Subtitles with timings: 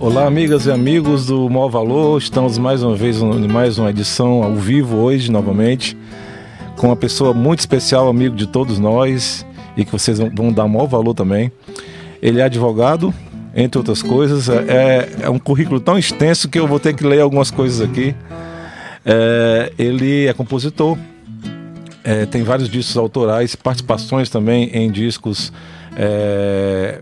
[0.00, 2.18] Olá, amigas e amigos do Mó Valor.
[2.18, 5.96] Estamos mais uma vez em mais uma edição ao vivo hoje, novamente,
[6.76, 9.44] com uma pessoa muito especial, amigo de todos nós
[9.76, 11.50] e que vocês vão dar maior valor também.
[12.22, 13.12] Ele é advogado,
[13.54, 14.48] entre outras coisas.
[14.48, 18.14] É, é um currículo tão extenso que eu vou ter que ler algumas coisas aqui.
[19.04, 20.96] É, ele é compositor,
[22.04, 25.50] é, tem vários discos autorais, participações também em discos
[25.96, 27.00] é,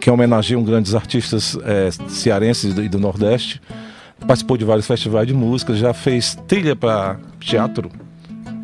[0.00, 3.60] que homenageiam grandes artistas é, cearenses e do, Nordeste.
[4.20, 7.90] Participou de vários festivais de música, já fez trilha para teatro,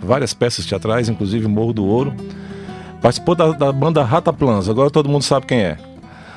[0.00, 2.14] várias peças teatrais, inclusive Morro do Ouro.
[3.02, 5.78] Participou da, da banda Rata Plans, agora todo mundo sabe quem é.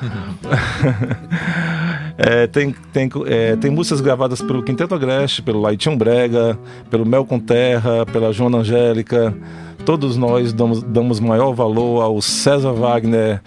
[2.16, 6.58] é, tem, tem, é, tem músicas gravadas pelo Quinteto Agreste, pelo Laitinho Brega,
[6.90, 9.36] pelo Mel com Terra, pela Joana Angélica.
[9.84, 13.42] Todos nós damos, damos maior valor ao César Wagner,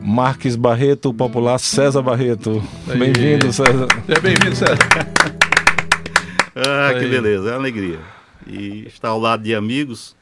[0.00, 2.62] Marques Barreto, o popular César Barreto.
[2.86, 3.86] Bem-vindo, César.
[4.08, 4.76] É bem-vindo, César.
[6.56, 7.98] ah, que beleza, é uma alegria.
[8.46, 10.16] E estar ao lado de amigos,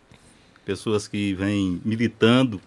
[0.64, 2.60] pessoas que vêm militando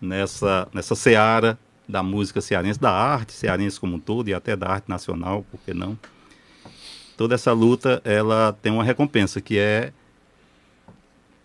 [0.00, 1.58] nessa, nessa seara
[1.88, 5.60] da música cearense, da arte cearense como um todo e até da arte nacional, por
[5.60, 5.98] que não?
[7.16, 9.92] Toda essa luta, ela tem uma recompensa, que é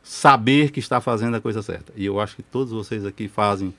[0.04, 1.94] saber que está fazendo a coisa certa.
[1.96, 3.74] E eu acho que todos vocês aqui fazem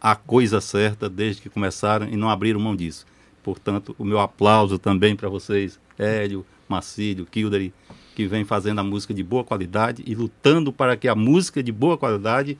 [0.00, 3.06] a coisa certa desde que começaram e não abriram mão disso.
[3.42, 7.72] Portanto, o meu aplauso também para vocês, Hélio, Macílio, Kildare,
[8.14, 11.72] que vem fazendo a música de boa qualidade e lutando para que a música de
[11.72, 12.58] boa qualidade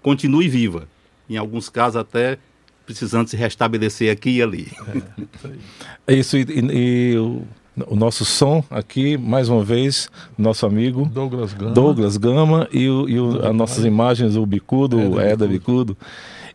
[0.00, 0.88] continue viva.
[1.28, 2.38] Em alguns casos até
[2.90, 4.68] precisando se restabelecer aqui e ali.
[6.06, 7.42] É, isso, e, e, e o,
[7.86, 13.08] o, nosso som aqui, mais uma vez, nosso amigo Douglas Gama, Douglas Gama e, o,
[13.08, 15.96] e o, as nossas imagens, o Bicudo, o Eda Bicudo.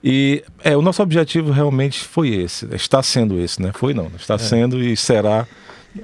[0.03, 3.71] E é, o nosso objetivo realmente foi esse, está sendo esse, né?
[3.73, 4.37] Foi não, está é.
[4.37, 5.47] sendo e será,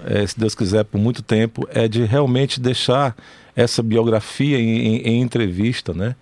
[0.05, 3.15] é, se Deus quiser, por muito tempo, é de realmente deixar
[3.55, 6.15] essa biografia em, em, em entrevista, né?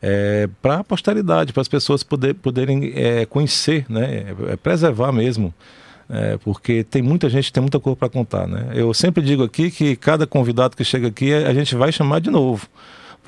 [0.00, 4.34] É, para a posteridade, para as pessoas poder, poderem é, conhecer, né?
[4.48, 5.52] É, preservar mesmo.
[6.10, 8.70] É, porque tem muita gente, tem muita coisa para contar, né?
[8.72, 12.30] Eu sempre digo aqui que cada convidado que chega aqui a gente vai chamar de
[12.30, 12.66] novo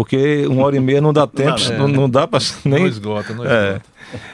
[0.01, 2.81] porque uma hora e meia não dá tempo, não, é, não, não, dá para nem.
[2.81, 3.67] Não esgota, não é.
[3.67, 3.85] esgota.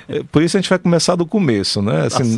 [0.08, 2.08] É, por isso a gente vai começar do começo, né?
[2.08, 2.36] Tá assim,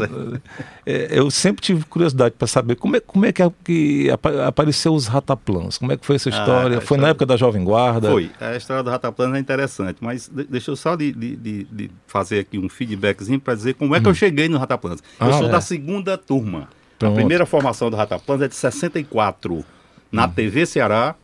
[0.87, 4.11] é, eu sempre tive curiosidade para saber como é, como é que, que
[4.47, 6.79] apareceu os rataplans, como é que foi essa ah, história?
[6.79, 8.11] Ah, foi na época da Jovem Guarda?
[8.11, 11.91] Foi, a história do rataplans é interessante, mas deixa eu só de, de, de, de
[12.07, 14.11] fazer aqui um feedbackzinho para dizer como é que hum.
[14.11, 15.03] eu cheguei no rataplans.
[15.21, 15.51] Eu ah, sou é.
[15.51, 16.71] da segunda turma.
[16.99, 17.13] Pronto.
[17.13, 19.63] A primeira formação do rataplans é de 64,
[20.11, 20.31] na hum.
[20.31, 21.15] TV Ceará,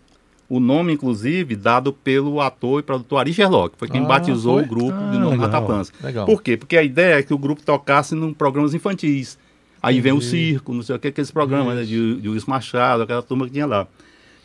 [0.48, 4.64] o nome, inclusive, dado pelo ator e produtor Ari Sherlock, foi quem ah, batizou foi?
[4.64, 5.92] o grupo ah, de nome Rataplans.
[6.26, 6.56] Por quê?
[6.56, 9.38] Porque a ideia é que o grupo tocasse em programas infantis.
[9.82, 10.02] Aí Entendi.
[10.02, 13.22] vem o circo, não sei o que, aqueles programas né, de, de Luiz Machado, aquela
[13.22, 13.86] turma que tinha lá.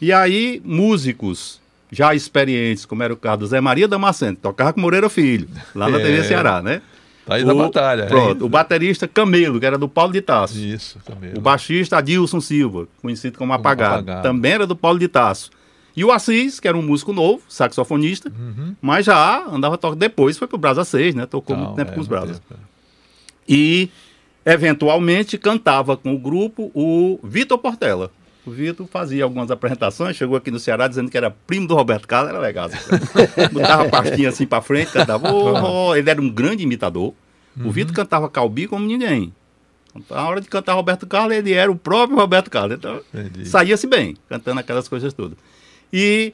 [0.02, 1.62] E aí, músicos
[1.92, 5.90] já experientes, como era o caso do Zé Maria Damasceno, tocava com Moreira Filho, lá
[5.90, 6.04] na é.
[6.04, 6.82] TV Ceará, né?
[7.26, 8.04] Tá aí o, batalha.
[8.04, 10.58] É pronto, é o baterista Camelo, que era do Paulo de Tasso.
[10.58, 11.38] Isso, Camelo.
[11.38, 15.52] O baixista Adilson Silva, conhecido como, como Apagado, Apagado, também era do Paulo de Tasso.
[15.96, 18.76] E o Assis, que era um músico novo, saxofonista, uhum.
[18.82, 20.00] mas já andava tocando.
[20.00, 21.26] Depois foi pro Brasa 6, né?
[21.26, 22.42] Tocou Não, muito tempo é, com os Brasas.
[22.52, 22.56] É.
[23.48, 23.90] E,
[24.46, 28.12] eventualmente, cantava com o grupo o Vitor Portela.
[28.46, 32.08] O Vitor fazia algumas apresentações, chegou aqui no Ceará dizendo que era primo do Roberto
[32.08, 32.70] Carlos, era legal.
[33.52, 35.32] Botava a pastinha assim pra frente, cantava.
[35.32, 35.96] Oh, oh.
[35.96, 37.14] Ele era um grande imitador.
[37.58, 37.68] Uhum.
[37.68, 39.34] O Vitor cantava calbi como ninguém.
[40.10, 42.78] Na hora de cantar Roberto Carlos, ele era o próprio Roberto Carlos.
[42.78, 43.02] Então,
[43.46, 45.38] saía-se bem, cantando aquelas coisas todas.
[45.92, 46.34] E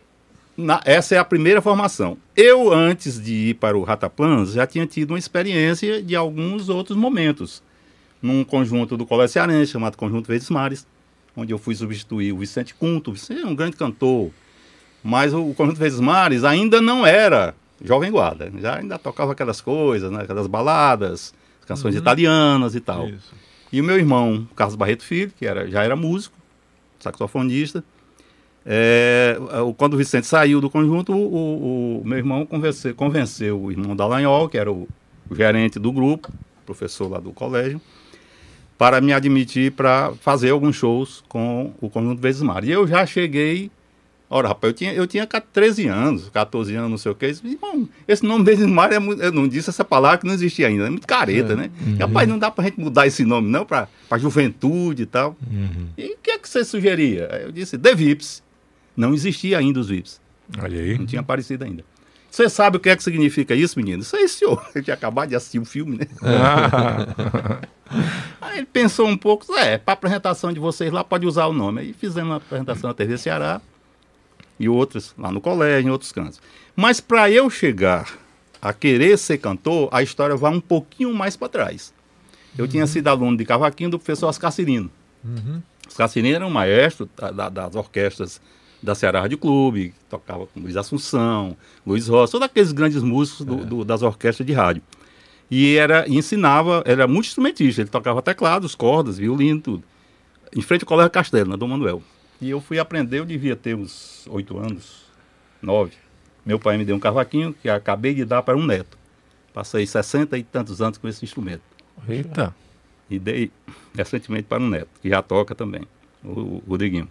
[0.57, 2.17] na, essa é a primeira formação.
[2.35, 6.97] Eu, antes de ir para o Rataplans, já tinha tido uma experiência de alguns outros
[6.97, 7.61] momentos.
[8.21, 10.87] Num conjunto do Colégio Cearense, chamado Conjunto Verdes Mares,
[11.35, 13.11] onde eu fui substituir o Vicente Cunto.
[13.11, 14.31] Vicente é um grande cantor.
[15.03, 17.53] Mas o, o Conjunto Verdes Mares ainda não era
[17.83, 18.51] jovem guarda.
[18.59, 20.23] Já ainda tocava aquelas coisas, né?
[20.23, 21.33] aquelas baladas,
[21.67, 22.01] canções uhum.
[22.01, 23.09] italianas e tal.
[23.09, 23.33] Isso.
[23.71, 26.37] E o meu irmão, Carlos Barreto Filho, que era, já era músico,
[26.99, 27.83] saxofonista,
[28.65, 29.37] é,
[29.77, 34.49] quando o Vicente saiu do conjunto, o, o meu irmão convenceu, convenceu, o irmão Dallagnol,
[34.49, 34.87] que era o,
[35.29, 36.33] o, gerente do grupo,
[36.65, 37.79] professor lá do colégio,
[38.75, 42.63] para me admitir para fazer alguns shows com o conjunto Vezes Mar.
[42.63, 43.69] E eu já cheguei.
[44.27, 47.27] Ora, rapaz, eu tinha, eu tinha 13 anos, 14 anos, não sei o que.
[47.27, 50.67] Irmão, esse nome Vezes Mar, é muito, eu não disse essa palavra que não existia
[50.67, 51.55] ainda, é muito careta, é.
[51.55, 51.71] né?
[51.85, 51.97] Uhum.
[51.97, 55.37] Rapaz, não dá para gente mudar esse nome, não, para juventude e tal.
[55.49, 55.89] Uhum.
[55.95, 57.25] E o que é que você sugeria?
[57.43, 58.43] Eu disse, The Vips.
[58.95, 60.21] Não existia ainda os VIPs.
[60.59, 60.97] Olha aí.
[60.97, 61.83] Não tinha aparecido ainda.
[62.29, 64.01] Você sabe o que é que significa isso, menino?
[64.01, 64.65] Isso aí, senhor.
[64.75, 66.07] Ele tinha acabado de assistir o filme, né?
[68.41, 71.79] aí ele pensou um pouco, é, para apresentação de vocês lá pode usar o nome.
[71.81, 73.61] Aí fizemos uma apresentação na TV Ceará
[74.59, 76.41] e outras lá no colégio, em outros cantos.
[76.75, 78.17] Mas para eu chegar
[78.61, 81.93] a querer ser cantor, a história vai um pouquinho mais para trás.
[82.57, 82.71] Eu uhum.
[82.71, 84.91] tinha sido aluno de cavaquinho do professor Oscar Cirino.
[85.23, 85.61] Uhum.
[85.87, 88.41] Oscar Cirino era um maestro da, da, das orquestras
[88.85, 93.61] da Ceará Rádio Clube, tocava com Luiz Assunção, Luiz Rosa, todos aqueles grandes músicos do,
[93.61, 93.65] é.
[93.65, 94.81] do, das orquestras de rádio.
[95.49, 99.83] E era ensinava, era muito instrumentista, ele tocava teclados, cordas, violino, tudo.
[100.55, 102.01] Em frente ao Colégio Castelo, na Dom Manuel.
[102.39, 105.05] E eu fui aprender, eu devia ter uns oito anos,
[105.61, 105.93] nove.
[106.45, 108.97] Meu pai me deu um cavaquinho que acabei de dar para um neto.
[109.53, 111.63] Passei sessenta e tantos anos com esse instrumento.
[112.07, 112.55] Eita!
[113.09, 113.51] E dei
[113.95, 115.83] recentemente para um neto, que já toca também,
[116.23, 117.09] o, o Rodriguinho.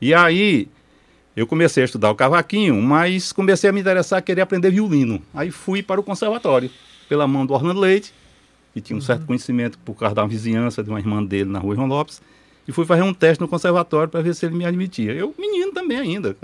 [0.00, 0.68] E aí,
[1.38, 5.22] eu comecei a estudar o cavaquinho, mas comecei a me interessar, a querer aprender violino.
[5.32, 6.68] Aí fui para o conservatório,
[7.08, 8.12] pela mão do Orlando Leite,
[8.74, 9.06] que tinha um uhum.
[9.06, 12.20] certo conhecimento por causa da vizinhança de uma irmã dele na rua João Lopes,
[12.66, 15.12] e fui fazer um teste no conservatório para ver se ele me admitia.
[15.12, 16.36] Eu, menino também ainda,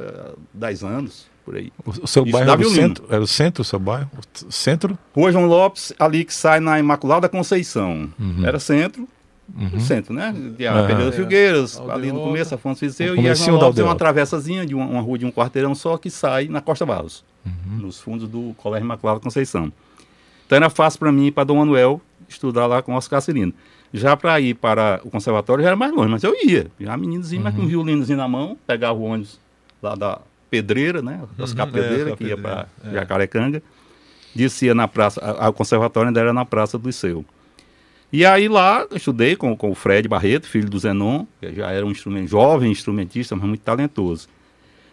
[0.55, 1.73] 10 anos, por aí.
[1.85, 4.11] O, seu bairro era o, centro, era o centro, o seu bairro?
[4.47, 4.99] O centro?
[5.13, 8.09] Rua João Lopes, ali que sai na Imaculada Conceição.
[8.19, 8.47] Uhum.
[8.47, 9.09] Era centro,
[9.57, 9.79] Uhum.
[9.79, 10.35] centro, né?
[10.57, 11.13] De a uhum.
[11.13, 11.93] Filgueiras, é.
[11.93, 15.01] ali no começo, Afonso Viseu, e a João Lopes tem uma travessazinha de uma, uma,
[15.01, 17.77] rua de um quarteirão só que sai na Costa Barros, uhum.
[17.79, 19.71] nos fundos do Colégio Imaculada Conceição.
[20.47, 23.53] Então era fácil para mim ir para Dom Manuel estudar lá com o Oscar Cirino.
[23.93, 26.67] Já para ir para o conservatório já era mais longe, mas eu ia.
[26.81, 27.45] Já meninozinho, uhum.
[27.45, 29.39] mas com um violinozinho na mão, pegava o ônibus
[29.81, 30.21] lá da
[30.51, 31.21] Pedreira, né?
[31.39, 32.93] Oscar uhum, Pedreira, é, que ia para é.
[32.93, 33.63] Jacarecanga.
[34.35, 37.25] Descia na praça, o conservatório ainda era na Praça do Liceu.
[38.15, 41.73] E aí lá eu estudei com, com o Fred Barreto, filho do Zenon, que já
[41.73, 44.29] era um instrumento, jovem instrumentista, mas muito talentoso.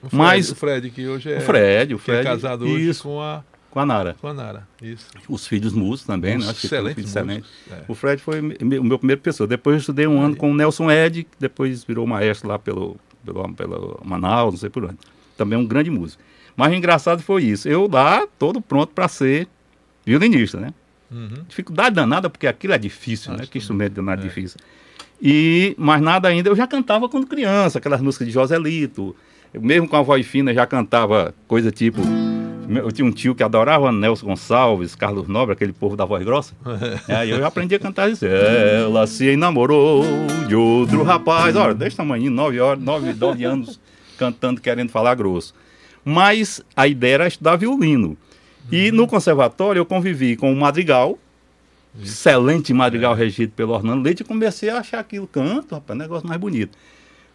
[0.02, 2.90] O Fred, mas o Fred que hoje é o Fred, o Fred é casado hoje
[2.90, 4.16] isso, com a com a Nara.
[4.20, 5.06] Com a Nara, isso.
[5.30, 6.50] Os filhos músicos também, né?
[6.50, 7.48] Acho excelente, que excelente.
[7.70, 7.84] É.
[7.88, 9.46] O Fred foi o meu primeiro pessoa.
[9.46, 12.98] Depois eu estudei um ano com o Nelson Ed, que depois virou maestro lá pelo,
[13.24, 14.98] pelo, pelo Manaus, não sei por onde.
[15.38, 16.24] Também um grande músico.
[16.56, 17.70] Mas o engraçado foi isso.
[17.70, 19.48] Eu lá, todo pronto para ser
[20.04, 20.74] violinista, né?
[21.12, 21.44] Uhum.
[21.48, 23.48] Dificuldade danada, porque aquilo é difícil, Acho né?
[23.50, 24.28] Que instrumento danado é.
[24.28, 24.60] difícil.
[25.22, 29.16] E, mas nada ainda, eu já cantava quando criança, aquelas músicas de Joselito.
[29.54, 32.02] Eu, mesmo com a voz fina, já cantava coisa tipo.
[32.70, 36.54] Eu tinha um tio que adorava Nelson Gonçalves, Carlos Nobre, aquele povo da voz grossa.
[37.10, 38.26] Aí é, eu já aprendi a cantar isso.
[38.26, 40.06] Ela se enamorou
[40.48, 41.56] de outro rapaz.
[41.56, 43.80] Olha, desse tamanho, nove horas, nove, nove anos
[44.18, 45.54] cantando, querendo falar grosso.
[46.06, 48.18] Mas a ideia era estudar violino.
[48.70, 51.18] E no conservatório eu convivi com o Madrigal,
[52.02, 53.18] excelente Madrigal é.
[53.18, 56.78] regido pelo Orlando Leite, e comecei a achar aquilo canto, rapaz, negócio mais bonito.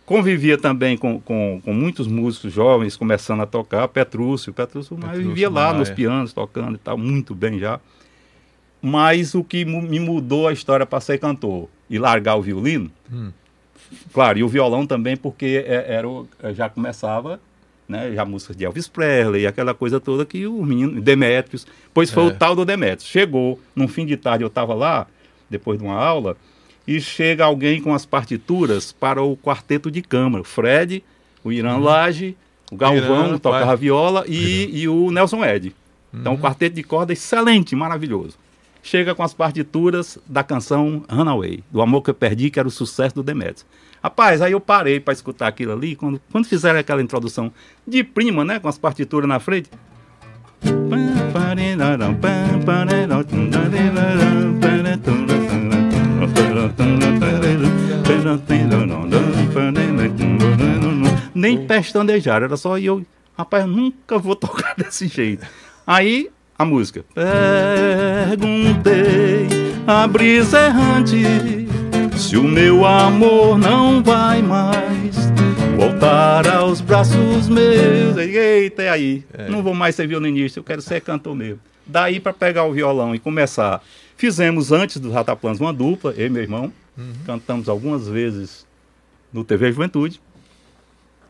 [0.04, 5.50] Convivia também com, com, com, muitos músicos jovens começando a tocar, Petrúcio, Petrúcio, Petrúcio vivia
[5.50, 7.80] lá nos pianos tocando e tal, muito bem já.
[8.80, 13.32] Mas o que me mudou a história para ser cantor e largar o violino, hum.
[14.12, 17.40] claro, e o violão também, porque é, era, já começava
[17.88, 18.12] né?
[18.14, 22.26] Já músicas de Elvis Presley, aquela coisa toda que o menino, Demetrius, pois foi é.
[22.26, 23.08] o tal do Demetrius.
[23.08, 25.06] Chegou, num fim de tarde eu estava lá,
[25.48, 26.36] depois de uma aula,
[26.86, 30.42] e chega alguém com as partituras para o quarteto de câmara.
[30.42, 31.02] O Fred,
[31.42, 31.82] o Irã uhum.
[31.82, 32.36] Lage,
[32.70, 33.76] o Galvão, Irã, tocava pai.
[33.76, 35.74] viola, e, e, o Nelson Ed.
[36.12, 36.38] Então, uhum.
[36.38, 38.38] um quarteto de corda excelente, maravilhoso.
[38.82, 42.70] Chega com as partituras da canção Runaway, do Amor que eu perdi, que era o
[42.70, 43.66] sucesso do Demetrius.
[44.06, 47.52] Rapaz, aí eu parei para escutar aquilo ali, quando, quando fizeram aquela introdução
[47.84, 49.68] de prima, né, com as partituras na frente.
[61.34, 63.04] Nem pestanejar, era só eu.
[63.36, 65.44] Rapaz, eu nunca vou tocar desse jeito.
[65.84, 67.04] Aí a música.
[68.28, 69.48] Perguntei
[69.84, 71.65] a brisa errante
[72.18, 75.16] se o meu amor não vai mais
[75.76, 78.16] voltar aos braços meus.
[78.16, 79.24] Eita, e aí?
[79.34, 79.48] É.
[79.50, 81.60] Não vou mais ser violinista, eu quero ser cantor mesmo.
[81.86, 83.82] Daí para pegar o violão e começar.
[84.16, 86.72] Fizemos antes dos Rataplans uma dupla, eu e meu irmão.
[86.96, 87.12] Uhum.
[87.26, 88.66] Cantamos algumas vezes
[89.30, 90.20] no TV Juventude.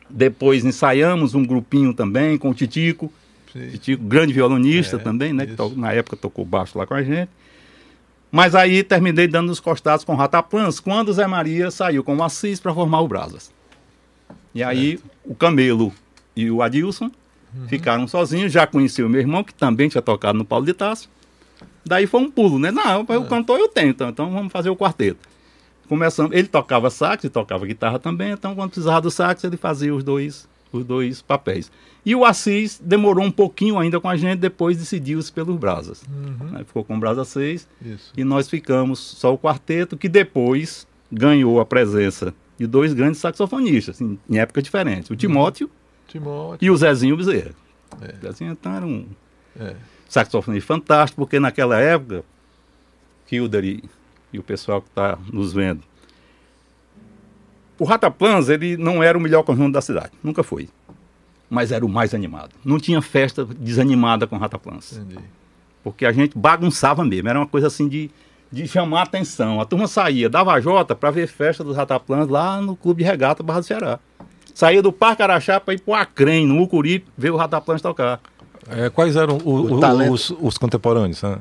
[0.08, 3.12] Depois ensaiamos um grupinho também com o Titico.
[3.52, 3.70] Sim.
[3.70, 5.46] Titico, grande violonista é, também, né?
[5.46, 7.28] Que na época tocou baixo lá com a gente.
[8.30, 12.16] Mas aí terminei dando os costados com o Rataplans quando o Zé Maria saiu com
[12.16, 13.52] o Assis para formar o Brasas.
[14.54, 15.92] E aí o Camelo
[16.34, 17.10] e o Adilson
[17.54, 17.68] uhum.
[17.68, 21.08] ficaram sozinhos, já conheci o meu irmão, que também tinha tocado no Paulo de Tasso.
[21.84, 22.70] Daí foi um pulo, né?
[22.70, 23.28] Não, o é.
[23.28, 25.20] cantor eu tenho, então, então vamos fazer o quarteto.
[25.88, 29.94] Começamos, ele tocava sax e tocava guitarra também, então quando precisava do sax ele fazia
[29.94, 31.70] os dois os dois papéis.
[32.04, 36.04] E o Assis demorou um pouquinho ainda com a gente, depois decidiu-se pelos Brasas.
[36.08, 36.64] Uhum.
[36.64, 38.12] Ficou com o Brasa 6 Isso.
[38.16, 44.00] e nós ficamos só o quarteto, que depois ganhou a presença de dois grandes saxofonistas,
[44.00, 45.10] em, em épocas diferentes.
[45.10, 45.16] O uhum.
[45.16, 45.70] Timóteo,
[46.06, 47.52] Timóteo, e o Zezinho Bezerra.
[48.00, 48.14] É.
[48.16, 49.06] O Zezinho então era um
[49.58, 49.74] é.
[50.08, 52.24] saxofonista fantástico, porque naquela época,
[53.26, 53.84] Kilder e,
[54.32, 55.82] e o pessoal que está nos vendo,
[57.78, 60.68] o Rataplans, ele não era o melhor conjunto da cidade, nunca foi.
[61.48, 62.50] Mas era o mais animado.
[62.64, 64.94] Não tinha festa desanimada com Rataplans.
[64.94, 65.18] Entendi.
[65.84, 68.10] Porque a gente bagunçava mesmo, era uma coisa assim de,
[68.50, 69.60] de chamar a atenção.
[69.60, 73.42] A turma saía da Vajota para ver festa dos Rataplans lá no Clube de Regata
[73.42, 74.00] Barra do Ceará.
[74.52, 78.20] Saía do Parque Araxá para ir para o Acrem, no Ucuri, ver o Rataplans tocar.
[78.68, 81.22] É, quais eram o, o, os, os, contemporâneos?
[81.22, 81.38] Né?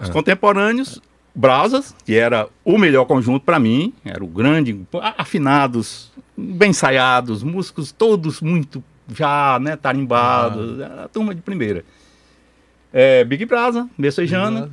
[0.00, 1.00] Os contemporâneos,
[1.38, 4.76] Brasas, que era o melhor conjunto para mim, era o grande,
[5.16, 8.82] afinados, bem ensaiados, músicos todos muito
[9.14, 11.04] já, né, tarimbados, ah.
[11.04, 11.84] a turma de primeira.
[12.92, 14.68] É, Big Brasa, Messejana,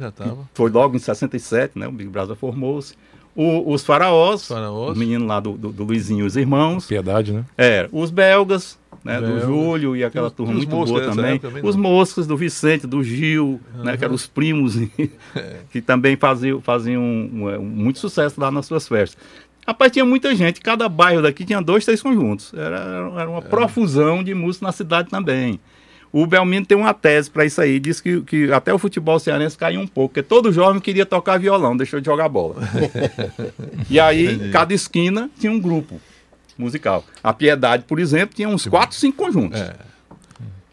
[0.55, 2.95] foi logo em 67, né, o Big Brasa formou-se.
[3.35, 6.87] os Faraós, Faraós, o menino lá do, do, do Luizinho e os irmãos.
[6.87, 7.45] Piedade, né?
[7.55, 11.37] É, os Belgas, né, do Júlio e aquela turma muito boa também.
[11.37, 13.83] também os Moscas do Vicente, do Gil, uhum.
[13.83, 14.75] né, que eram os primos
[15.35, 15.57] é.
[15.69, 19.15] que também faziam, faziam um, um, muito sucesso lá nas suas festas.
[19.65, 22.51] Rapaz, tinha muita gente, cada bairro daqui tinha dois, três conjuntos.
[22.55, 23.41] Era, era uma é.
[23.41, 25.59] profusão de música na cidade também.
[26.11, 29.57] O Belmino tem uma tese para isso aí, diz que, que até o futebol cearense
[29.57, 32.55] caiu um pouco, porque todo jovem queria tocar violão, deixou de jogar bola.
[33.89, 35.99] e aí, cada esquina tinha um grupo
[36.57, 37.03] musical.
[37.23, 39.59] A Piedade, por exemplo, tinha uns quatro, cinco conjuntos.
[39.59, 39.75] É.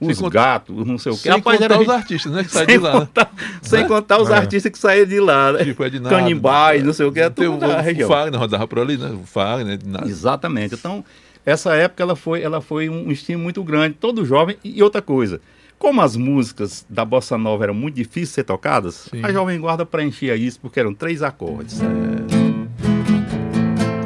[0.01, 1.23] Os sem gatos, não sei o quê.
[1.23, 2.43] Sem Rapaz, contar os artistas, né?
[2.43, 2.93] Que saem de lá.
[2.93, 3.49] Contar, né?
[3.63, 4.35] Sem contar os é.
[4.35, 5.53] artistas que saíram de lá.
[5.53, 5.65] Né?
[5.65, 7.21] Tipo, é de nada, Canibais, não sei o quê.
[7.21, 8.09] É tudo da região.
[8.09, 9.11] O Fagner rodava por ali, né?
[9.11, 10.09] O Fagner, nada.
[10.09, 10.75] Exatamente.
[10.75, 11.05] Então,
[11.47, 14.57] essa época ela foi, ela foi um estímulo muito grande, todo jovem.
[14.65, 15.41] E outra coisa,
[15.79, 19.21] como as músicas da Bossa Nova eram muito difíceis de ser tocadas, Sim.
[19.23, 21.81] a Jovem Guarda preenchia isso porque eram três acordes.
[21.81, 22.32] É.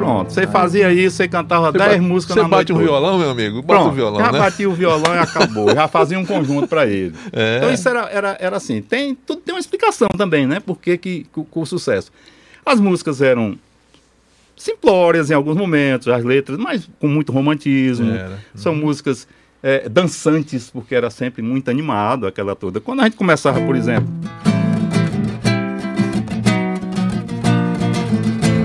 [0.07, 2.67] Pronto, você fazia isso, você cantava 10 músicas na noite.
[2.67, 3.61] Você bate um violão, meu amigo?
[3.61, 4.39] Bate Pronto, o violão, já né?
[4.39, 5.75] batia o violão e acabou.
[5.75, 7.13] já fazia um conjunto para ele.
[7.33, 7.57] É.
[7.57, 8.81] Então isso era, era, era assim.
[8.81, 10.61] Tem, tudo tem uma explicação também, né?
[10.61, 12.09] Por que, que com o sucesso.
[12.65, 13.57] As músicas eram
[14.55, 18.09] simplórias em alguns momentos, as letras, mas com muito romantismo.
[18.09, 18.39] Era.
[18.55, 18.79] São uhum.
[18.79, 19.27] músicas
[19.61, 22.79] é, dançantes, porque era sempre muito animado aquela toda.
[22.79, 24.07] Quando a gente começava, por exemplo.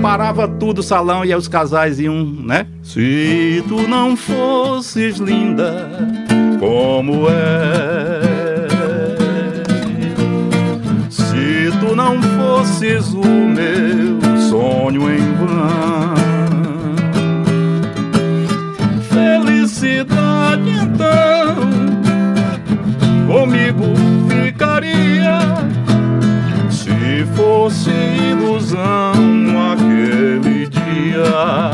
[0.03, 2.67] Parava tudo o salão e os casais iam, né?
[2.83, 5.89] Se tu não fosses linda
[6.59, 8.67] como é,
[11.09, 14.19] se tu não fosses o meu
[14.49, 16.13] sonho em vão,
[19.09, 21.55] felicidade então
[23.25, 23.85] comigo
[24.27, 25.22] ficaria
[27.69, 27.91] se fosse
[28.29, 29.13] ilusão
[29.71, 31.71] aquele dia.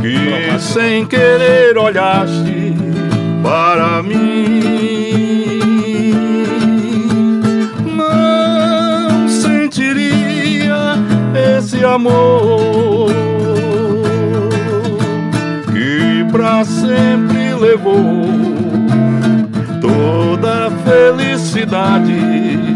[0.00, 2.74] Que sem querer olhaste
[3.42, 4.60] para mim,
[7.96, 10.96] não sentiria
[11.58, 13.12] esse amor
[15.72, 18.24] que para sempre levou
[19.80, 22.73] toda a felicidade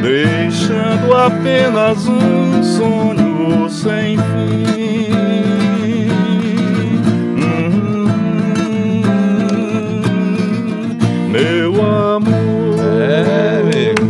[0.00, 5.12] deixando apenas um sonho sem fim.
[7.36, 8.08] Hum,
[11.30, 12.78] meu amor.
[13.00, 14.08] É, amigo.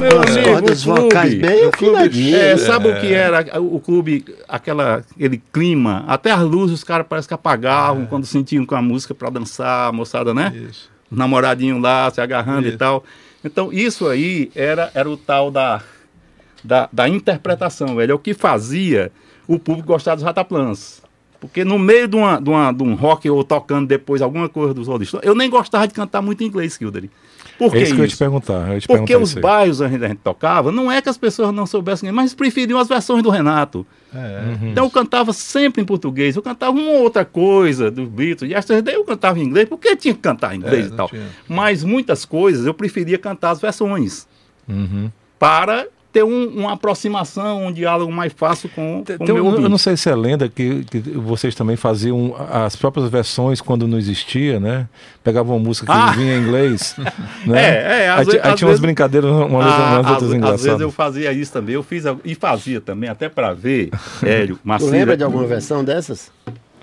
[0.00, 2.40] Meu amigo, cordas vocais bem afinadinhas.
[2.40, 2.96] É, sabe é.
[2.96, 6.04] o que era o clube, aquela, aquele clima?
[6.06, 8.06] Até as luzes os caras parece que apagavam é.
[8.06, 10.52] quando sentiam com a música para dançar, a moçada, né?
[10.54, 10.90] Isso.
[11.10, 12.74] Namoradinho lá, se agarrando Isso.
[12.74, 13.04] e tal.
[13.44, 15.82] Então, isso aí era, era o tal da,
[16.62, 18.12] da, da interpretação, velho.
[18.12, 19.10] É o que fazia
[19.46, 21.02] o público gostar dos rataplans.
[21.40, 24.72] Porque no meio de, uma, de, uma, de um rock ou tocando depois alguma coisa
[24.72, 27.10] dos Rolling eu nem gostava de cantar muito inglês, Kildery.
[27.58, 27.94] Por que é isso, isso?
[27.94, 28.68] que eu ia te perguntar.
[28.68, 31.18] Eu ia te Porque os bairros a gente, a gente, tocava, não é que as
[31.18, 33.86] pessoas não soubessem, mas preferiam as versões do Renato.
[34.14, 34.18] É.
[34.18, 34.70] Uhum.
[34.70, 38.82] Então eu cantava sempre em português, eu cantava uma outra coisa dos Beatles, e essas
[38.82, 41.08] daí eu cantava em inglês, porque tinha que cantar em inglês é, e tal.
[41.08, 41.28] Tinha.
[41.48, 44.26] Mas muitas coisas eu preferia cantar as versões.
[44.68, 45.10] Uhum.
[45.38, 49.62] Para ter um, uma aproximação, um diálogo mais fácil com, com o meu ouvinte.
[49.62, 53.88] Eu não sei se é lenda que, que, vocês também faziam as próprias versões quando
[53.88, 54.86] não existia, né?
[55.24, 56.10] Pegavam uma música que ah.
[56.10, 56.94] vinha em inglês,
[57.46, 57.62] né?
[57.64, 58.08] É, é.
[58.10, 60.60] Às aí, vezes, aí tinha umas brincadeiras, uma ah, umas outras engraçadas.
[60.60, 63.90] Às vezes eu fazia isso também, eu fiz e fazia também, até para ver,
[64.22, 64.92] Hélio, Maceira.
[64.92, 66.30] Tu lembra de alguma versão dessas?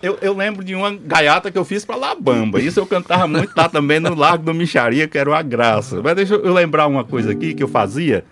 [0.01, 2.59] eu, eu, lembro de uma gaiata que eu fiz para Labamba.
[2.59, 6.01] Isso eu cantava muito lá também no Largo do Micharia, que era uma graça.
[6.01, 8.24] Mas deixa eu lembrar uma coisa aqui que eu fazia.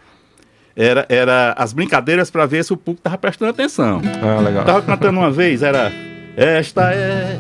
[0.78, 4.00] Era, era as brincadeiras para ver se o público tava prestando atenção.
[4.22, 4.64] Ah, legal.
[4.64, 5.92] Tava cantando uma vez, era
[6.36, 7.40] Esta é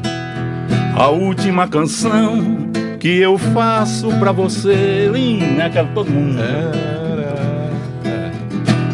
[0.96, 5.66] a última canção que eu faço para você, linda?
[5.66, 6.40] Aquela todo mundo.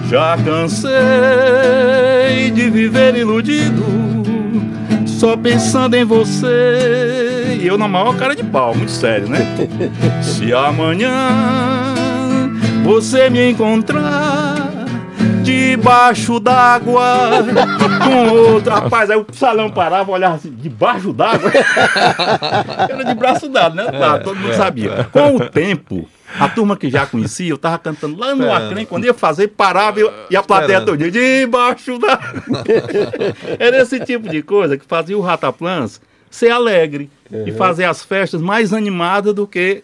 [0.09, 0.91] Já cansei
[2.51, 3.81] de viver iludido
[5.07, 7.57] só pensando em você.
[7.61, 9.39] E eu na maior cara de pau, muito sério, né?
[10.21, 12.02] Se amanhã
[12.83, 14.73] você me encontrar
[15.41, 17.29] debaixo d'água
[18.03, 18.73] com outro.
[18.73, 21.51] Rapaz, aí o salão parava, olhava assim, debaixo d'água.
[22.89, 23.85] Era de braço dado, né?
[23.85, 25.07] Tá, todo mundo sabia.
[25.11, 26.07] Com o tempo,
[26.39, 30.01] a turma que já conhecia, eu tava cantando lá no Acrem, quando ia fazer, parava
[30.01, 32.19] e, e a plateia todo debaixo da.
[33.59, 37.47] Era esse tipo de coisa que fazia o Rataplans ser alegre uhum.
[37.47, 39.83] e fazer as festas mais animadas do que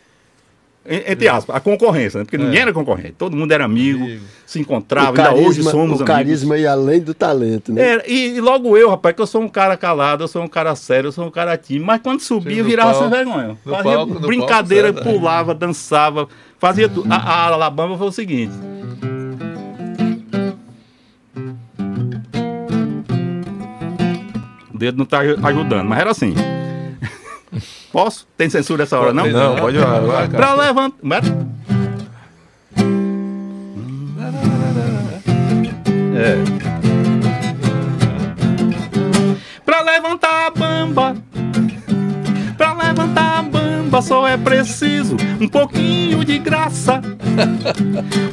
[0.90, 2.26] entre aspas, a concorrência, né?
[2.26, 2.40] porque é.
[2.40, 4.26] ninguém era concorrente, todo mundo era amigo, amigo.
[4.44, 7.82] se encontrava, carisma, ainda hoje somos o carisma e além do talento, né?
[7.82, 10.48] É, e, e, logo eu, rapaz, que eu sou um cara calado, eu sou um
[10.48, 13.56] cara sério, eu sou um cara tímido, mas quando subia, virava sem vergonha.
[13.64, 16.28] Fazia palco, brincadeira, palco, pulava, dançava,
[16.58, 17.12] fazia tudo.
[17.14, 18.54] A, a Alabama foi o seguinte.
[24.74, 26.34] O dedo não tá ajudando, mas era assim.
[27.92, 28.28] Posso?
[28.38, 29.26] Tem censura essa hora, não?
[29.28, 30.28] Não, pode ir lá.
[30.30, 31.24] Pra levantar.
[36.16, 36.36] É.
[39.66, 41.16] Pra levantar a bamba.
[42.58, 43.59] Pra levantar a bamba
[44.02, 47.02] só é preciso um pouquinho de graça.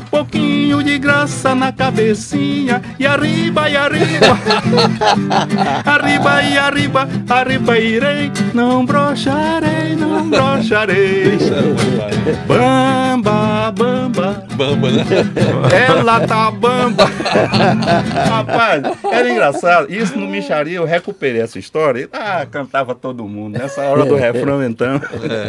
[0.07, 2.83] Um pouquinho de graça na cabecinha.
[2.99, 4.39] E arriba, e arriba.
[5.85, 8.31] arriba e arriba, arriba irei.
[8.53, 11.39] Não brocharei, não brocharei.
[12.47, 14.47] Bamba, bamba.
[14.55, 15.05] Bamba, né?
[15.89, 17.05] Ela tá bamba.
[18.29, 19.93] Rapaz, era engraçado.
[19.93, 22.09] Isso no Micharia, eu recuperei essa história.
[22.13, 23.59] Ah, cantava todo mundo.
[23.59, 25.01] Nessa hora do refrão, então.
[25.31, 25.46] É.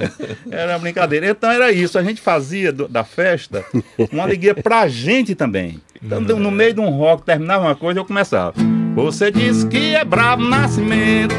[0.49, 1.29] Era brincadeira.
[1.29, 1.97] Então era isso.
[1.97, 3.65] A gente fazia do, da festa
[4.11, 5.81] uma alegria pra gente também.
[6.01, 8.53] Então, no meio de um rock, terminava uma coisa, eu começava.
[8.95, 11.35] Você disse que é brabo nascimento.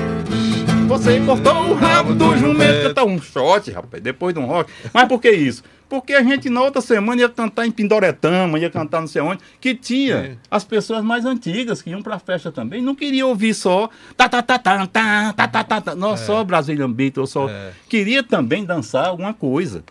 [0.89, 2.95] Você cortou o rabo do jumento.
[2.95, 4.73] Tá um shot, rapaz, depois de um rock.
[4.93, 5.63] Mas por que isso?
[5.89, 9.41] Porque a gente na outra semana ia cantar em Pindoretama, ia cantar não sei onde,
[9.59, 10.37] que tinha é.
[10.51, 14.43] as pessoas mais antigas que iam pra festa também, não queria ouvir só tá tá
[14.43, 16.17] tá tá tá tá tá tá, tá não é.
[16.17, 17.73] só Brazilian Beat, ou só é.
[17.89, 19.83] queria também dançar alguma coisa.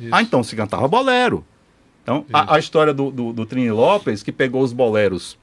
[0.00, 0.08] Isso.
[0.12, 1.44] Ah, então se cantava bolero.
[2.02, 5.36] Então, a, a, história do, do, do Trini Lopes, que pegou os boleros,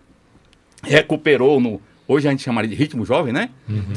[0.82, 1.82] recuperou no.
[2.08, 3.50] Hoje a gente chamaria de ritmo jovem, né?
[3.68, 3.94] Uhum.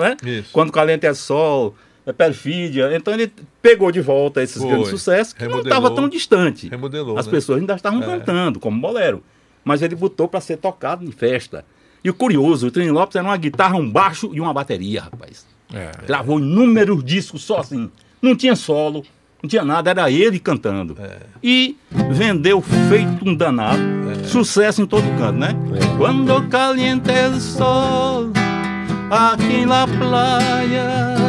[0.00, 0.16] né?
[0.52, 1.76] Quando Calente é Sol,
[2.12, 2.94] Perfídia.
[2.94, 4.70] Então ele pegou de volta esses Foi.
[4.70, 5.64] grandes sucessos que Remodelou.
[5.64, 6.68] não estava tão distante.
[6.68, 7.32] Remodelou, As né?
[7.32, 8.06] pessoas ainda estavam é.
[8.06, 9.22] cantando, como bolero.
[9.64, 11.64] Mas ele botou para ser tocado em festa.
[12.02, 15.46] E o curioso, o Trini Lopes era uma guitarra, um baixo e uma bateria, rapaz.
[15.72, 17.90] É, Gravou inúmeros discos só assim.
[18.20, 19.02] Não tinha solo,
[19.42, 20.94] não tinha nada, era ele cantando.
[21.00, 21.16] É.
[21.42, 21.76] E
[22.10, 23.80] vendeu feito um danado.
[24.20, 24.24] É.
[24.24, 25.54] Sucesso em todo canto, né?
[25.74, 25.96] É.
[25.96, 28.30] Quando caliente o sol,
[29.10, 31.23] aqui na praia.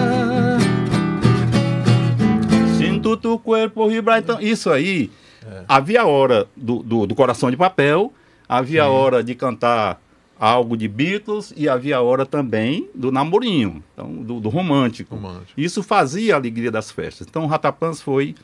[3.15, 4.19] Sinto tu corpo vibrar.
[4.19, 5.11] Então, isso aí,
[5.45, 5.63] é.
[5.67, 8.13] havia hora do, do, do, coração de papel,
[8.47, 8.89] havia Sim.
[8.89, 10.01] hora de cantar
[10.39, 15.15] algo de Beatles e havia hora também do namorinho, então, do, do romântico.
[15.15, 15.53] romântico.
[15.57, 17.27] Isso fazia a alegria das festas.
[17.27, 18.35] Então, o Ratapans foi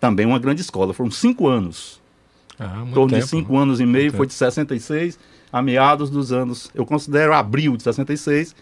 [0.00, 0.94] também uma grande escola.
[0.94, 2.02] Foram cinco anos.
[2.58, 3.58] Ah, em torno tempo, de cinco né?
[3.58, 5.18] anos e meio, muito foi de 66
[5.54, 8.56] a meados dos anos, eu considero abril de 66,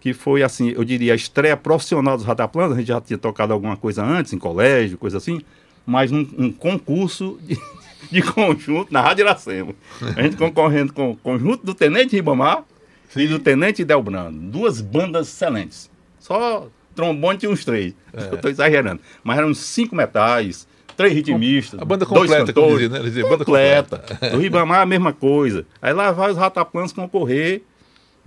[0.00, 2.72] que foi assim, eu diria, a estreia profissional dos Rataplans.
[2.72, 5.40] A gente já tinha tocado alguma coisa antes, em colégio, coisa assim,
[5.84, 7.58] mas um, um concurso de,
[8.10, 9.74] de conjunto na Rádio Iracema.
[10.16, 12.64] A gente concorrendo com o conjunto do Tenente Ribamar
[13.08, 13.22] Sim.
[13.22, 14.38] e do Tenente Delbrando.
[14.38, 15.90] Duas bandas excelentes.
[16.20, 17.94] Só trombone tinha uns três.
[18.12, 18.22] É.
[18.30, 19.00] Eu estou exagerando.
[19.24, 21.80] Mas eram cinco metais, três ritmistas.
[21.80, 23.00] A banda completa, dois cantores, dizia, né?
[23.04, 23.98] Dizia, banda completa.
[23.98, 24.30] completa.
[24.30, 25.64] Do Ribamar a mesma coisa.
[25.80, 27.62] Aí lá vai os Rataplans concorrer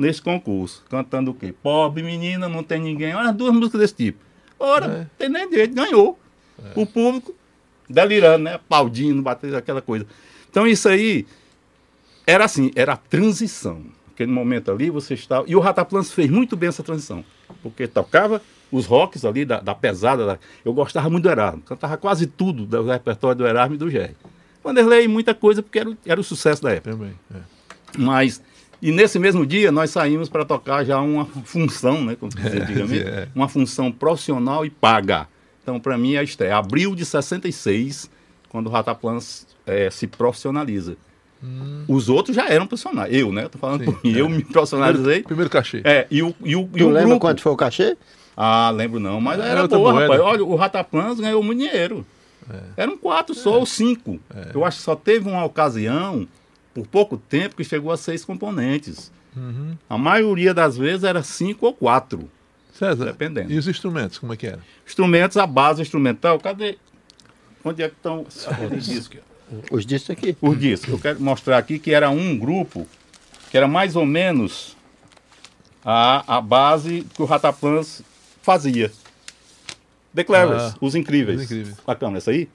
[0.02, 0.84] nesse concurso.
[0.90, 1.54] Cantando o quê?
[1.64, 3.14] Pobre menina, não tem ninguém.
[3.14, 4.20] Olha, duas músicas desse tipo.
[4.60, 5.08] Ora, é.
[5.18, 6.20] tem nem direito, ganhou.
[6.64, 6.80] É.
[6.80, 7.34] O público
[7.90, 8.56] delirando, né?
[8.56, 10.06] Aplaudindo, batendo aquela coisa.
[10.50, 11.26] Então isso aí
[12.26, 13.84] era assim, era a transição.
[14.14, 15.46] Aquele momento ali, você estava.
[15.48, 17.24] E o Rataplans fez muito bem essa transição.
[17.64, 20.26] Porque tocava os rocks ali da, da pesada.
[20.26, 20.40] Da...
[20.64, 21.62] Eu gostava muito do Erasmo.
[21.62, 24.16] Cantava quase tudo do repertório do Erasmo e do Jerry.
[24.64, 26.92] Vanderlei, muita coisa, porque era, era o sucesso da época.
[26.92, 27.14] Também.
[27.34, 27.40] É.
[27.98, 28.42] Mas
[28.82, 33.08] E nesse mesmo dia nós saímos para tocar já uma função, né, como dizia antigamente,
[33.08, 33.28] é.
[33.36, 35.28] uma função profissional e paga.
[35.62, 36.58] Então, para mim, é a estreia.
[36.58, 38.10] Abril de 66,
[38.50, 40.98] quando o Rataplans é, se profissionaliza.
[41.44, 41.84] Hum.
[41.88, 43.13] Os outros já eram profissionais.
[43.13, 43.44] Eu, né?
[43.44, 44.15] Eu tô falando Sim, por mim.
[44.15, 44.22] É.
[44.22, 45.24] Eu me profissionalizei.
[45.24, 45.82] Primeiro, primeiro cachê.
[45.84, 47.20] É, e o, e o, e o lembra grupo...
[47.20, 47.98] quanto foi o cachê?
[48.36, 50.20] Ah, lembro não, mas é, era, era boa, rapaz.
[50.20, 52.06] Olha, o Rataplans ganhou muito dinheiro.
[52.50, 52.84] É.
[52.84, 53.58] Eram quatro só, é.
[53.58, 54.20] ou cinco.
[54.34, 54.52] É.
[54.54, 56.28] Eu acho que só teve uma ocasião,
[56.74, 59.12] por pouco tempo, que chegou a seis componentes.
[59.36, 59.78] Uhum.
[59.90, 62.30] A maioria das vezes era cinco ou quatro.
[62.74, 63.52] César, dependendo.
[63.52, 64.60] E os instrumentos, como é que era?
[64.86, 66.78] Instrumentos, a base instrumental, cadê?
[67.64, 68.26] Onde é que estão
[68.76, 69.20] os discos?
[69.70, 70.36] Os discos aqui.
[70.42, 70.90] Os discos.
[70.90, 72.88] Eu quero mostrar aqui que era um grupo
[73.50, 74.78] que era mais ou menos
[75.84, 78.02] a, a base que o Rataplans
[78.42, 78.92] fazia.
[80.16, 81.40] The Clevers, ah, os, incríveis.
[81.40, 81.78] os Incríveis.
[81.86, 82.50] Bacana, essa aí?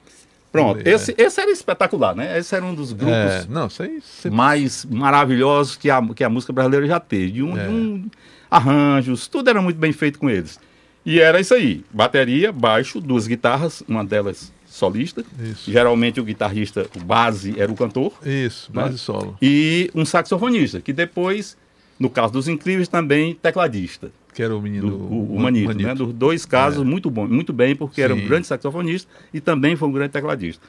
[0.51, 1.23] Pronto, esse, é.
[1.23, 2.37] esse era espetacular, né?
[2.37, 4.31] Esse era um dos grupos é, não, sei, sei.
[4.31, 7.31] mais maravilhosos que a, que a música brasileira já teve.
[7.33, 7.65] De um, é.
[7.65, 8.09] de um,
[8.49, 10.59] arranjos, tudo era muito bem feito com eles.
[11.05, 15.23] E era isso aí: bateria, baixo, duas guitarras, uma delas solista.
[15.39, 15.71] Isso.
[15.71, 18.13] Geralmente o guitarrista, o base, era o cantor.
[18.25, 18.81] Isso, né?
[18.81, 18.97] base né?
[18.97, 19.37] solo.
[19.41, 21.57] E um saxofonista, que depois,
[21.99, 24.11] no caso dos Incríveis, também tecladista.
[24.37, 24.91] Que era o menino.
[24.91, 25.95] Do, o, o Manito, Manito, né?
[25.95, 26.85] Dos dois casos, é.
[26.85, 28.03] muito bom, muito bem, porque Sim.
[28.03, 30.63] era um grande saxofonista e também foi um grande tecladista.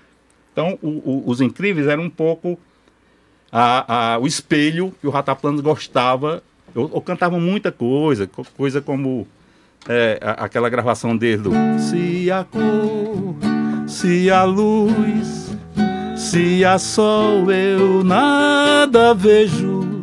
[0.51, 2.59] Então, o, o, os Incríveis eram um pouco
[3.53, 6.43] a, a, o espelho que o Rataplanos gostava.
[6.75, 8.27] Eu, eu cantava muita coisa,
[8.57, 9.29] coisa como
[9.87, 13.37] é, aquela gravação dele do Se a cor,
[13.87, 15.55] se a luz,
[16.17, 20.03] se a sol eu nada vejo,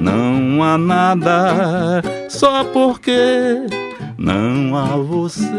[0.00, 3.66] não há nada só porque
[4.16, 5.50] não há você.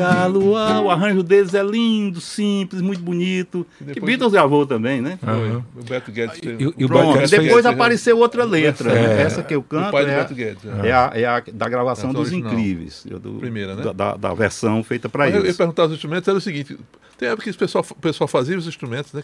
[0.00, 3.66] A lua, o arranjo deles é lindo, simples, muito bonito.
[3.78, 3.94] Depois...
[3.94, 5.18] Que Beatles gravou também, né?
[5.22, 5.62] Uhum.
[5.80, 6.60] O Beto Guedes fez.
[6.60, 7.66] E, e Pronto, Guedes depois fez...
[7.66, 8.92] apareceu outra letra.
[8.92, 8.94] É.
[8.94, 9.22] Né?
[9.22, 10.88] Essa que eu canto é, a, Guedes, é.
[10.88, 12.52] é, a, é a da gravação é dos original.
[12.52, 13.04] Incríveis.
[13.04, 13.92] Do, Primeira, né?
[13.92, 15.40] Da, da versão feita para eles.
[15.40, 16.78] Eu ia perguntar os instrumentos, era o seguinte:
[17.18, 19.22] tem época que o pessoal, o pessoal fazia os instrumentos, né?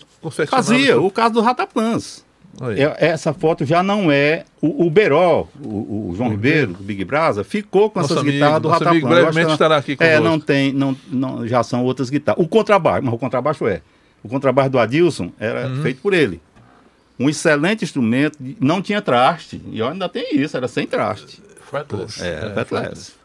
[0.49, 2.28] Fazia, o caso do Rataplans.
[2.77, 4.45] É, essa foto já não é.
[4.61, 8.35] O, o Beró, o, o João Ribeiro, do Big Brasa, ficou com nosso essas amigo,
[8.35, 9.09] guitarras do Rataplan.
[9.09, 12.45] brevemente estará aqui com É, não tem, não, não, já são outras guitarras.
[12.45, 13.81] O contrabaixo, mas o contrabaixo é.
[14.23, 15.83] O contrabaixo do Adilson era uhum.
[15.83, 16.41] feito por ele.
[17.19, 19.63] Um excelente instrumento, não tinha traste.
[19.71, 21.41] E ainda tem isso, era sem traste.
[21.61, 22.23] Fretless.
[22.23, 23.18] É, é fretless.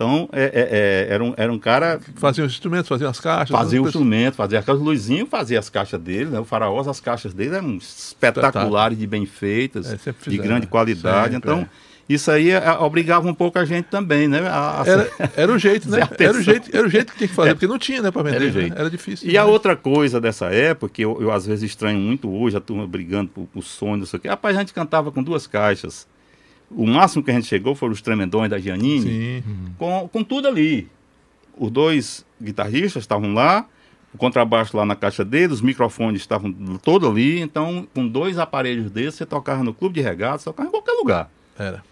[0.00, 2.00] Então, é, é, é, era, um, era um cara.
[2.14, 3.50] Fazia os instrumentos, fazia as caixas.
[3.50, 4.80] Fazia o instrumento, fazia as caixas.
[4.80, 6.40] O Luizinho fazia as caixas dele, né?
[6.40, 11.34] O Faraós, as caixas dele eram espetaculares, de bem feitas, é, de grande qualidade.
[11.34, 11.68] Sempre, então, é.
[12.08, 12.48] isso aí
[12.80, 14.40] obrigava um pouco a gente também, né?
[14.48, 14.86] A, a...
[14.86, 15.98] Era, era o jeito, né?
[16.18, 18.22] Era o jeito, era o jeito que tinha que fazer, porque não tinha, né, para
[18.22, 18.56] vender.
[18.56, 18.74] Era, né?
[18.74, 19.30] era difícil.
[19.30, 22.60] E a outra coisa dessa época, que eu, eu, às vezes estranho muito hoje, a
[22.60, 24.28] turma brigando por, por sonho, não sei o quê.
[24.28, 26.08] Rapaz, a gente cantava com duas caixas
[26.70, 29.42] o máximo que a gente chegou foram os tremendões da Giannini,
[29.76, 30.88] com, com tudo ali.
[31.58, 33.66] Os dois guitarristas estavam lá,
[34.14, 36.52] o contrabaixo lá na caixa deles, os microfones estavam
[36.82, 40.70] todos ali, então com dois aparelhos desses você tocava no clube de regatas, tocava em
[40.70, 41.30] qualquer lugar.
[41.58, 41.82] Era.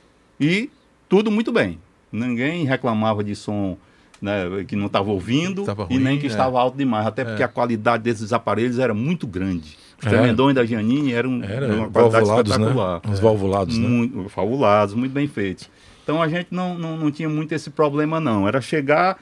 [0.41, 0.71] E
[1.09, 1.79] tudo muito bem.
[2.11, 3.77] Ninguém reclamava de som
[4.21, 6.29] né, que não estava ouvindo ruim, e nem que é.
[6.29, 7.45] estava alto demais, até porque é.
[7.45, 9.77] a qualidade desses aparelhos era muito grande.
[10.01, 12.37] Os tremendões da Giannini eram era, uma qualidade né?
[12.37, 13.01] espetacular.
[13.05, 13.13] Né?
[13.13, 13.89] Os valvulados, né?
[13.89, 15.69] Muito, valvulados, muito bem feitos.
[16.05, 18.47] Então a gente não, não, não tinha muito esse problema, não.
[18.47, 19.19] Era chegar,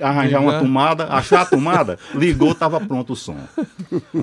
[0.00, 3.36] arranjar uma tomada, achar a tomada, ligou, estava pronto o som.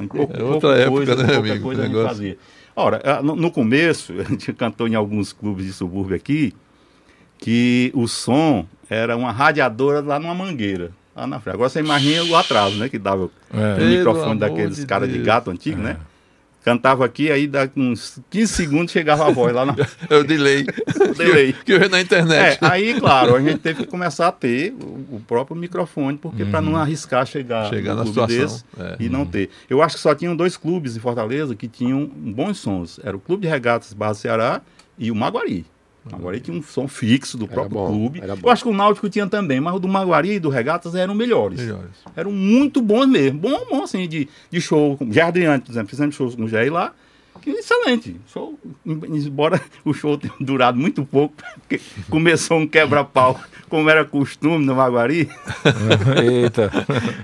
[0.09, 1.63] Pouco, é outra época, coisa, né, amigo?
[1.63, 2.37] Coisa a gente fazia.
[2.73, 6.53] Ora, no, no começo, a gente cantou em alguns clubes de subúrbio aqui,
[7.37, 11.55] que o som era uma radiadora lá numa mangueira lá na frente.
[11.55, 12.87] Agora você imagina o atraso, né?
[12.87, 13.83] Que dava é.
[13.83, 15.91] o microfone daqueles de caras de gato antigo, né?
[15.91, 15.93] é.
[15.93, 15.99] né?
[16.63, 19.73] Cantava aqui, aí dá uns 15 segundos chegava a voz lá na.
[20.09, 20.65] É o delay.
[20.99, 21.53] o delay.
[21.53, 22.59] Que, eu vi na internet.
[22.61, 26.43] É, aí, claro, a gente teve que começar a ter o, o próprio microfone, porque
[26.43, 26.51] uhum.
[26.51, 28.97] para não arriscar chegar, chegar na situação desse é.
[28.99, 29.27] e não uhum.
[29.27, 29.49] ter.
[29.69, 32.99] Eu acho que só tinham dois clubes em Fortaleza que tinham bons sons.
[33.01, 34.61] Era o Clube de Regatas Barra Ceará
[34.99, 35.65] e o Maguari.
[36.11, 38.21] Maguari tinha um som fixo do próprio bom, clube.
[38.43, 41.13] Eu acho que o Náutico tinha também, mas o do Maguari e do Regatas eram
[41.13, 41.59] melhores.
[41.59, 41.91] melhores.
[42.15, 43.39] Eram muito bons mesmo.
[43.39, 44.97] Bom, bom assim, de, de show.
[45.09, 46.93] Jardiante, por exemplo, fizemos shows com o Jair lá.
[47.41, 48.15] Que excelente.
[48.27, 54.65] Show, embora o show tenha durado muito pouco, porque começou um quebra-pau, como era costume
[54.65, 55.29] no Maguari.
[56.23, 56.71] Eita.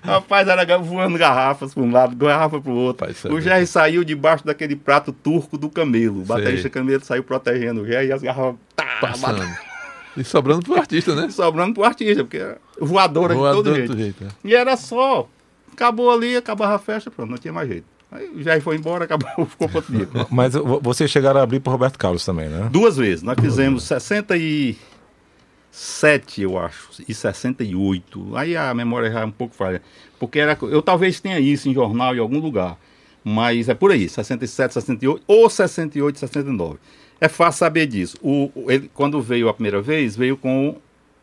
[0.03, 3.07] Rapaz, era voando garrafas para um lado, garrafa para o outro.
[3.33, 6.21] O Jair saiu debaixo daquele prato turco do camelo.
[6.21, 8.55] O baterista camelo saiu protegendo o Jair e as garrafas.
[8.75, 9.43] Tá, Passando.
[10.15, 11.27] E sobrando pro artista, né?
[11.31, 12.39] sobrando pro artista, porque
[12.79, 13.97] voadora, voadora de todo jeito.
[13.97, 14.27] jeito é.
[14.47, 15.27] E era só.
[15.71, 17.87] Acabou ali, acabava a festa, pronto, não tinha mais jeito.
[18.11, 20.07] Aí já foi embora, acabou, ficou para outro dia.
[20.29, 22.69] Mas vocês chegaram a abrir para Roberto Carlos também, né?
[22.71, 23.23] Duas vezes.
[23.23, 23.83] Nós fizemos
[25.73, 28.37] 67, eu acho, e 68.
[28.37, 29.81] Aí a memória já é um pouco falha.
[30.19, 32.77] Porque era, eu talvez tenha isso em jornal em algum lugar.
[33.23, 36.77] Mas é por aí, 67, 68 ou 68, 69.
[37.19, 38.17] É fácil saber disso.
[38.21, 40.77] O, ele, quando veio a primeira vez, veio com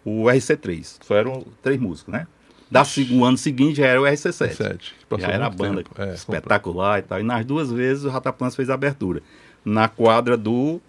[0.04, 0.96] o RC3.
[1.00, 2.26] Só eram três músicos, né?
[2.68, 2.82] Da,
[3.12, 4.54] o ano seguinte já era o RC7.
[4.54, 7.20] 7, já era a banda é, espetacular e tal.
[7.20, 9.22] E nas duas vezes o Rataplans fez a abertura.
[9.64, 10.80] Na quadra do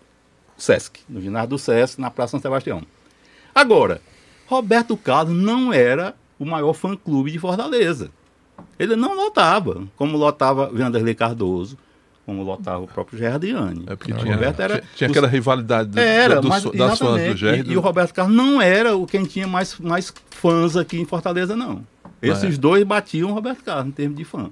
[0.58, 2.84] Sesc, no ginásio do Sesc, na Praça São Sebastião.
[3.54, 4.02] Agora,
[4.48, 8.10] Roberto Carlos não era o maior fã-clube de Fortaleza.
[8.78, 11.78] Ele não lotava, como lotava Vanderlei Cardoso,
[12.26, 13.84] como lotava o próprio Gerardiani.
[13.88, 17.70] É porque tinha, era, tinha, aquela rivalidade do, era, do, mas, das fãs do Gerardo.
[17.70, 21.06] E, e, o Roberto Carlos não era o quem tinha mais, mais fãs aqui em
[21.06, 21.84] Fortaleza, não.
[22.22, 22.58] Esses é.
[22.58, 24.52] dois batiam o Roberto Carlos em termos de fã.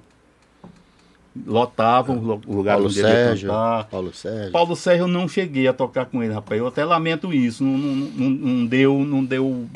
[1.46, 3.84] Lotavam o lugar Paulo onde Sérgio, cantar.
[3.84, 4.52] Paulo Sérgio.
[4.52, 6.60] Paulo Sérgio eu não cheguei a tocar com ele, rapaz.
[6.60, 7.62] Eu até lamento isso.
[7.62, 9.68] Não, não, não, não deu, não deu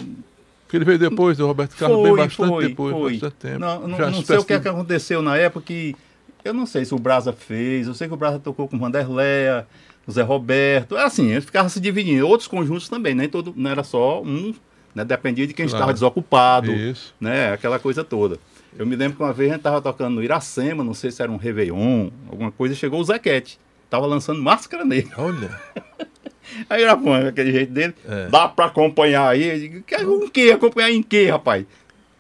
[0.74, 3.12] porque ele veio depois do Roberto Carlos, foi, bem bastante foi, depois, foi.
[3.12, 3.59] bastante tempo.
[3.61, 5.94] Não, não, não sei o que, é que aconteceu na época que.
[6.44, 8.79] Eu não sei se o Brasa fez, eu sei que o Brasa tocou com o
[8.79, 9.66] Vanderleia,
[10.07, 10.96] o Zé Roberto.
[10.96, 12.27] Era assim, eles ficavam se dividindo.
[12.27, 14.53] Outros conjuntos também, nem todo, não era só um,
[14.94, 15.05] né?
[15.05, 15.77] Dependia de quem claro.
[15.77, 16.72] estava desocupado.
[16.72, 17.14] Isso.
[17.20, 17.53] Né?
[17.53, 18.38] Aquela coisa toda.
[18.76, 21.22] Eu me lembro que uma vez a gente estava tocando no Iracema, não sei se
[21.22, 23.58] era um Réveillon, alguma coisa, e chegou o Zequete.
[23.88, 25.10] Tava lançando máscara nele.
[25.16, 25.60] Olha.
[26.68, 27.94] Aí era bom, aquele jeito dele.
[28.06, 28.28] É.
[28.28, 29.48] Dá pra acompanhar aí.
[29.48, 30.50] Eu digo, o que?
[30.52, 31.64] Acompanhar em que, rapaz?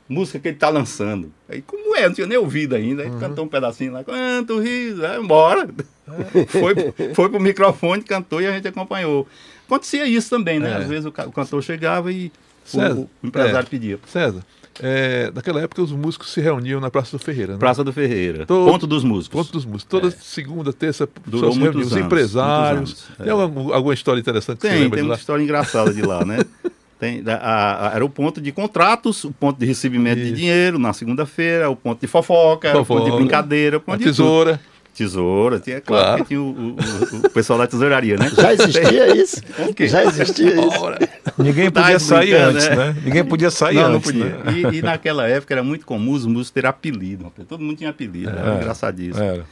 [0.08, 1.32] Música que ele tá lançando.
[1.48, 2.06] Aí, como é?
[2.06, 3.02] Não tinha nem ouvido ainda.
[3.02, 3.18] Aí uhum.
[3.18, 5.68] cantou um pedacinho lá, canta o riso, aí embora.
[6.08, 6.46] É.
[6.46, 6.74] foi,
[7.14, 9.26] foi pro microfone, cantou e a gente acompanhou.
[9.66, 10.70] Acontecia isso também, né?
[10.70, 10.76] É.
[10.76, 12.30] Às vezes o, o, cantor chegava e
[12.64, 13.70] César, o, o empresário é.
[13.70, 13.98] pedia.
[14.06, 14.44] César,
[14.80, 17.52] é, naquela época os músicos se reuniam na Praça do Ferreira.
[17.52, 17.58] Né?
[17.58, 18.46] Praça do Ferreira.
[18.46, 19.40] Todo, ponto dos músicos.
[19.40, 19.84] Ponto dos músicos.
[19.84, 20.10] Toda é.
[20.10, 21.86] segunda, terça, Durou se reuniam.
[21.86, 23.06] Os empresários.
[23.16, 23.30] Tem é.
[23.30, 26.38] alguma, alguma, história interessante que tem, você lembra Tem uma história engraçada de lá, né?
[26.98, 30.30] Tem, a, a, era o ponto de contratos, o ponto de recebimento Isso.
[30.30, 33.96] de dinheiro na segunda-feira, o ponto de fofoca, fofoca, o ponto de brincadeira, o ponto
[33.96, 34.58] a de tesoura.
[34.58, 34.73] Tudo.
[34.94, 36.22] Tesoura, tinha, claro, claro.
[36.22, 38.30] que tinha o, o, o, pessoal da tesouraria, né?
[38.30, 39.42] Já existia isso?
[39.80, 41.34] Já existia isso.
[41.36, 42.76] Ninguém podia sair antes, né?
[42.76, 42.96] né?
[43.04, 44.12] Ninguém podia sair não, antes.
[44.12, 44.38] Não podia.
[44.38, 44.72] Né?
[44.72, 47.32] E, e, naquela época era muito comum os músicos terem apelido.
[47.48, 49.24] Todo mundo tinha apelido, é, era engraçadíssimo.
[49.24, 49.44] Era.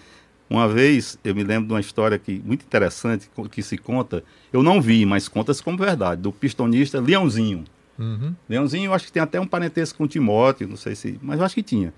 [0.48, 4.62] Uma vez, eu me lembro de uma história que, muito interessante que se conta, eu
[4.62, 7.64] não vi, mas conta-se como verdade, do pistonista Leãozinho.
[7.98, 8.34] Uhum.
[8.48, 11.44] Leãozinho, eu acho que tem até um parentesco com Timóteo, não sei se, mas eu
[11.46, 11.92] acho que tinha.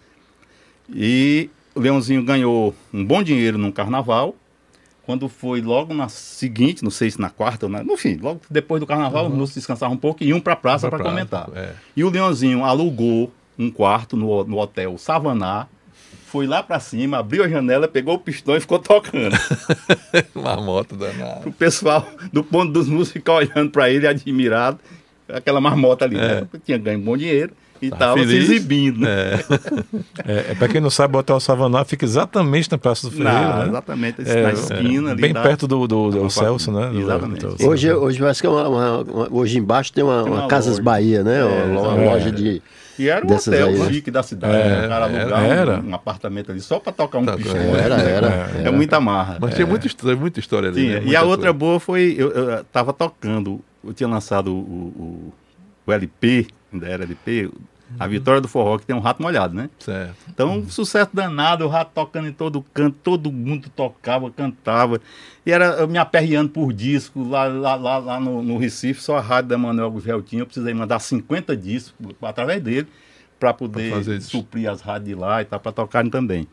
[0.88, 4.34] E o Leãozinho ganhou um bom dinheiro num carnaval.
[5.04, 7.84] Quando foi logo na seguinte, não sei se na quarta ou na.
[7.84, 9.32] No fim, logo depois do carnaval, uhum.
[9.32, 11.48] os moços descansavam um pouco e iam para a praça para comentar.
[11.54, 11.72] É.
[11.94, 15.66] E o Leãozinho alugou um quarto no, no hotel Savaná,
[16.26, 19.36] foi lá para cima, abriu a janela, pegou o pistão e ficou tocando.
[20.34, 21.46] Uma moto danada.
[21.46, 24.80] O pessoal do ponto dos músicos ficar olhando para ele, admirado.
[25.28, 26.40] Aquela marmota ali, é.
[26.40, 26.48] né?
[26.64, 29.06] Tinha ganho bom dinheiro e estava se exibindo.
[29.06, 29.44] É.
[30.26, 33.58] é, é para quem não sabe, o Hotel Savaná fica exatamente na Praça do Ferreira.
[33.58, 33.68] né?
[33.68, 35.20] Exatamente, é, na esquina ali.
[35.20, 35.42] Bem da...
[35.42, 36.90] perto do, do, do Celso, né?
[36.94, 37.46] Exatamente.
[37.46, 40.40] Do, hoje, hoje, parece que é uma, uma, uma, hoje embaixo tem uma, tem uma,
[40.42, 41.44] uma Casas Bahia, né?
[41.44, 42.10] uma é.
[42.10, 42.62] loja de.
[42.96, 43.92] E era um hotel aí, né?
[43.92, 44.54] chique da cidade.
[44.54, 44.86] É, né?
[44.86, 45.80] O cara alugava era.
[45.80, 47.56] Um, um, apartamento ali só para tocar um tá, pichão.
[47.56, 48.28] Era, era,
[48.64, 49.38] É muita marra.
[49.40, 50.90] Mas tinha muita história, muita história ali.
[50.90, 51.02] Né?
[51.04, 55.32] E a outra boa foi, eu, eu tava tocando, eu tinha lançado o, o,
[55.86, 57.50] o LP, ainda era LP,
[57.98, 59.70] a vitória do forró que tem um rato molhado, né?
[59.78, 60.16] Certo.
[60.28, 65.00] Então, um sucesso danado, o rato tocando em todo canto, todo mundo tocava, cantava.
[65.46, 69.18] E era eu me aperreando por disco lá, lá, lá, lá no, no, Recife, só
[69.18, 70.42] a rádio da Manuel Gugel tinha.
[70.42, 72.88] Eu precisei mandar 50 discos através dele
[73.38, 76.48] para poder suprir as rádios de lá e tal, para tocarem também.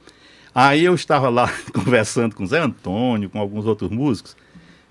[0.54, 4.36] Aí eu estava lá conversando com o Zé Antônio, com alguns outros músicos,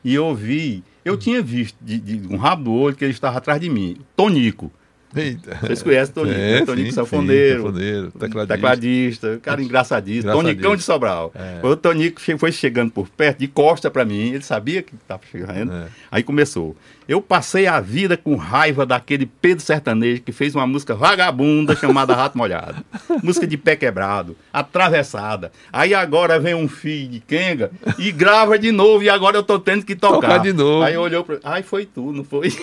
[0.02, 3.36] e eu ouvi, eu tinha visto de, de um rabo do olho que ele estava
[3.36, 4.72] atrás de mim, Tonico.
[5.14, 5.56] Eita.
[5.60, 6.66] Vocês conhecem Tonico, é, né?
[6.66, 8.54] Tonico Sanfoneiro, sanfoneiro, tecladista.
[8.54, 11.32] tecladista, cara engraçadíssimo, Tonicão de Sobral.
[11.34, 11.66] É.
[11.66, 15.72] O Tonico foi chegando por perto, de costa para mim, ele sabia que estava chegando.
[15.72, 15.86] É.
[16.10, 16.76] Aí começou.
[17.10, 22.14] Eu passei a vida com raiva daquele Pedro Sertanejo que fez uma música vagabunda chamada
[22.14, 22.84] Rato Molhado.
[23.20, 25.50] música de pé quebrado, atravessada.
[25.72, 29.58] Aí agora vem um filho de Kenga e grava de novo e agora eu tô
[29.58, 30.20] tendo que tocar.
[30.20, 30.84] Tocar de novo.
[30.84, 32.46] Aí olhou para, ai foi tu, não foi?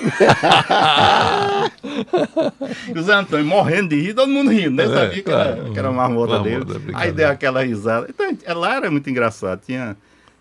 [2.95, 4.85] o Zé Antônio morrendo de rir, todo mundo rindo, né?
[4.85, 6.63] É, Sabia que, era, que era uma marmota dele.
[6.93, 8.07] Aí deu aquela risada.
[8.09, 9.59] Então, lá era muito engraçado.
[9.65, 9.97] Tinha,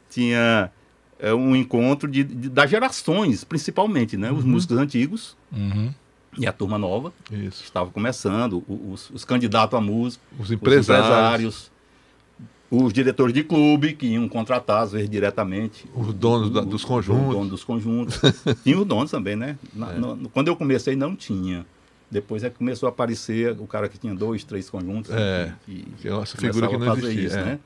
[0.08, 0.70] tinha
[1.18, 4.30] é, um encontro de, de, das gerações, principalmente, né?
[4.30, 4.38] Uhum.
[4.38, 5.36] Os músicos antigos.
[5.52, 5.92] Uhum.
[6.38, 7.64] E a turma nova Isso.
[7.64, 10.86] estava começando, os, os candidatos a música, os empresários.
[10.86, 11.76] os empresários
[12.70, 15.86] os diretores de clube que iam contratar, às vezes, diretamente.
[15.94, 17.28] Os donos da, dos conjuntos.
[17.28, 18.20] Os donos dos conjuntos.
[18.64, 19.56] tinha os donos também, né?
[19.72, 19.98] Na, é.
[19.98, 21.64] no, quando eu comecei, não tinha.
[22.10, 25.10] Depois é que começou a aparecer o cara que tinha dois, três conjuntos.
[25.12, 25.52] É.
[25.68, 27.26] E, e essa figura que não existia.
[27.26, 27.44] Isso, é.
[27.44, 27.58] né?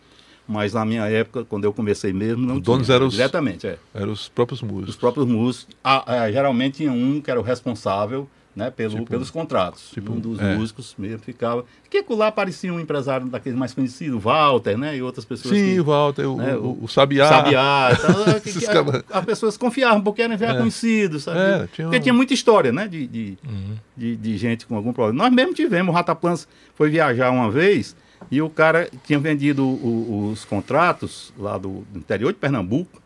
[0.50, 2.96] Mas na minha época, quando eu comecei mesmo, não os donos tinha.
[2.96, 3.78] eram os, diretamente, é.
[3.94, 4.88] Eram os próprios músicos.
[4.88, 5.76] Os próprios músicos.
[5.82, 9.90] Ah, é, geralmente tinha um que era o responsável né, pelo, tipo, pelos contratos.
[9.90, 10.56] Tipo, um dos é.
[10.56, 11.64] músicos mesmo ficava.
[11.88, 14.96] Que lá parecia um empresário daqueles mais conhecidos, Walter, né?
[14.96, 15.54] E outras pessoas.
[15.54, 17.28] Sim, que, o Walter, né, o, o, o, Sabiá.
[17.28, 17.90] Sabiá.
[17.92, 18.66] Então, que, que,
[19.08, 20.58] as pessoas confiavam porque eram já é.
[20.58, 21.38] conhecidos, sabe?
[21.38, 22.88] É, tinha porque tinha muita história, né?
[22.88, 23.76] De, de, uhum.
[23.96, 25.22] de, de, gente com algum problema.
[25.22, 27.94] Nós mesmo tivemos, o Rataplans foi viajar uma vez
[28.30, 33.00] e o cara tinha vendido o, os contratos lá do, do interior de Pernambuco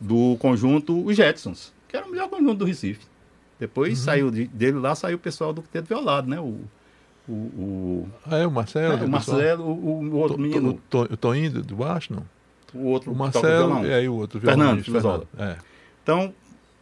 [0.00, 3.06] do conjunto Os Jetsons, que era o melhor conjunto do Recife.
[3.58, 4.04] Depois uhum.
[4.04, 6.38] saiu de, dele lá, saiu o pessoal do Quinteto Violado, né?
[6.40, 6.60] O,
[7.28, 9.02] o, o, ah, é o Marcelo?
[9.02, 10.70] É, o Marcelo, o, o, outro menino.
[10.70, 12.22] O, to, o Toninho do baixo, não?
[12.74, 15.28] O outro o Marcelo e aí o outro Fernando, Fernando.
[15.38, 15.56] É.
[16.02, 16.34] Então,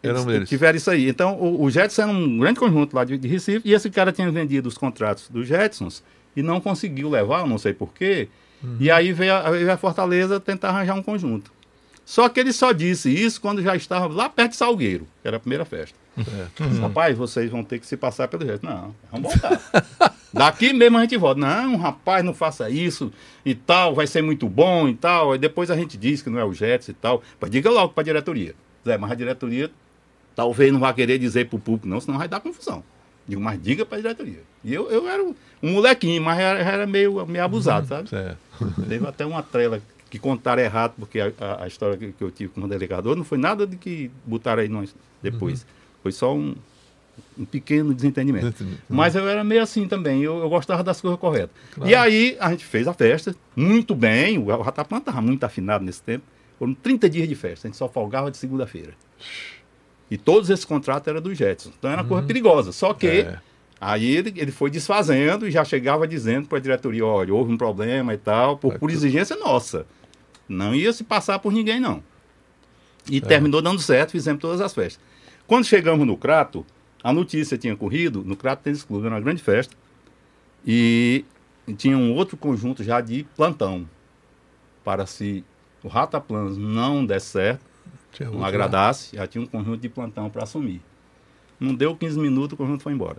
[0.02, 0.48] eles, eles.
[0.48, 1.08] tiveram isso aí.
[1.08, 4.10] Então, o, o Jetson era um grande conjunto lá de, de, Recife, e esse cara
[4.10, 6.02] tinha vendido os contratos dos Jetsons
[6.36, 8.28] e não conseguiu levar, não sei porquê.
[8.62, 8.76] Uhum.
[8.80, 11.50] E aí veio a, veio a Fortaleza tentar arranjar um conjunto.
[12.04, 15.36] Só que ele só disse isso quando já estava lá perto de Salgueiro, que era
[15.36, 15.96] a primeira festa.
[16.18, 16.62] É.
[16.62, 16.80] Uhum.
[16.80, 18.64] Rapaz, vocês vão ter que se passar pelo jeito.
[18.64, 19.60] Não, vamos voltar.
[20.32, 21.40] Daqui mesmo a gente volta.
[21.40, 23.12] Não, rapaz, não faça isso
[23.44, 25.32] e tal, vai ser muito bom e tal.
[25.32, 27.22] Aí depois a gente diz que não é o Jets e tal.
[27.40, 28.54] Mas diga logo para a diretoria.
[28.84, 29.70] Zé, mas a diretoria
[30.34, 32.82] talvez não vá querer dizer para o público, não, senão vai dar confusão.
[33.26, 34.40] Digo, mas diga para a diretoria.
[34.64, 38.08] E eu, eu era um molequinho, mas era, era meio, meio abusado, sabe?
[38.08, 38.38] Certo.
[38.88, 39.80] Teve até uma trela
[40.10, 43.24] que contaram errado, porque a, a, a história que, que, eu tive como delegador não
[43.24, 45.62] foi nada de que botaram aí nós depois.
[45.62, 45.68] Uhum.
[46.02, 46.54] Foi só um,
[47.38, 48.62] um pequeno desentendimento.
[48.62, 48.74] Uhum.
[48.88, 51.50] Mas eu era meio assim também, eu, eu gostava das coisas corretas.
[51.74, 51.90] Claro.
[51.90, 56.02] E aí a gente fez a festa, muito bem, o Ratapã estava muito afinado nesse
[56.02, 56.24] tempo.
[56.58, 58.92] Foram 30 dias de festa, a gente só folgava de segunda-feira.
[60.12, 61.70] E todos esses contratos eram do Jetson.
[61.78, 62.26] Então era uma coisa uhum.
[62.26, 62.70] perigosa.
[62.70, 63.40] Só que é.
[63.80, 67.56] aí ele, ele foi desfazendo e já chegava dizendo para a diretoria, olha, houve um
[67.56, 69.86] problema e tal, por, por exigência nossa.
[70.46, 72.02] Não ia se passar por ninguém, não.
[73.10, 73.20] E é.
[73.22, 75.02] terminou dando certo, fizemos todas as festas.
[75.46, 76.66] Quando chegamos no Crato,
[77.02, 79.74] a notícia tinha corrido, no Crato Tênis Clube, era uma grande festa,
[80.62, 81.24] e
[81.78, 83.88] tinha um outro conjunto já de plantão,
[84.84, 85.42] para se
[85.82, 87.71] o Rataplans não der certo,
[88.20, 90.80] não agradasse, já tinha um conjunto de plantão para assumir.
[91.58, 93.18] Não deu 15 minutos, o conjunto foi embora.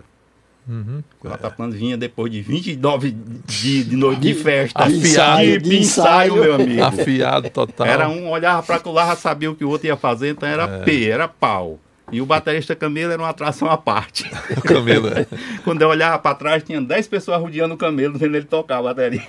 [0.66, 1.02] Uhum.
[1.22, 3.10] O Rataplano vinha depois de 29
[3.46, 4.84] dias de noite de festa.
[4.84, 5.58] Afiado.
[5.58, 6.82] De, ensaio, meu amigo.
[6.82, 7.86] Afiado total.
[7.86, 10.64] Era um, olhava para lá, já sabia o que o outro ia fazer, então era
[10.64, 10.82] é.
[10.84, 11.78] P, era pau.
[12.10, 14.30] E o baterista Camelo era uma atração à parte.
[14.56, 15.26] O Camelo, é.
[15.64, 18.82] Quando eu olhava para trás, tinha 10 pessoas rodeando o Camelo, vendo ele tocar a
[18.82, 19.26] bateria.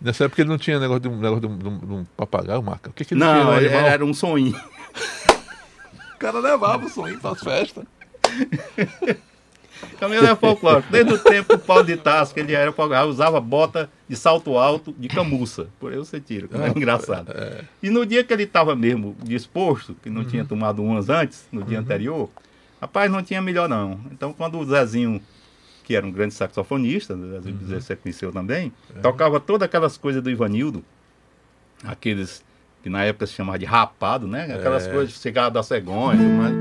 [0.00, 2.04] Nessa época ele não tinha negócio de um, negócio de um, de um, de um
[2.16, 2.90] papagaio, Marca?
[2.90, 3.70] O que, que ele não, tinha?
[3.70, 4.54] Não, era um sonho.
[6.14, 7.84] o cara levava o sonho para as festas.
[9.98, 10.90] Camelo é folclórico.
[10.90, 11.96] Desde o tempo do Paulo de
[12.32, 15.68] que ele era folclórico, usava bota de salto alto de camuça.
[15.78, 17.32] Por aí você tira, que é engraçado.
[17.32, 17.64] É.
[17.82, 20.28] E no dia que ele estava mesmo disposto, que não uhum.
[20.28, 21.84] tinha tomado umas antes, no dia uhum.
[21.84, 22.30] anterior,
[22.80, 24.00] rapaz, não tinha melhor não.
[24.10, 25.20] Então quando o Zezinho,
[25.84, 27.80] que era um grande saxofonista, né, Zezinho uhum.
[27.80, 29.00] você conheceu também, é.
[29.00, 30.82] tocava todas aquelas coisas do Ivanildo,
[31.84, 32.42] aqueles
[32.86, 34.44] que na época se chamava de rapado, né?
[34.44, 34.90] Aquelas é.
[34.92, 36.54] coisas que chegavam da cegonha, mas...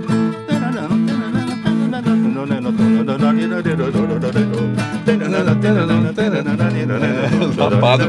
[7.56, 8.06] Papado,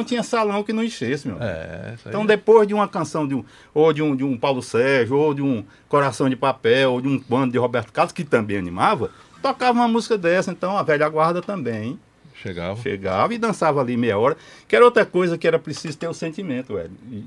[0.00, 1.36] não tinha salão que não enchesse, meu.
[1.40, 5.16] É, então, depois de uma canção de um, ou de um, de um Paulo Sérgio,
[5.16, 8.56] ou de um Coração de Papel, ou de um bando de Roberto Carlos, que também
[8.56, 9.10] animava,
[9.42, 10.50] tocava uma música dessa.
[10.50, 11.98] Então, a velha guarda também
[12.42, 12.80] Chegava.
[12.80, 14.36] Chegava e dançava ali meia hora.
[14.66, 16.90] Que era outra coisa que era preciso ter o sentimento, velho.
[17.10, 17.24] E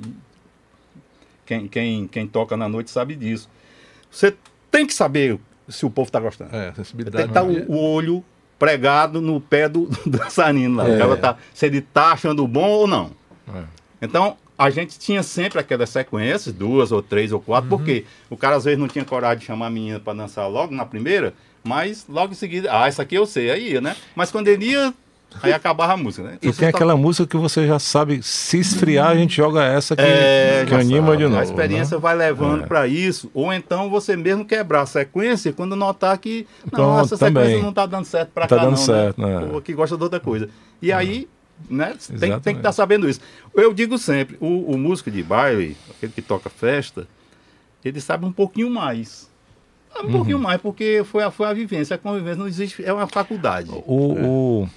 [1.46, 3.48] quem, quem, quem toca na noite sabe disso.
[4.10, 4.36] Você
[4.72, 5.40] tem que saber
[5.70, 6.56] se o povo está gostando.
[6.56, 7.26] É, sensibilidade.
[7.26, 8.26] Tem que estar tá o, o, olho
[8.64, 10.88] pregado no pé do, do dançarino lá.
[10.88, 11.16] É.
[11.18, 13.12] Tá, se ele está achando bom ou não.
[13.54, 13.64] É.
[14.02, 17.78] Então, a gente tinha sempre aquelas sequências, duas ou três ou quatro, uhum.
[17.78, 20.74] porque o cara às vezes não tinha coragem de chamar a menina para dançar logo
[20.74, 23.98] na primeira, mas logo em seguida, ah, essa aqui eu sei, aí ia, né?
[24.16, 24.94] Mas quando ele ia
[25.42, 26.38] Aí acabava a música, né?
[26.42, 26.78] E tem tá...
[26.78, 30.74] aquela música que você já sabe, se esfriar, a gente joga essa que, é, que
[30.74, 31.18] anima sabe.
[31.18, 31.40] de novo.
[31.40, 32.02] A experiência né?
[32.02, 32.68] vai levando é.
[32.68, 37.44] para isso, ou então você mesmo quebrar a sequência quando notar que não, essa também.
[37.44, 39.40] sequência não está dando certo para tá cá, dando não, certo, né?
[39.40, 39.62] né?
[39.62, 40.50] que gosta de outra coisa.
[40.82, 40.94] E é.
[40.94, 41.28] aí,
[41.70, 43.20] né, tem, tem que estar tá sabendo isso.
[43.54, 47.08] Eu digo sempre, o, o músico de baile, aquele que toca festa,
[47.84, 49.30] ele sabe um pouquinho mais
[50.00, 50.12] Um uhum.
[50.12, 53.70] pouquinho mais, porque foi a, foi a vivência, a convivência não existe, é uma faculdade.
[53.72, 54.22] O, é.
[54.22, 54.70] o,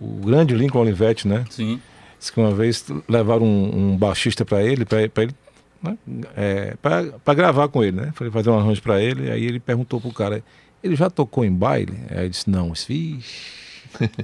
[0.00, 1.44] o, grande Lincoln Olivetti, né?
[1.50, 1.80] Sim.
[2.18, 5.34] Disse que uma vez levaram um, um baixista para ele, para ele
[5.82, 5.96] né?
[6.36, 8.12] é, para gravar com ele, né?
[8.14, 10.42] Foi fazer um arranjo para ele, aí ele perguntou pro cara,
[10.82, 11.98] ele já tocou em baile?
[12.10, 13.60] Aí ele disse, não, fixe.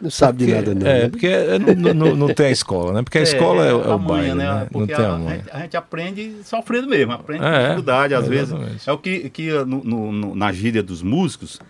[0.00, 0.86] Não sabe porque, de nada, não.
[0.86, 1.08] É, né?
[1.08, 3.02] porque não, não, não, tem a escola, né?
[3.02, 4.44] Porque a é, escola é, é o baile, né?
[4.44, 4.66] né?
[4.70, 8.68] Não tem a, a, gente, a, gente, aprende sofrendo mesmo, aprende é, dificuldade, às exatamente.
[8.68, 8.88] vezes.
[8.88, 11.60] É o que, que no, no, na gíria dos músicos,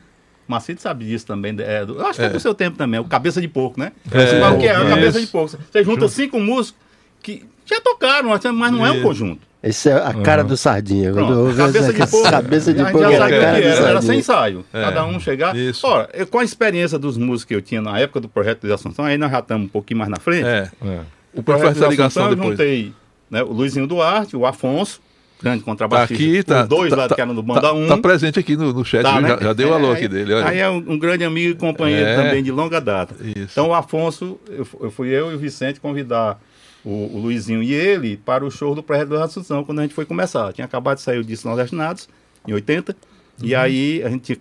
[0.53, 1.55] Macedo sabe disso também.
[1.59, 3.93] É, eu acho que é do seu tempo também, o cabeça de porco, né?
[4.11, 4.73] É, Você o que é?
[4.73, 5.59] cabeça de porco.
[5.71, 6.81] Você junta cinco músicos
[7.23, 9.41] que já tocaram, mas não é um conjunto.
[9.63, 10.49] Esse é a cara uhum.
[10.49, 11.13] do Sardinha.
[11.13, 12.99] Pronto, cabeça, de porco, cabeça de porco.
[13.05, 14.65] Era, era sem ensaio.
[14.73, 14.83] É.
[14.83, 15.57] Cada um chegar.
[15.57, 15.87] Isso.
[15.87, 18.73] Ora, eu, com a experiência dos músicos que eu tinha na época do projeto de
[18.73, 20.47] Assunção, aí nós já estamos um pouquinho mais na frente.
[20.47, 20.69] É.
[20.85, 21.01] é.
[21.33, 22.93] O projeto de Assunção, eu juntei
[23.31, 25.01] né, o Luizinho Duarte, o Afonso,
[25.43, 26.55] grande contrabaixista.
[26.55, 27.89] Tá aqui, tá, dois tá, lá tá, que eram do Banda 1.
[27.89, 29.29] Tá, tá presente aqui no, no chat, tá, né?
[29.29, 30.35] já, já, deu o alô é, aqui dele.
[30.35, 30.49] Olha.
[30.49, 32.17] Aí é um, um, grande amigo e companheiro é.
[32.17, 33.15] também de longa data.
[33.21, 33.49] Isso.
[33.53, 36.41] Então o Afonso, eu, eu fui eu e o Vicente convidar
[36.85, 39.95] o, o Luizinho e ele para o show do Projeto da Assunção, quando a gente
[39.95, 40.53] foi começar.
[40.53, 42.09] Tinha acabado de sair o disco Nordestinados,
[42.47, 43.47] em 80, uhum.
[43.47, 44.41] e aí a gente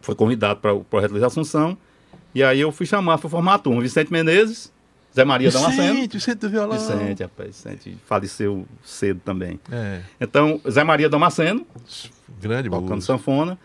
[0.00, 1.76] foi convidado para o Projeto da Assunção,
[2.34, 3.80] e aí eu fui chamar, fui formar a turma.
[3.80, 4.72] Vicente Menezes,
[5.16, 6.08] Zé Maria Vicente, Damasceno.
[6.12, 6.78] Vicente do violão.
[6.78, 9.58] Vicente, rapaz, Vicente faleceu cedo também.
[9.72, 10.02] É.
[10.20, 11.66] Então, Zé Maria Damasceno.
[12.38, 13.58] Grande Tocando sanfona.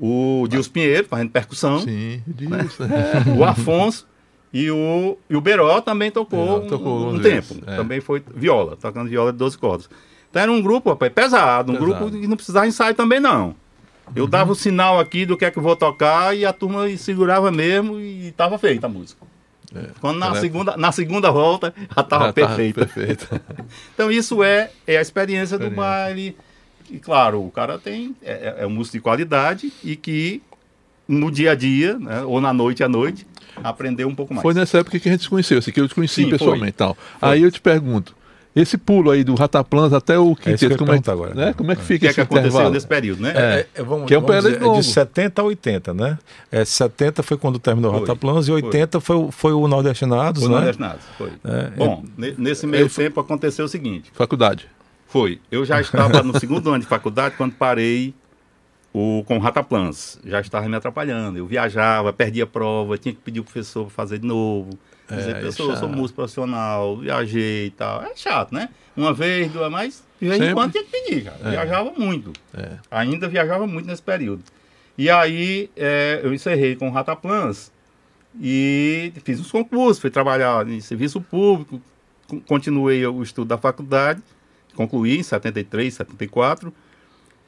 [0.00, 1.78] O Dilson Pinheiro, fazendo percussão.
[1.80, 2.66] Sim, né?
[3.38, 4.06] O Afonso.
[4.50, 7.56] E o, e o Beró também tocou, Beró, tocou um, um tempo.
[7.66, 7.76] É.
[7.76, 9.90] Também foi viola, tocando viola de 12 cordas.
[10.30, 11.98] Então era um grupo, rapaz, pesado, um pesado.
[11.98, 13.54] grupo que não precisava ensaio também, não.
[14.14, 14.30] Eu uhum.
[14.30, 17.50] dava o sinal aqui do que é que eu vou tocar e a turma segurava
[17.50, 19.26] mesmo e estava feita a música.
[19.74, 22.88] É, Quando na segunda, na segunda volta já estava perfeita.
[23.94, 26.36] então isso é, é a experiência, experiência, do baile.
[26.90, 30.42] E claro, o cara tem é, é, é um músico de qualidade e que
[31.08, 33.26] no dia a dia, né, ou na noite à noite,
[33.62, 34.42] aprender um pouco mais.
[34.42, 36.72] Foi nessa época que a gente se conheceu, assim, que eu te conheci Sim, pessoalmente.
[36.72, 36.96] Tal.
[37.20, 38.14] Aí eu te pergunto,
[38.54, 41.34] esse pulo aí do Rataplans até o quinteto, é como, é, agora.
[41.34, 41.52] Né?
[41.54, 42.74] como é que fica que esse é que aconteceu intervalo?
[42.74, 43.32] nesse período, né?
[43.34, 46.18] É, é, vamos, que é um período dizer, é de 70 a 80, né?
[46.52, 50.50] É, 70 foi quando terminou o Rataplans e 80 foi, foi, foi o Nordestinados, foi
[50.50, 50.54] né?
[50.54, 51.32] O Nordestinados, foi.
[51.44, 52.04] É, Bom,
[52.38, 54.12] nesse meio tempo aconteceu o seguinte.
[54.14, 54.68] Faculdade.
[55.08, 55.40] Foi.
[55.50, 58.14] Eu já estava no segundo ano de faculdade quando parei
[58.92, 60.20] o, com o Rataplans.
[60.24, 61.38] Já estava me atrapalhando.
[61.38, 64.78] Eu viajava, perdia prova, tinha que pedir o professor para fazer de novo.
[65.08, 68.02] É, dizer, professor, é eu sou músico profissional, viajei e tal.
[68.02, 68.68] É chato, né?
[68.96, 71.38] Uma vez, duas, mas de vez em quando tinha que pedir, cara.
[71.44, 71.50] É.
[71.50, 72.32] Viajava muito.
[72.54, 72.76] É.
[72.90, 74.42] Ainda viajava muito nesse período.
[74.96, 77.72] E aí é, eu encerrei com o Rataplans
[78.40, 81.80] e fiz uns concursos, fui trabalhar em serviço público,
[82.46, 84.22] continuei o estudo da faculdade,
[84.74, 86.72] concluí em 73, 74,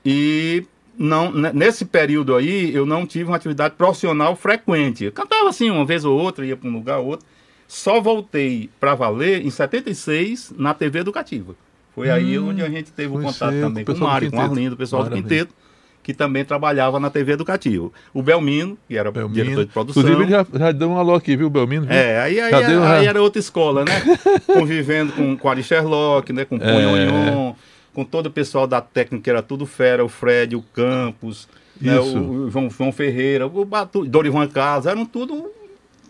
[0.04, 0.64] e
[0.98, 5.04] não, nesse período aí, eu não tive uma atividade profissional frequente.
[5.04, 7.26] Eu cantava assim, uma vez ou outra, ia para um lugar ou outro.
[7.68, 11.54] Só voltei para valer em 76 na TV Educativa.
[11.94, 14.40] Foi hum, aí onde a gente teve o contato também com o Mário, com o
[14.40, 15.22] Arlindo, o pessoal Maravilha.
[15.22, 15.54] do Quinteto,
[16.02, 17.90] que também trabalhava na TV Educativa.
[18.14, 19.34] O Belmino, que era Belmino.
[19.34, 20.02] diretor de produção.
[20.02, 21.86] Inclusive, já, já deu um alô aqui, viu, Belmino?
[21.86, 21.94] Viu?
[21.94, 23.92] É, aí, aí, aí, aí era outra escola, né?
[24.46, 26.44] Convivendo com, com Ari Sherlock, né?
[26.44, 27.54] com o é
[27.96, 31.48] com todo o pessoal da técnica, que era tudo fera, o Fred, o Campos,
[31.80, 35.50] né, o, o, João, João Ferreira, o Batu, Dorivan Casa, eram tudo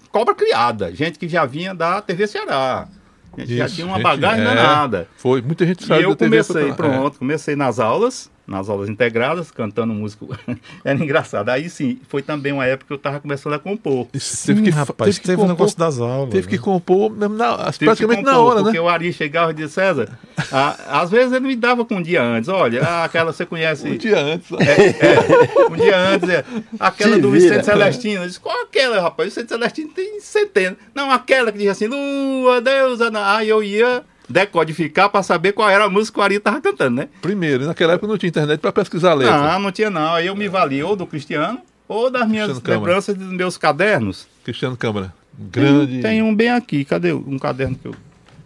[0.09, 2.89] cobra criada, gente que já vinha da TV Ceará.
[3.37, 5.09] Gente Isso, já tinha uma bagagem é, danada.
[5.17, 7.19] Foi, muita gente saiu e eu comecei, pronto, é.
[7.19, 10.27] comecei nas aulas, nas aulas integradas, cantando música.
[10.85, 11.49] Era engraçado.
[11.49, 14.07] Aí sim, foi também uma época que eu estava começando a compor.
[14.15, 16.31] Sim, teve que, rapaz, teve que teve compor, negócio das aulas.
[16.31, 16.51] Teve né?
[16.51, 18.63] que compor na, praticamente compor, na hora, porque né?
[18.63, 20.19] Porque o Ari chegava e disse, César,
[20.53, 22.49] a, às vezes ele me dava com um dia antes.
[22.49, 23.87] Olha, ah, aquela você conhece.
[23.89, 24.51] um dia antes.
[24.53, 26.45] É, é, um dia antes, é.
[26.79, 27.49] Aquela Te do vira.
[27.49, 28.23] Vicente Celestino.
[28.23, 29.29] Eu disse, qual aquela, rapaz?
[29.29, 30.79] O Vicente Celestino tem centenas.
[30.95, 35.85] Não, aquela que dizia assim, Lua, Deus, aí eu ia decodificar para saber qual era
[35.85, 37.09] a música que o Ari estava cantando, né?
[37.22, 39.53] Primeiro, naquela época não tinha internet para pesquisar a letra.
[39.53, 40.14] Não, não tinha não.
[40.14, 43.29] Aí eu me valia ou do Cristiano ou das minhas Cristiano lembranças Câmara.
[43.29, 44.29] dos meus cadernos.
[44.45, 45.93] Cristiano Câmara, grande.
[45.95, 47.95] Tem, tem, um bem aqui, cadê um caderno que eu...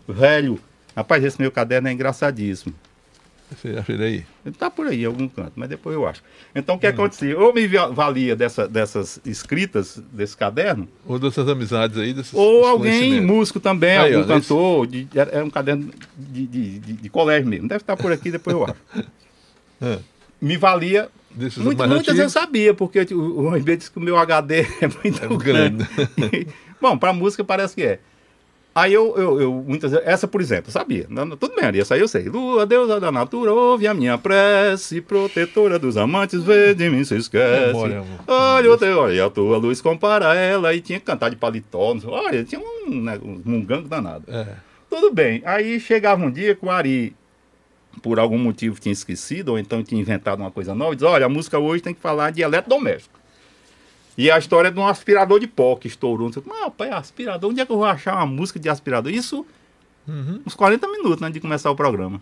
[0.09, 0.59] velho?
[0.97, 2.75] Rapaz, esse meu caderno é engraçadíssimo.
[3.51, 4.25] Você acha ele aí?
[4.47, 6.23] Está por aí, em algum canto, mas depois eu acho.
[6.55, 6.91] Então, o que hum.
[6.91, 7.39] acontecia?
[7.39, 10.89] Ou me valia dessa, dessas escritas, desse caderno.
[11.05, 12.13] Ou dessas amizades aí.
[12.13, 14.87] Desses, ou alguém, músico também, aí, algum ó, cantor.
[14.87, 17.69] De, era, um caderno de, de, de, de, colégio mesmo.
[17.69, 18.77] Deve estar por aqui, depois eu acho.
[19.83, 19.99] é.
[20.41, 21.09] Me valia.
[21.59, 25.29] Muito, muitas eu sabia, porque o, o disse que o meu HD é muito é
[25.37, 25.85] grande.
[26.17, 26.49] grande.
[26.81, 28.01] Bom, para música parece que é.
[28.73, 31.07] Aí eu, eu, eu, muitas vezes, essa por exemplo, sabia,
[31.39, 32.29] tudo bem, essa aí eu sei.
[32.29, 37.17] Lua, deusa da natura, ouve a minha prece, protetora dos amantes, vê de mim se
[37.17, 37.75] esquece.
[38.29, 41.97] olha, o teu, olha, a tua luz compara ela, e tinha que cantar de paletó,
[42.05, 44.25] olha, tinha um, né, um mungango danado.
[44.29, 44.47] É.
[44.89, 47.15] Tudo bem, aí chegava um dia que o Ari,
[48.01, 51.27] por algum motivo, tinha esquecido, ou então tinha inventado uma coisa nova, e diz, olha,
[51.27, 53.20] a música hoje tem que falar de eletrodoméstico.
[54.17, 56.31] E a história de um aspirador de pó que estourou.
[56.47, 59.13] Não, rapaz, aspirador, onde é que eu vou achar uma música de aspirador?
[59.13, 59.47] Isso,
[60.07, 60.41] uhum.
[60.47, 62.21] uns 40 minutos antes de começar o programa.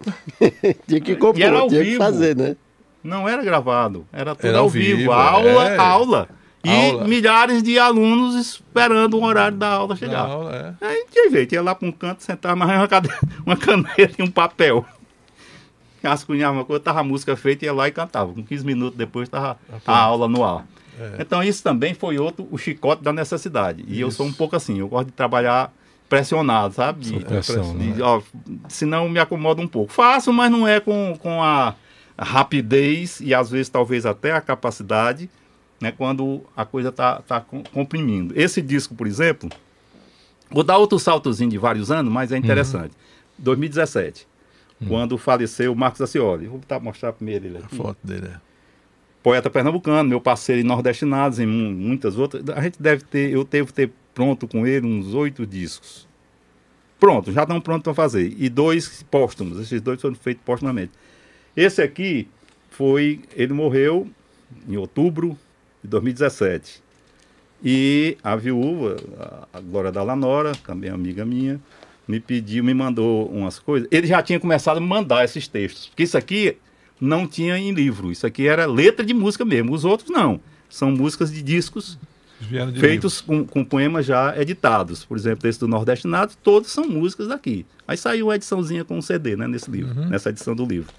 [0.86, 1.92] tinha que compor, era ao tinha vivo.
[1.92, 2.56] que fazer, né?
[3.02, 4.98] Não era gravado, era tudo era ao vivo.
[4.98, 5.12] vivo.
[5.12, 5.76] Aula, é.
[5.76, 6.28] aula.
[6.64, 7.04] E aula.
[7.04, 10.26] milhares de alunos esperando o horário da aula chegar.
[10.26, 10.86] Da aula, é.
[10.86, 14.22] Aí tinha jeito, ia lá para um canto, sentava mais uma, cadeira, uma caneta e
[14.22, 14.84] um papel.
[16.02, 18.32] Rascunhava uma coisa, tava a música feita, ia lá e cantava.
[18.32, 20.66] Com 15 minutos depois tava a aula no ar.
[20.98, 21.16] É.
[21.20, 23.84] Então isso também foi outro, o chicote da necessidade.
[23.86, 24.00] E isso.
[24.00, 25.72] eu sou um pouco assim, eu gosto de trabalhar
[26.08, 27.00] pressionado, sabe?
[27.00, 27.96] De, pressão, de, né?
[28.00, 28.22] ó,
[28.68, 29.92] senão me acomoda um pouco.
[29.92, 31.74] Faço, mas não é com, com a,
[32.18, 35.30] rapidez e às vezes talvez até a capacidade,
[35.80, 35.92] né?
[35.92, 38.34] Quando a coisa está tá comprimindo.
[38.36, 39.48] Esse disco, por exemplo,
[40.50, 42.40] vou dar outro saltozinho de vários anos, mas é uhum.
[42.40, 42.90] interessante.
[42.90, 43.44] Uhum.
[43.44, 44.26] 2017,
[44.80, 44.88] uhum.
[44.88, 46.48] quando faleceu o Marcos Acioli.
[46.48, 47.66] Vou mostrar primeiro ele aqui.
[47.74, 48.47] A foto dele, é
[49.22, 52.42] poeta pernambucano, meu parceiro em Nordestinados, em muitas outras.
[52.50, 56.06] A gente deve ter, eu devo ter pronto com ele uns oito discos.
[56.98, 58.34] Pronto, já estão prontos para fazer.
[58.36, 60.92] E dois póstumos, esses dois foram feitos póstumamente.
[61.56, 62.28] Esse aqui
[62.70, 64.08] foi, ele morreu
[64.68, 65.38] em outubro
[65.82, 66.82] de 2017.
[67.62, 68.96] E a viúva,
[69.52, 71.60] a Glória da Lanora, também amiga minha,
[72.06, 73.88] me pediu, me mandou umas coisas.
[73.90, 76.56] Ele já tinha começado a me mandar esses textos, porque isso aqui
[77.00, 78.10] não tinha em livro.
[78.10, 79.72] Isso aqui era letra de música mesmo.
[79.72, 80.40] Os outros não.
[80.68, 81.98] São músicas de discos
[82.40, 85.04] de feitos com, com, poemas já editados.
[85.04, 87.66] Por exemplo, esse do Nordestinado, todos são músicas daqui.
[87.86, 90.08] Aí saiu uma ediçãozinha com um CD, né, nesse livro, uhum.
[90.08, 90.92] nessa edição do livro.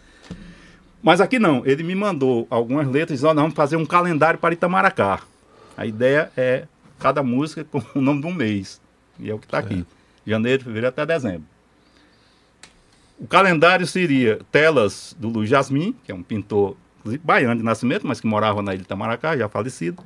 [1.01, 4.37] Mas aqui não, ele me mandou algumas letras e disse, oh, vamos fazer um calendário
[4.37, 5.21] para Itamaracá.
[5.77, 6.65] A ideia é
[6.99, 8.81] cada música com o nome de um mês.
[9.17, 9.85] E é o que está aqui.
[10.27, 11.45] Janeiro, fevereiro até dezembro.
[13.19, 16.77] O calendário seria telas do Luiz Jasmin, que é um pintor
[17.21, 20.01] baiano de nascimento, mas que morava na ilha de Itamaracá, já falecido.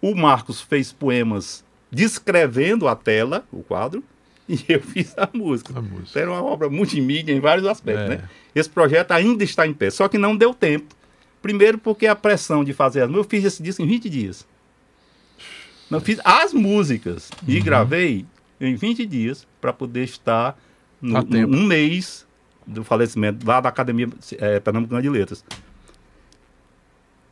[0.00, 4.02] O Marcos fez poemas descrevendo a tela, o quadro,
[4.48, 5.76] e eu fiz a música.
[5.76, 6.20] A música.
[6.20, 8.08] Era uma obra multimídia em vários aspectos, é.
[8.08, 8.28] né?
[8.54, 10.94] Esse projeto ainda está em pé, só que não deu tempo.
[11.40, 14.46] Primeiro porque a pressão de fazer as músicas, eu fiz esse disco em 20 dias.
[15.90, 17.64] Eu fiz as músicas e uhum.
[17.64, 18.24] gravei
[18.60, 20.56] em 20 dias para poder estar
[21.00, 22.24] no, um mês
[22.66, 24.08] do falecimento lá da Academia
[24.38, 25.44] é, Pernambucana de Letras.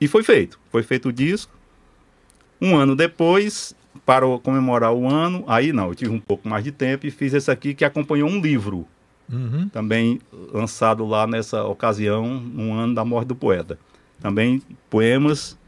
[0.00, 0.58] E foi feito.
[0.70, 1.52] Foi feito o disco.
[2.60, 3.74] Um ano depois,
[4.04, 7.32] para comemorar o ano, aí não, eu tive um pouco mais de tempo e fiz
[7.34, 8.86] esse aqui que acompanhou um livro.
[9.30, 9.68] Uhum.
[9.68, 10.20] Também
[10.52, 13.78] lançado lá nessa ocasião, no ano da morte do poeta.
[14.20, 15.58] Também poemas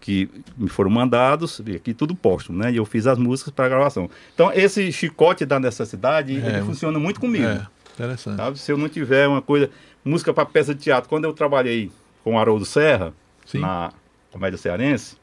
[0.00, 2.70] que me foram mandados, e aqui tudo póstumo, né?
[2.70, 4.08] E eu fiz as músicas para gravação.
[4.34, 7.44] Então, esse chicote da necessidade, é, ele funciona muito comigo.
[7.44, 7.66] É.
[7.96, 8.36] Interessante.
[8.36, 8.58] Sabe?
[8.58, 9.70] Se eu não tiver uma coisa.
[10.04, 11.08] Música para peça de teatro.
[11.08, 11.90] Quando eu trabalhei
[12.22, 13.12] com o Haroldo Serra,
[13.44, 13.58] Sim.
[13.58, 13.92] na
[14.30, 15.16] Comédia Cearense,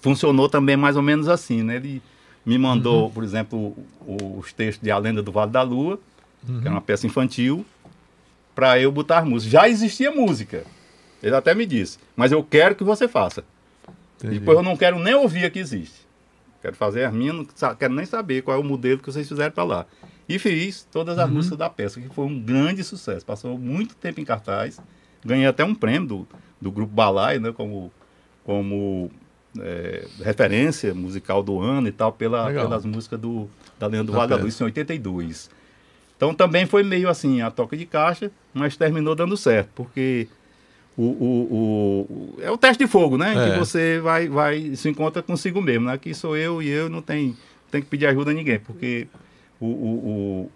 [0.00, 1.76] funcionou também mais ou menos assim, né?
[1.76, 2.00] Ele
[2.46, 3.10] me mandou, uhum.
[3.10, 3.76] por exemplo,
[4.06, 5.98] os textos de A Lenda do Vale da Lua,
[6.48, 6.60] uhum.
[6.60, 7.64] que é uma peça infantil,
[8.54, 9.50] para eu botar música.
[9.50, 10.64] Já existia música.
[11.22, 13.44] Ele até me disse, mas eu quero que você faça.
[14.18, 14.38] Entendi.
[14.38, 16.02] Depois eu não quero nem ouvir a que existe.
[16.60, 17.44] Quero fazer as minhas, não
[17.76, 19.86] quero nem saber qual é o modelo que vocês fizeram para lá.
[20.32, 21.34] E fiz todas as uhum.
[21.34, 23.24] músicas da peça, que foi um grande sucesso.
[23.26, 24.80] Passou muito tempo em cartaz.
[25.22, 26.28] Ganhei até um prêmio do,
[26.58, 27.92] do Grupo Balai, né, como,
[28.42, 29.10] como
[29.60, 33.46] é, referência musical do ano e tal, pela, pelas músicas do,
[33.78, 35.50] da Lenda do Vale da Luz, em 82.
[36.16, 40.28] Então também foi meio assim, a toca de caixa, mas terminou dando certo, porque
[40.96, 43.34] o, o, o, é o teste de fogo, né?
[43.36, 43.50] É.
[43.50, 45.86] Que você vai, vai se encontra consigo mesmo.
[45.86, 45.92] Né?
[45.92, 47.36] Aqui sou eu e eu não tenho,
[47.70, 49.06] tenho que pedir ajuda a ninguém, porque
[49.62, 50.08] o, o,
[50.44, 50.50] o,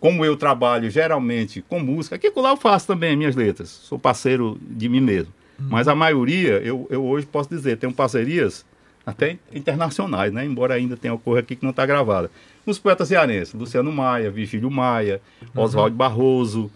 [0.00, 4.58] como eu trabalho geralmente com música, aqui lá eu faço também minhas letras, sou parceiro
[4.62, 5.32] de mim mesmo.
[5.58, 5.66] Uhum.
[5.70, 8.64] Mas a maioria, eu, eu hoje posso dizer, tenho parcerias
[9.04, 10.44] até internacionais, né?
[10.44, 12.30] Embora ainda tenha ocorrido aqui que não está gravada.
[12.64, 15.20] Os poetas cearenses, Luciano Maia, Virgílio Maia,
[15.54, 15.62] uhum.
[15.62, 16.70] Oswaldo Barroso,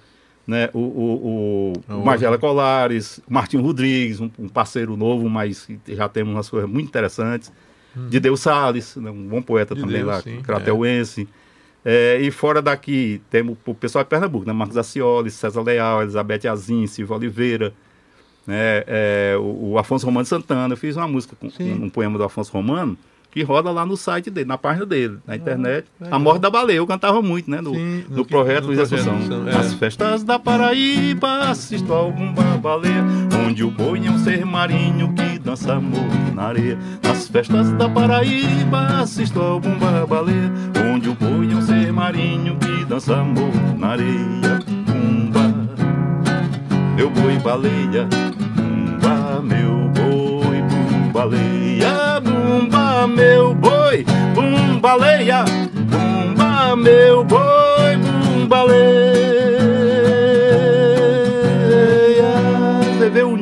[0.47, 0.70] né?
[0.72, 6.32] o, o, o, o Magela Colares, Martinho Rodrigues, um, um, parceiro novo, mas já temos
[6.34, 7.53] umas coisas muito interessantes
[7.95, 10.38] de Deus Salles, né, um bom poeta também lá, sim.
[10.38, 11.41] É.
[11.84, 14.53] É, e fora daqui temos o pessoal de Pernambuco, né?
[14.53, 17.72] Marcos Acioli, César Leal, Elizabeth Azim, Silvio Oliveira,
[18.47, 18.84] né?
[18.86, 20.74] É, o, o, Afonso Romano Santana.
[20.74, 22.99] Eu fiz uma música, com, um, um, poema do Afonso Romano,
[23.30, 25.86] que roda lá no site dele, na página dele, na internet.
[26.03, 27.62] Ah, a Morte da Baleia, eu cantava muito, né?
[27.62, 29.49] No, Sim, no, no projeto Luiz Assunção.
[29.49, 29.57] É.
[29.57, 33.05] As festas da Paraíba, assisto ao Bumba Baleia,
[33.47, 36.79] onde o boi é um ser marinho que dança amor na areia.
[37.03, 40.53] Nas festas da Paraíba, assisto ao Bumba Baleia,
[40.93, 44.61] onde o boi é um ser marinho que dança amor na areia.
[44.87, 45.53] Bumba,
[46.95, 48.09] meu boi baleia,
[48.55, 55.45] bumba, meu boi, bumba, baleia, bumba, meu boi, bumba, baleia,
[55.91, 58.57] bumba, meu boi, bumba,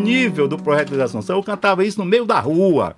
[0.09, 2.97] nível do projeto de Assunção, eu cantava isso no meio da rua.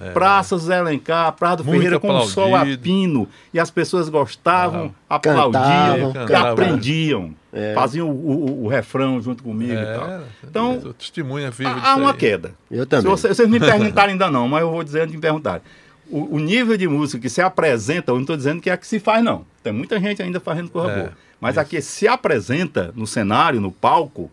[0.00, 0.12] É.
[0.12, 3.28] Praça Zé Alencar, Praça do Ferreira com o sol a pino.
[3.52, 7.34] E as pessoas gostavam, ah, aplaudiam, cantavam, aprendiam.
[7.52, 7.74] É.
[7.74, 10.20] Faziam o, o, o, refrão junto comigo é, e tal.
[10.44, 12.54] Então, testemunha viva há, há uma queda.
[12.70, 13.02] Eu também.
[13.02, 15.60] Se vocês, vocês me perguntarem ainda não, mas eu vou dizer antes de me perguntarem.
[16.08, 18.76] O, o, nível de música que se apresenta, eu não estou dizendo que é a
[18.76, 19.44] que se faz, não.
[19.62, 21.12] Tem muita gente ainda fazendo coisa é, boa.
[21.40, 21.60] Mas isso.
[21.60, 24.30] a que se apresenta no cenário, no palco,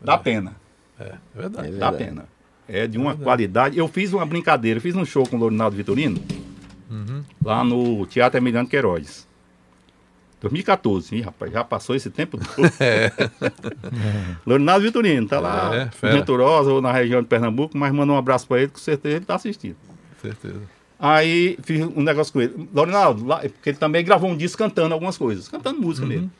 [0.00, 0.18] dá é.
[0.18, 0.63] pena.
[1.04, 1.70] É, é verdade.
[1.72, 2.26] Dá pena.
[2.66, 3.78] É de uma é qualidade.
[3.78, 6.20] Eu fiz uma brincadeira, fiz um show com o Lorinaldo Vitorino,
[6.90, 7.22] uhum.
[7.44, 9.26] lá no Teatro Emiliano Queiroz.
[10.40, 12.70] 2014, Ih, rapaz, já passou esse tempo todo.
[12.80, 13.10] É.
[14.46, 18.46] Lorinaldo Vitorino, tá lá, é, Venturosa ou na região de Pernambuco, mas manda um abraço
[18.46, 19.76] para ele, com certeza ele tá assistindo.
[20.20, 20.60] Certeza.
[20.98, 22.68] Aí fiz um negócio com ele.
[22.74, 26.12] Lorinaldo, lá, porque ele também gravou um disco cantando algumas coisas, cantando música uhum.
[26.12, 26.32] mesmo.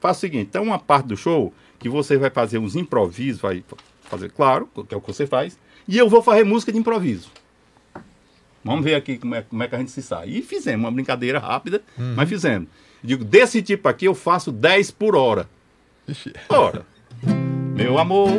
[0.00, 3.64] Faz o seguinte, tem uma parte do show que você vai fazer uns improvisos, vai
[4.08, 7.30] fazer, claro, que é o que você faz, e eu vou fazer música de improviso.
[8.64, 10.28] Vamos ver aqui como é, como é que a gente se sai.
[10.28, 12.14] E fizemos uma brincadeira rápida, uhum.
[12.16, 12.68] mas fizemos.
[13.02, 15.48] Digo, desse tipo aqui eu faço 10 por hora.
[16.48, 16.84] Ora,
[17.74, 18.30] meu amor,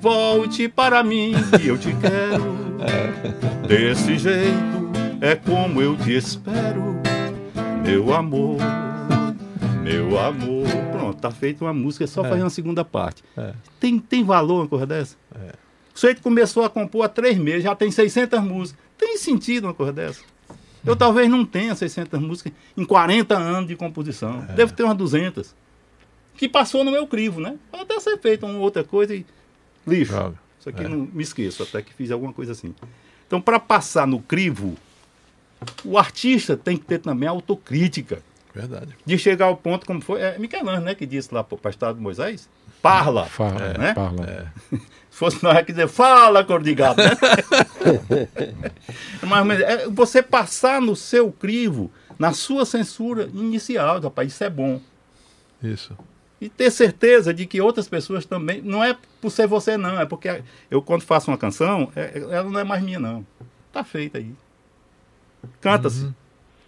[0.00, 1.32] volte para mim,
[1.64, 2.56] eu te quero.
[3.66, 4.90] Desse jeito
[5.20, 6.96] é como eu te espero,
[7.84, 8.58] meu amor,
[9.88, 10.66] meu amor.
[10.92, 12.28] Pronto, tá feita uma música, é só é.
[12.28, 13.24] fazer uma segunda parte.
[13.36, 13.54] É.
[13.80, 15.16] Tem, tem valor uma coisa dessa?
[15.34, 15.54] É.
[15.94, 18.80] O sujeito começou a compor há três meses, já tem 600 músicas.
[18.96, 20.20] Tem sentido uma coisa dessa?
[20.84, 24.44] Eu talvez não tenha 600 músicas em 40 anos de composição.
[24.48, 24.52] É.
[24.52, 25.54] Deve ter umas 200.
[26.36, 27.56] Que passou no meu crivo, né?
[27.70, 29.26] Pode até ser feita uma outra coisa e
[29.86, 30.14] lixo.
[30.60, 30.88] Isso aqui é.
[30.88, 32.74] não me esqueço, até que fiz alguma coisa assim.
[33.26, 34.76] Então, para passar no crivo,
[35.84, 38.22] o artista tem que ter também autocrítica.
[38.58, 38.96] Verdade.
[39.06, 40.20] De chegar ao ponto como foi.
[40.20, 40.94] É Michelangelo, né?
[40.94, 42.48] Que disse lá para o pastor de Moisés.
[42.82, 43.26] Parla.
[43.26, 43.94] Fala, né?
[43.94, 44.24] Parla.
[44.24, 44.76] É.
[45.10, 47.10] Se fosse nós que dizer, fala, cor de gato, né?
[49.22, 54.50] mas, mas é você passar no seu crivo, na sua censura inicial, rapaz, isso é
[54.50, 54.80] bom.
[55.62, 55.96] Isso.
[56.40, 58.62] E ter certeza de que outras pessoas também.
[58.62, 60.00] Não é por ser você, não.
[60.00, 63.26] É porque eu, quando faço uma canção, é, ela não é mais minha, não.
[63.72, 64.32] Tá feita aí.
[65.60, 66.04] Canta-se.
[66.04, 66.14] Uhum.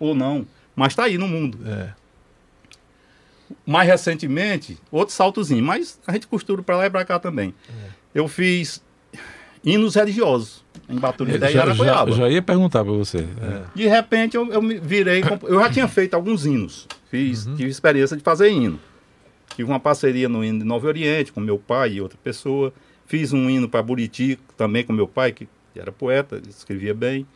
[0.01, 0.47] Ou não.
[0.81, 1.59] Mas tá aí no mundo.
[1.67, 1.91] É.
[3.67, 5.63] Mais recentemente, outro saltozinho.
[5.63, 7.53] Mas a gente costura para lá e para cá também.
[7.69, 7.91] É.
[8.15, 8.83] Eu fiz
[9.63, 12.13] hinos religiosos em Baturité e Araguaiaba.
[12.13, 13.19] Já, já ia perguntar para você.
[13.19, 13.63] É.
[13.75, 15.23] De repente eu, eu me virei.
[15.43, 16.89] Eu já tinha feito alguns hinos.
[17.11, 17.57] Fiz, uhum.
[17.57, 18.81] Tive experiência de fazer hino.
[19.55, 22.73] Tive uma parceria no hino de Novo Oriente com meu pai e outra pessoa.
[23.05, 27.27] Fiz um hino para Buriti também com meu pai, que era poeta, escrevia bem.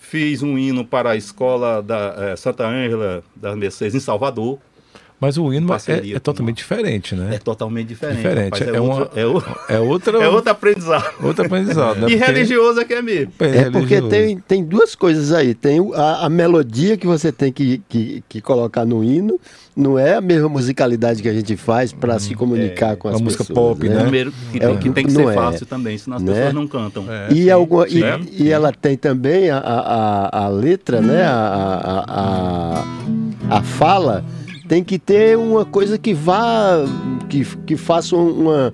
[0.00, 4.58] Fiz um hino para a escola da é, Santa Ângela das Mercedes em Salvador.
[5.20, 7.34] Mas o hino é, é, totalmente diferente, né?
[7.34, 8.16] É totalmente diferente.
[8.16, 8.58] Diferente.
[8.58, 10.10] Rapaz, é, é, uma, é, o, é outra.
[10.20, 11.12] É outro aprendizado.
[11.22, 12.00] Outro aprendizado.
[12.00, 12.06] Né?
[12.08, 12.32] E porque...
[12.32, 13.32] religioso é que é mesmo.
[13.38, 15.54] É, é porque tem, tem duas coisas aí.
[15.54, 19.38] Tem a, a melodia que você tem que, que, que, colocar no hino.
[19.76, 23.20] Não é a mesma musicalidade que a gente faz para hum, se comunicar com as
[23.20, 23.38] pessoas.
[23.38, 23.94] música pop, né?
[23.94, 24.02] né?
[24.02, 26.32] Primeiro, que tem, que, tem que ser fácil também, senão as né?
[26.32, 27.04] pessoas não cantam.
[27.30, 28.00] e, sim, alguma, sim.
[28.32, 31.22] E, e, ela tem também a, a, a letra, né?
[31.22, 32.84] a, a,
[33.48, 34.24] a, a fala
[34.70, 36.76] tem que ter uma coisa que vá,
[37.28, 38.72] que, que faça uma,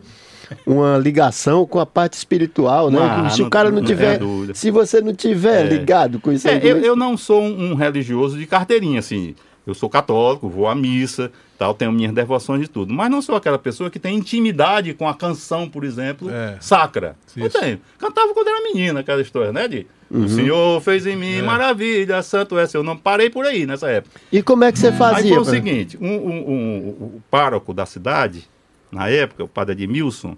[0.66, 2.99] uma ligação com a parte espiritual, né?
[3.01, 4.20] Ah, se não, o cara não, não tiver,
[4.53, 5.66] se você não tiver é.
[5.66, 9.34] ligado com isso, é, eu, eu, não sou um, religioso de carteirinha, assim.
[9.66, 12.92] Eu sou católico, vou à missa, tal, tenho minhas devoções e tudo.
[12.92, 16.59] Mas não sou aquela pessoa que tem intimidade com a canção, por exemplo, é.
[16.61, 17.16] sacra.
[17.26, 17.38] Isso.
[17.38, 17.80] Não tenho.
[17.97, 19.66] Cantava quando era menina, aquela história, né?
[19.66, 20.24] De Uhum.
[20.24, 21.42] O Senhor fez em mim é.
[21.42, 23.00] maravilha, santo é seu nome.
[23.02, 24.20] Parei por aí nessa época.
[24.30, 25.24] E como é que você fazia?
[25.24, 28.48] Aí foi o seguinte: um, um, um, o pároco da cidade,
[28.90, 30.36] na época, o padre Edmilson,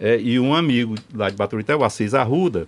[0.00, 2.66] é, e um amigo lá de Baturité, o Assis Arruda,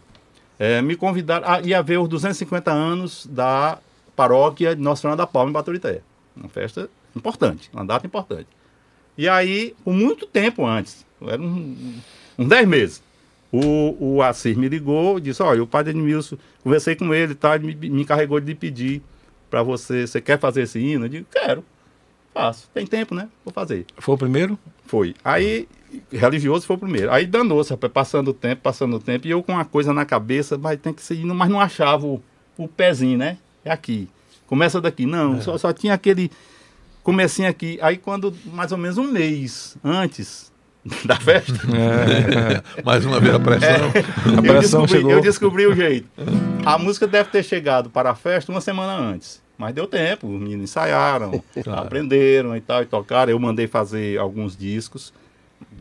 [0.58, 3.78] é, me convidaram a ir a ver os 250 anos da
[4.14, 6.02] paróquia de Nossa Senhora da Palma em Baturité.
[6.36, 8.48] Uma festa importante, uma data importante.
[9.16, 11.94] E aí, por muito tempo antes, era uns um,
[12.38, 13.02] um 10 meses,
[13.52, 17.74] o, o Assis me ligou, disse, olha, o padre Edmilson, conversei com ele, tá, me,
[17.74, 19.02] me encarregou de pedir
[19.48, 21.06] para você, você quer fazer esse hino?
[21.06, 21.64] Eu digo, quero,
[22.34, 22.68] faço.
[22.72, 23.28] Tem tempo, né?
[23.44, 23.86] Vou fazer.
[23.96, 24.58] Foi o primeiro?
[24.84, 25.14] Foi.
[25.24, 25.66] Aí,
[26.12, 27.10] religioso foi o primeiro.
[27.10, 30.56] Aí danou-se, passando o tempo, passando o tempo, e eu com uma coisa na cabeça,
[30.56, 32.22] vai tem que ser hino, mas não achava o,
[32.56, 33.38] o pezinho, né?
[33.64, 34.08] É aqui.
[34.46, 35.06] Começa daqui.
[35.06, 35.40] Não, é.
[35.40, 36.30] só, só tinha aquele
[37.02, 37.78] comecinho aqui.
[37.80, 40.47] Aí quando, mais ou menos um mês antes,
[41.04, 41.52] da festa.
[41.52, 43.68] É, mais uma vez a pressão.
[43.70, 45.10] É, a pressão eu, descobri, chegou.
[45.10, 46.08] eu descobri o jeito.
[46.64, 49.40] A música deve ter chegado para a festa uma semana antes.
[49.56, 51.80] Mas deu tempo, os meninos ensaiaram, claro.
[51.80, 53.32] aprenderam e tal, e tocaram.
[53.32, 55.12] Eu mandei fazer alguns discos,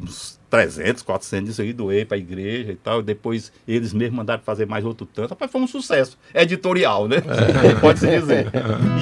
[0.02, 3.02] uns 300, 400 disso aí, doei para a igreja e tal.
[3.02, 5.32] Depois eles mesmos mandaram fazer mais outro tanto.
[5.32, 7.18] Rapaz, foi um sucesso editorial, né?
[7.82, 8.48] Pode-se dizer.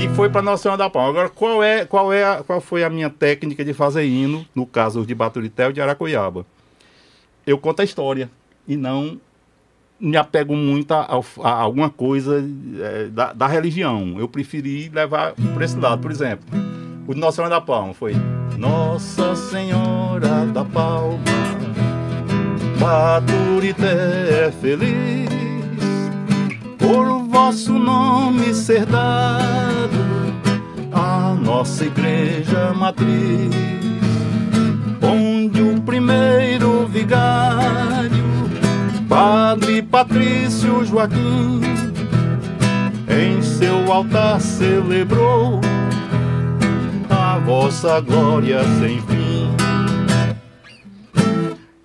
[0.04, 1.10] E foi para Nossa Senhora da Palma.
[1.10, 4.66] Agora, qual, é, qual, é a, qual foi a minha técnica de fazer hino, no
[4.66, 6.46] caso de Baturité e de Aracoiaba?
[7.46, 8.30] Eu conto a história
[8.68, 9.20] e não
[10.00, 11.08] me apego muito a,
[11.44, 12.44] a, alguma coisa
[12.82, 14.16] é, da, da religião.
[14.18, 16.02] Eu preferi levar por esse lado.
[16.02, 16.46] Por exemplo,
[17.08, 18.16] o Nossa Senhora da Palma foi.
[18.58, 21.20] Nossa Senhora da Palma,
[22.80, 25.30] Baturité é feliz
[26.78, 30.06] por vosso nome ser dado
[30.92, 33.54] a nossa igreja matriz,
[35.02, 38.26] onde o primeiro vigário,
[39.08, 41.62] Padre Patrício Joaquim,
[43.08, 45.60] em seu altar celebrou
[47.46, 49.46] vossa glória sem fim.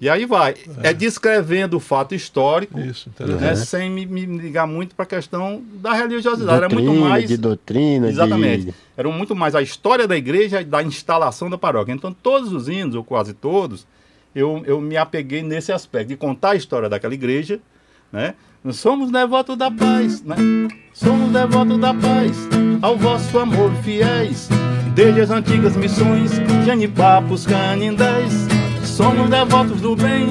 [0.00, 0.54] E aí vai.
[0.82, 5.06] É, é descrevendo o fato histórico, Isso, né, sem me, me, ligar muito para a
[5.06, 6.60] questão da religiosidade.
[6.60, 7.28] Doutrina, Era muito mais.
[7.28, 8.08] De doutrina.
[8.08, 8.64] Exatamente.
[8.66, 8.74] De...
[8.96, 11.92] Era muito mais a história da igreja e da instalação da paróquia.
[11.92, 13.86] Então, todos os hinos, ou quase todos,
[14.34, 17.60] eu, eu me apeguei nesse aspecto, de contar a história daquela igreja,
[18.10, 18.34] né?
[18.64, 20.36] Nós somos devotos da paz, né?
[20.94, 22.48] Somos devotos da paz,
[22.80, 24.48] ao vosso amor fiéis
[24.94, 26.32] Desde as antigas missões,
[26.66, 28.48] Janipapos, Canindés,
[28.84, 30.26] somos devotos do bem,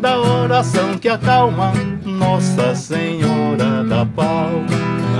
[0.00, 1.72] da oração que acalma
[2.04, 4.66] Nossa Senhora da Palma.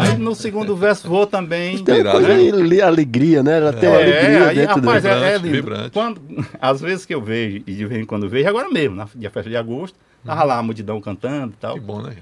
[0.01, 1.83] Aí no segundo verso vou também.
[1.83, 2.81] Tem uma coisa né?
[2.81, 3.57] alegria, né?
[3.57, 5.91] Ela tem é, alegria aí, dentro rapaz, é, é lindo.
[5.93, 6.21] Quando,
[6.61, 9.31] às vezes que eu vejo, e de vez em quando vejo, agora mesmo, na dia
[9.31, 11.75] festa de agosto, tava lá a multidão cantando e tal.
[11.75, 12.15] Que bom, né?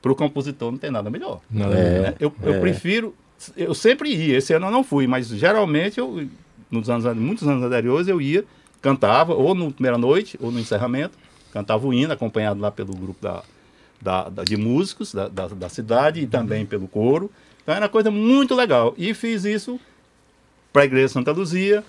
[0.00, 1.40] Para o compositor não tem nada melhor.
[1.50, 2.60] Não, é, eu, eu é.
[2.60, 3.14] prefiro
[3.56, 6.28] eu sempre ia, esse ano eu não fui, mas geralmente eu,
[6.70, 8.44] nos anos, muitos anos anteriores eu ia,
[8.80, 11.16] cantava, ou no primeira noite, ou no encerramento,
[11.52, 13.42] cantava o hino, acompanhado lá pelo grupo da,
[14.00, 17.30] da, da de músicos da, da, da, cidade e também pelo coro.
[17.62, 18.94] Então era coisa muito legal.
[18.96, 19.78] E fiz isso
[20.72, 21.84] para a Igreja Santa Luzia,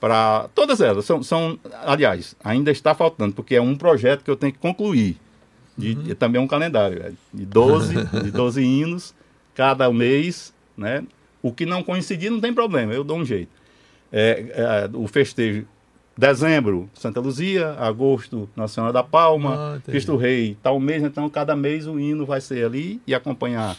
[0.00, 1.04] para todas elas.
[1.04, 5.16] São, são, aliás, ainda está faltando, porque é um projeto que eu tenho que concluir.
[5.76, 6.14] De, uhum.
[6.14, 7.94] também é um calendário, é de 12,
[8.24, 9.14] de 12 hinos
[9.54, 11.04] cada mês né?
[11.42, 13.50] O que não coincidir não tem problema, eu dou um jeito.
[14.12, 15.66] É, é, o festejo
[16.16, 21.86] dezembro, Santa Luzia, agosto, Senhora da Palma, ah, Cristo Rei, tal mês, então cada mês
[21.86, 23.76] o hino vai ser ali e acompanhar.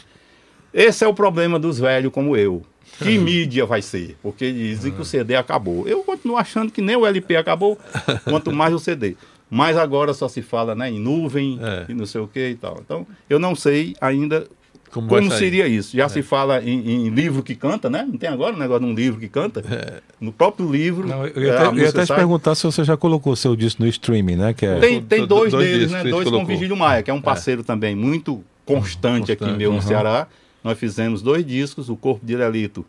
[0.72, 2.62] Esse é o problema dos velhos como eu.
[2.98, 4.16] Que mídia vai ser?
[4.22, 5.88] Porque dizem que o CD acabou.
[5.88, 7.76] Eu continuo achando que nem o LP acabou,
[8.24, 9.16] quanto mais o CD.
[9.50, 11.86] Mas agora só se fala né, em nuvem é.
[11.88, 12.78] e não sei o que e tal.
[12.84, 14.46] Então, eu não sei ainda
[14.90, 15.96] como, Como seria isso?
[15.96, 16.08] Já é.
[16.08, 18.06] se fala em, em, livro que canta, né?
[18.08, 19.62] Não tem agora um negócio de um livro que canta?
[19.70, 20.00] É.
[20.20, 21.06] No próprio livro.
[21.06, 23.82] Não, eu ia até, eu ia até te perguntar se você já colocou seu disco
[23.82, 24.54] no streaming, né?
[24.54, 24.78] Que é...
[24.78, 26.02] Tem, tem dois, dois deles, né?
[26.02, 26.40] Dois colocou.
[26.40, 27.22] com Vigílio Maia, que é um é.
[27.22, 27.64] parceiro é.
[27.64, 29.76] também muito constante, constante aqui meu uhum.
[29.76, 30.26] no Ceará.
[30.62, 32.84] Nós fizemos dois discos, O Corpo de Delito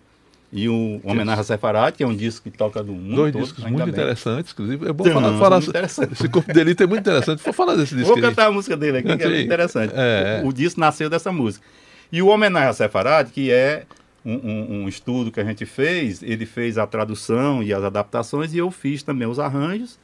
[0.52, 3.43] e o Homenagem a Sefarad, que é um disco que toca do mundo Dois todo,
[3.43, 3.89] discos muito bem.
[3.89, 4.89] interessantes, inclusive.
[4.89, 7.43] É bom falar, falar esse corpo de delito é muito interessante.
[7.43, 8.14] Vou falar desse disco.
[8.14, 9.93] Vou cantar a música dele aqui, que é muito interessante.
[9.95, 11.66] É, o, o disco nasceu dessa música.
[12.12, 13.86] E o Homenagem a Sefarad, que é
[14.26, 18.53] um, um, um, estudo que a gente fez, ele fez a tradução e as adaptações,
[18.53, 19.99] e eu fiz também os arranjos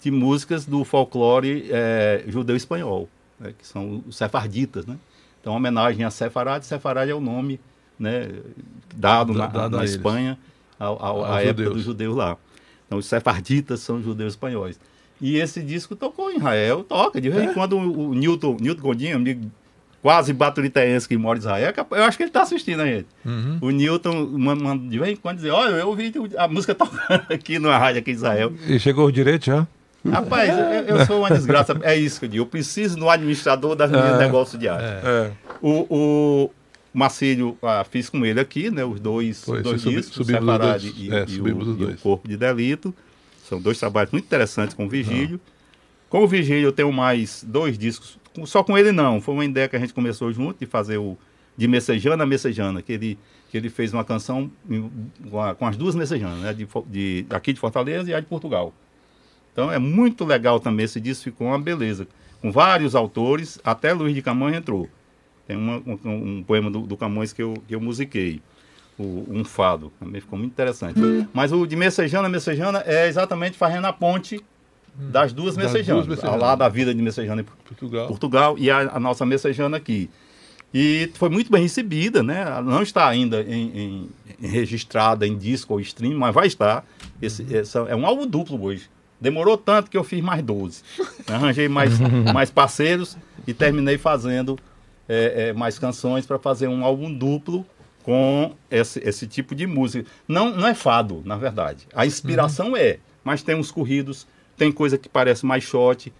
[0.00, 3.08] de músicas do folclore é, judeu-espanhol,
[3.38, 4.96] né, que são os sefarditas, né?
[5.40, 7.60] Então, homenagem a Sefarad, Sefarad é o nome
[7.98, 8.28] né,
[8.94, 10.38] dado na, dado na Espanha
[10.78, 11.74] à época judeus.
[11.74, 12.36] dos judeus lá.
[12.86, 14.80] Então, os sefarditas são judeus espanhóis.
[15.20, 17.20] E esse disco tocou em Israel, toca.
[17.20, 17.54] De vez em é?
[17.54, 19.50] quando o, o Newton, Newton Godinho, amigo
[20.02, 23.06] quase baturitaense que mora em Israel, eu acho que ele está assistindo a gente.
[23.24, 23.58] Uhum.
[23.60, 27.58] O Newton manda de vez em quando dizer, olha, eu ouvi a música tocando aqui
[27.58, 28.52] na rádio aqui em Israel.
[28.66, 29.66] E chegou direito já?
[30.06, 31.76] Rapaz, eu, eu, sou uma desgraça.
[31.82, 32.42] É isso que eu digo.
[32.44, 34.88] Eu preciso do administrador das minhas é, negócios diários.
[34.88, 35.02] É.
[35.04, 35.32] é.
[35.60, 36.50] O, o
[36.94, 38.84] Marcílio, ah, fiz com ele aqui, né?
[38.84, 42.28] Os dois, Foi, dois discos, subi, o Separado e, é, e, o, e, o, Corpo
[42.28, 42.94] de Delito.
[43.48, 45.40] São dois trabalhos muito interessantes com o Vigílio.
[46.08, 49.68] Com o Virgílio eu tenho mais dois discos, só com ele não, foi uma ideia
[49.68, 51.16] que a gente começou junto de fazer o
[51.56, 53.18] de Messejana a Messejana, que ele,
[53.50, 54.48] que ele fez uma canção
[55.58, 58.72] com as duas Messejanas, né, de, de, aqui de Fortaleza e a de Portugal.
[59.52, 62.06] Então é muito legal também esse disco, ficou uma beleza.
[62.40, 64.88] Com vários autores, até Luiz de Camões entrou.
[65.48, 68.40] Tem uma, um, um, poema do, do, Camões que eu, que eu musiquei,
[68.96, 71.00] o, um fado, também ficou muito interessante.
[71.32, 74.40] Mas o de Messejana, Messejana é exatamente fazendo a ponte
[74.98, 76.42] das duas das Messejanas, duas Messejanas.
[76.42, 80.10] ao lado da vida de Messejana em Portugal, Portugal e a, a, nossa Messejana aqui.
[80.74, 82.44] E foi muito bem recebida, né?
[82.62, 84.10] Não está ainda em, em,
[84.42, 86.84] em registrada em disco ou stream, mas vai estar.
[87.22, 88.90] Esse, essa, é um álbum duplo hoje.
[89.20, 90.82] Demorou tanto que eu fiz mais 12.
[91.26, 91.98] Arranjei mais,
[92.32, 94.58] mais parceiros e terminei fazendo
[95.08, 97.64] é, é, mais canções para fazer um álbum duplo
[98.02, 100.08] com esse, esse tipo de música.
[100.26, 101.86] Não, não é fado, na verdade.
[101.94, 102.76] A inspiração uhum.
[102.76, 104.26] é, mas tem uns corridos,
[104.58, 106.12] tem coisa que parece mais shot,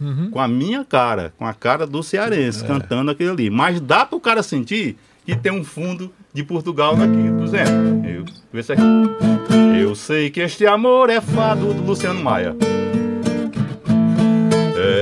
[0.00, 0.30] uhum.
[0.30, 2.66] com a minha cara, com a cara do cearense, é.
[2.66, 3.50] cantando aquele ali.
[3.50, 8.08] Mas dá para o cara sentir que tem um fundo de Portugal aqui, por exemplo.
[8.08, 8.24] Eu,
[8.60, 9.80] aqui.
[9.82, 12.56] Eu sei que este amor é fado do Luciano Maia.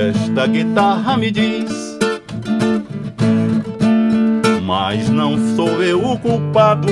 [0.09, 1.97] Esta guitarra me diz,
[4.65, 6.87] mas não sou eu o culpado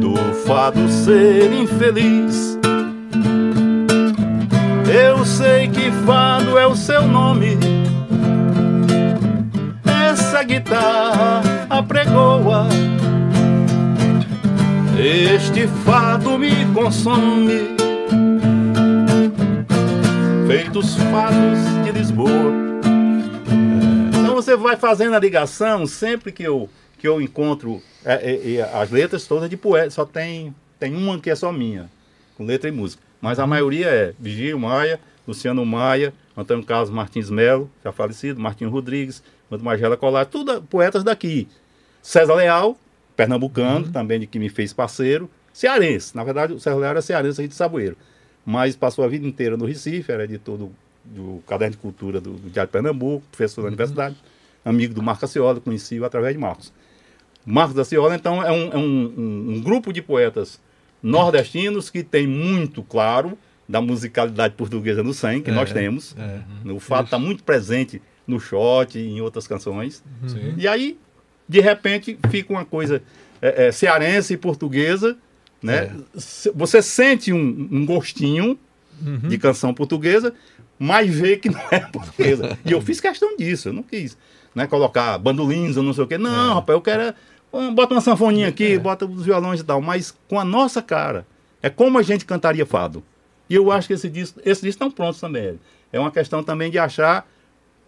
[0.00, 0.16] do
[0.46, 2.47] fado ser infeliz.
[4.90, 7.58] Eu sei que fado é o seu nome.
[9.84, 12.66] Essa guitarra apregoa.
[14.98, 17.76] Este fado me consome.
[20.46, 22.54] Feitos fados de Lisboa.
[24.18, 26.66] Então você vai fazendo a ligação sempre que eu,
[26.96, 29.90] que eu encontro é, é, é, as letras todas de poeta.
[29.90, 31.90] Só tem, tem uma que é só minha,
[32.38, 33.07] com letra e música.
[33.20, 38.70] Mas a maioria é Vigílio Maia, Luciano Maia, Antônio Carlos Martins Melo, já falecido, Martinho
[38.70, 41.48] Rodrigues, Quanto Magela Colar, tudo poetas daqui.
[42.02, 42.76] César Leal,
[43.16, 43.92] pernambucano, uhum.
[43.92, 46.14] também de que me fez parceiro, cearense.
[46.14, 47.96] Na verdade, o César Leal era cearense aqui de Saboeiro.
[48.44, 50.72] Mas passou a vida inteira no Recife, era editor do,
[51.04, 53.68] do Caderno de Cultura do, do Diário de Pernambuco, professor da uhum.
[53.68, 54.16] universidade,
[54.64, 56.72] amigo do Marcos Aciola, conheci-o através de Marcos.
[57.44, 60.60] Marcos Aciola, então, é um, é um, um, um grupo de poetas
[61.02, 63.38] nordestinos que tem muito claro
[63.68, 66.16] da musicalidade portuguesa no sangue, que é, nós temos.
[66.16, 70.02] É, o fato está muito presente no shot e em outras canções.
[70.26, 70.54] Sim.
[70.56, 70.98] E aí,
[71.48, 73.02] de repente, fica uma coisa
[73.42, 75.16] é, é, cearense e portuguesa.
[75.62, 75.84] Né?
[75.84, 75.92] É.
[76.54, 78.58] Você sente um, um gostinho
[79.04, 79.28] uhum.
[79.28, 80.32] de canção portuguesa,
[80.78, 82.58] mas vê que não é portuguesa.
[82.64, 84.16] e eu fiz questão disso, eu não quis
[84.54, 86.18] né, colocar bandolins ou não sei o quê.
[86.18, 86.54] Não, é.
[86.54, 87.14] rapaz, eu quero
[87.74, 88.78] Bota uma sanfoninha aqui, é.
[88.78, 91.26] bota os violões e tal, mas com a nossa cara.
[91.62, 93.02] É como a gente cantaria fado.
[93.48, 95.58] E eu acho que esse disco, esse disco estão prontos também.
[95.92, 97.26] É uma questão também de achar,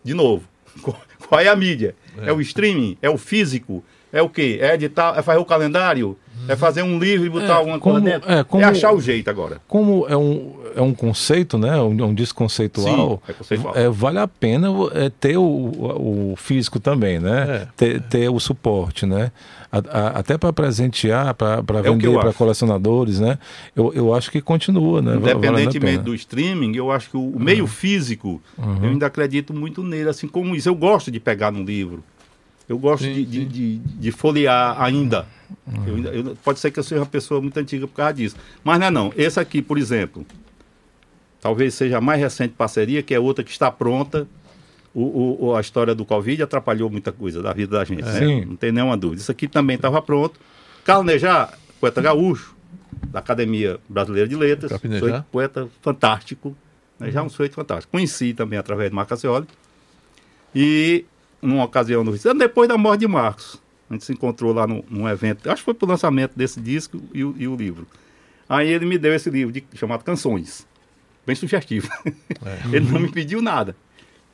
[0.03, 0.49] de novo,
[1.29, 1.95] qual é a mídia?
[2.19, 2.97] É, é o streaming?
[3.03, 3.85] É o físico?
[4.13, 4.59] É o quê?
[4.61, 6.17] É editar, é fazer o calendário?
[6.49, 8.31] É fazer um livro e botar é, alguma coisa dentro?
[8.31, 9.61] É, como, é achar o jeito agora.
[9.69, 11.77] Como é um, é um conceito, né?
[11.77, 13.23] Um, um disco conceitual.
[13.25, 13.77] Sim, é conceitual.
[13.77, 17.63] É, vale a pena é, ter o, o físico também, né?
[17.63, 17.69] É.
[17.77, 19.31] Ter, ter o suporte, né?
[19.71, 23.39] A, a, até para presentear, para é vender para colecionadores, né?
[23.77, 25.17] Eu, eu acho que continua, né?
[25.17, 27.69] Independentemente do streaming, eu acho que o, o meio uhum.
[27.69, 28.79] físico, uhum.
[28.83, 30.69] eu ainda acredito muito nele, assim como isso.
[30.69, 32.03] Eu gosto de pegar no livro.
[32.71, 33.27] Eu gosto sim, de, sim.
[33.27, 35.27] De, de, de, folhear ainda.
[35.67, 35.89] Uhum.
[35.89, 38.37] Eu ainda eu, pode ser que eu seja uma pessoa muito antiga por causa disso.
[38.63, 39.13] Mas não é não.
[39.17, 40.25] Esse aqui, por exemplo,
[41.41, 44.25] talvez seja a mais recente parceria, que é outra que está pronta.
[44.95, 48.03] O, o, a história do Covid atrapalhou muita coisa da vida da gente.
[48.03, 48.21] É.
[48.21, 48.45] Né?
[48.45, 49.21] Não tem nenhuma dúvida.
[49.21, 50.39] Isso aqui também estava pronto.
[50.85, 52.55] Carlos Nejar, poeta gaúcho,
[53.09, 54.81] da Academia Brasileira de Letras.
[54.81, 56.57] Foi poeta fantástico.
[57.01, 57.11] Né?
[57.11, 57.91] Já um sujeito fantástico.
[57.91, 59.49] Conheci também através de Marco Acioli.
[60.55, 61.05] E
[61.41, 63.61] numa ocasião no Recife, depois da morte de Marcos.
[63.89, 67.03] A gente se encontrou lá no, num evento, acho que foi pro lançamento desse disco
[67.13, 67.87] e o, e o livro.
[68.49, 70.67] Aí ele me deu esse livro de, chamado Canções.
[71.27, 71.89] Bem sugestivo.
[72.45, 72.59] É.
[72.77, 73.77] ele não me pediu nada.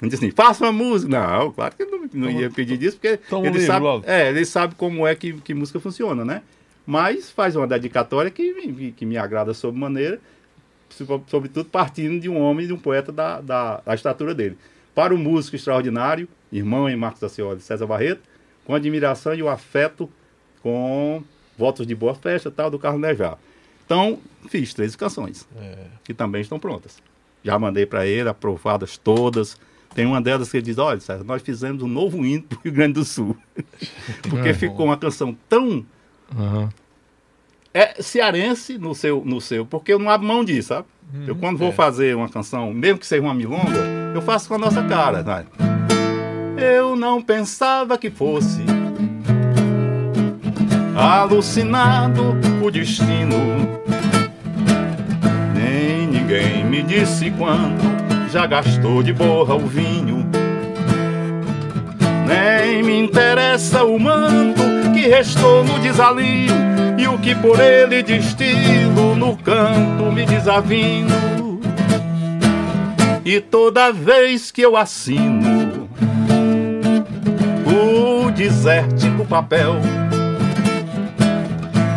[0.01, 1.11] Ele disse assim, faça uma música.
[1.11, 4.75] Não, claro que ele não, não ia pedir disso, porque ele, sabe, é, ele sabe
[4.75, 6.43] como é que, que música funciona, né?
[6.87, 10.21] Mas faz uma dedicatória que, me, que me agrada sob maneira,
[11.27, 14.57] sobretudo partindo de um homem, de um poeta da, da, da estatura dele.
[14.95, 18.23] Para o músico extraordinário, irmão em Marcos Acioli, César Barreto,
[18.65, 20.11] com admiração e o afeto
[20.63, 21.23] com
[21.57, 23.39] votos de boa festa tal do Carlos Nejar.
[23.85, 24.19] Então,
[24.49, 25.87] fiz três canções, é.
[26.05, 26.99] que também estão prontas.
[27.43, 29.57] Já mandei para ele, aprovadas todas.
[29.95, 32.61] Tem uma delas que ele diz, olha, César, nós fizemos um novo hino para o
[32.63, 33.37] Rio Grande do Sul.
[34.29, 34.55] Porque é.
[34.55, 35.87] ficou uma canção tão...
[36.37, 36.69] Uhum.
[37.73, 40.89] é cearense no seu, no seu, porque eu não abro mão disso, sabe?
[41.15, 41.73] Hum, eu quando vou é.
[41.73, 43.79] fazer uma canção, mesmo que seja uma milonga,
[44.13, 45.47] eu faço com a nossa cara, sabe?
[46.57, 48.65] Eu não pensava que fosse
[50.97, 53.37] alucinado o destino.
[55.55, 60.27] Nem ninguém me disse quando já gastou de borra o vinho.
[62.27, 64.63] Nem me interessa o manto
[64.95, 66.55] que restou no desalio
[66.99, 71.61] e o que por ele destilo no canto me desavino.
[73.25, 75.36] E toda vez que eu assino
[78.47, 79.75] desértico papel,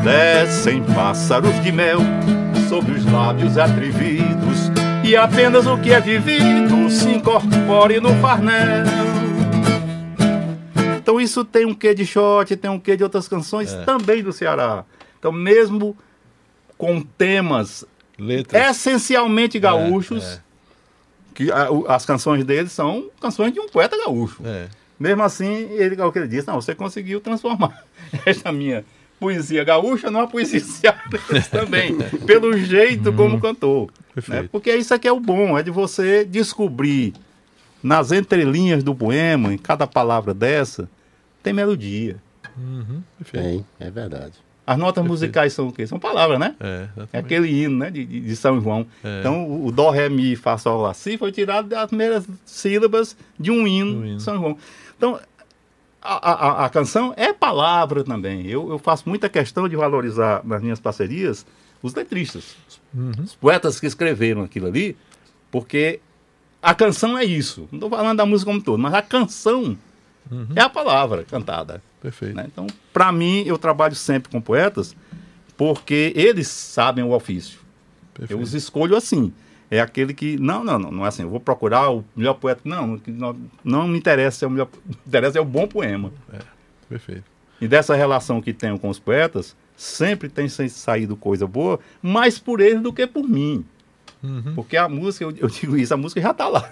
[0.04, 2.00] descem pássaros de mel
[2.68, 4.72] sobre os lábios atrevidos
[5.08, 8.84] e apenas o que é vivido se incorpore no farnel.
[10.98, 13.84] Então isso tem um quê de shot, tem um quê de outras canções é.
[13.84, 14.86] também do Ceará.
[15.20, 15.96] Então mesmo
[16.80, 17.86] com temas
[18.18, 18.72] Letras.
[18.72, 20.40] essencialmente gaúchos, é, é.
[21.36, 24.42] que a, as canções dele são canções de um poeta gaúcho.
[24.44, 24.79] É.
[25.00, 27.84] Mesmo assim, ele, é o que ele disse, não, você conseguiu transformar
[28.26, 28.84] esta minha
[29.20, 33.40] poesia gaúcha numa poesia cearense também, pelo jeito como uhum.
[33.40, 33.90] cantou.
[34.28, 34.50] Né?
[34.52, 37.14] Porque isso aqui é o bom, é de você descobrir
[37.82, 40.90] nas entrelinhas do poema, em cada palavra dessa,
[41.42, 42.18] tem melodia.
[42.58, 44.34] Uhum, tem, é verdade.
[44.70, 45.12] As notas perfeito.
[45.12, 45.88] musicais são o quê?
[45.88, 46.56] São palavras, né?
[46.60, 47.90] É, é aquele hino né?
[47.90, 48.86] de, de São João.
[49.04, 49.20] É.
[49.20, 53.18] Então, o, o Dó, Ré, Mi, Fá, Sol, Lá, Si foi tirado das primeiras sílabas
[53.40, 54.18] de um hino, hino.
[54.18, 54.58] de São João.
[55.00, 55.18] Então,
[56.02, 58.46] a, a, a, canção é palavra também.
[58.46, 61.46] Eu, eu, faço muita questão de valorizar nas minhas parcerias
[61.82, 62.58] os letristas,
[62.94, 63.12] uhum.
[63.24, 64.98] os poetas que escreveram aquilo ali,
[65.50, 66.02] porque
[66.62, 67.62] a canção é isso.
[67.72, 69.78] Não estou falando da música como todo, mas a canção
[70.30, 70.48] uhum.
[70.54, 71.82] é a palavra cantada.
[72.02, 72.36] Perfeito.
[72.36, 72.46] Né?
[72.52, 74.94] Então, para mim, eu trabalho sempre com poetas
[75.56, 77.60] porque eles sabem o ofício.
[78.14, 78.38] Perfeito.
[78.38, 79.34] Eu os escolho assim.
[79.72, 80.38] É aquele que.
[80.38, 81.24] Não, não, não, não é assim.
[81.24, 82.62] Eu vou procurar o melhor poeta.
[82.64, 84.46] Não, não, não me interessa.
[84.46, 86.12] É o melhor, me interessa é o bom poema.
[86.34, 86.40] É,
[86.88, 87.24] perfeito.
[87.62, 92.62] E dessa relação que tenho com os poetas, sempre tem saído coisa boa, mais por
[92.62, 93.66] eles do que por mim.
[94.22, 94.54] Uhum.
[94.54, 96.70] Porque a música, eu, eu, digo isso, a música já está lá.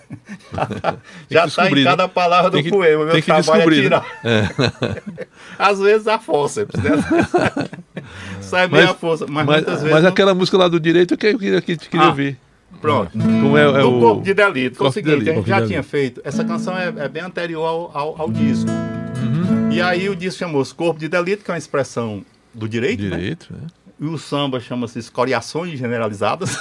[1.32, 2.12] Já está em cada né?
[2.14, 3.06] palavra do que, poema.
[3.06, 3.82] Meu trabalho é né?
[3.82, 4.06] tirar.
[4.24, 4.50] Né?
[4.82, 5.28] É.
[5.58, 7.70] Às vezes a força, né?
[8.42, 9.94] Sai bem a força, mas, mas muitas vezes.
[9.94, 10.10] Mas não...
[10.10, 12.38] aquela música lá do direito que eu queria, que, queria ah, ouvir.
[12.82, 13.12] Pronto.
[13.12, 14.78] Como é, é o Corpo de Delito.
[14.78, 16.22] Foi o seguinte, de a gente já tinha feito.
[16.24, 18.70] Essa canção é, é bem anterior ao, ao, ao disco.
[18.70, 19.72] Uhum.
[19.72, 22.24] E aí o disco chamou-se Corpo de Delito, que é uma expressão
[22.54, 23.02] do direito.
[23.02, 23.60] Direito, né?
[23.66, 23.88] é.
[24.00, 26.56] E o samba chama-se escoriações generalizadas.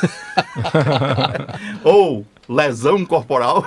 [1.85, 3.67] Ou lesão corporal.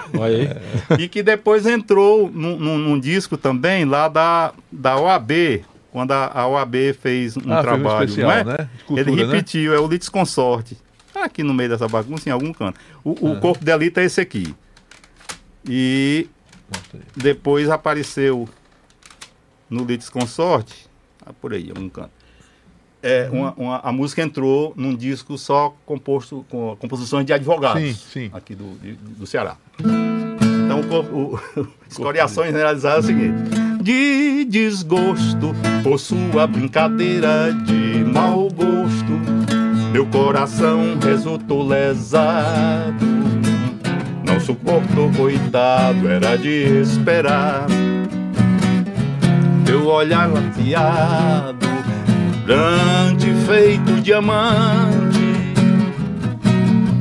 [0.98, 6.32] e que depois entrou num, num, num, disco também lá da, da OAB, quando a,
[6.34, 8.44] a OAB fez um ah, trabalho, um especial, é?
[8.44, 8.70] Né?
[8.86, 9.26] Cultura, Ele né?
[9.26, 9.78] repetiu, né?
[9.78, 10.78] é o Litis Consorte.
[11.20, 12.80] Tá aqui no meio dessa bagunça, em algum canto.
[13.04, 13.40] O, o ah.
[13.42, 14.56] corpo de elite é esse aqui.
[15.68, 16.30] E
[17.16, 18.48] depois apareceu
[19.70, 20.88] no Litis Consorte,
[21.26, 22.20] ah, por aí, algum canto
[23.02, 23.40] é, uhum.
[23.40, 28.30] uma, uma, a música entrou num disco só composto com composições de advogados sim, sim.
[28.34, 29.56] aqui do, de, do Ceará.
[29.80, 38.50] Então, o, o, escoriações generalizadas é o seguinte: de desgosto por sua brincadeira de mau
[38.50, 39.39] gosto,
[39.92, 43.06] meu coração resultou lesado.
[44.26, 47.66] Não suportou, coitado, era de esperar.
[49.66, 51.70] Teu olhar lateado
[52.50, 55.20] grande feito diamante,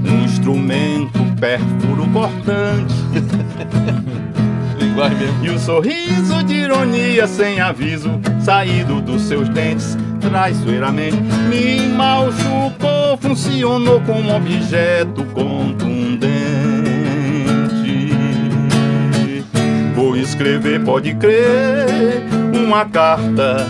[0.04, 2.94] um instrumento pérfuro cortante.
[5.42, 11.16] e o sorriso de ironia sem aviso, saído dos seus dentes, traiçoeiramente
[11.48, 16.08] me machucou, funcionou como objeto contundente.
[19.94, 23.66] Vou escrever, pode crer, uma carta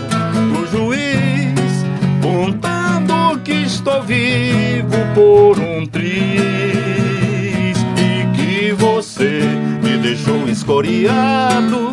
[0.51, 1.85] pro juiz
[2.21, 9.41] contando que estou vivo por um triz e que você
[9.81, 11.91] me deixou escoriado,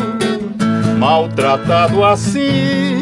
[0.99, 2.96] maltratado assim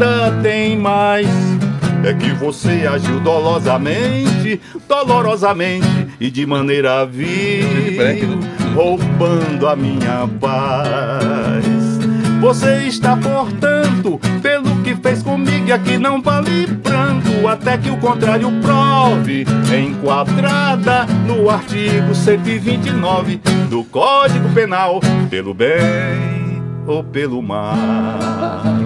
[0.00, 1.26] Ainda tem mais
[2.02, 8.40] é que você agiu dolosamente, dolorosamente e de maneira vil,
[8.74, 11.66] roubando a minha paz.
[12.40, 17.98] Você está, portanto, pelo que fez comigo e aqui não vale pranto, até que o
[17.98, 19.44] contrário prove,
[19.78, 23.38] enquadrada no artigo 129
[23.68, 24.98] do Código Penal,
[25.28, 28.79] pelo bem ou pelo mar.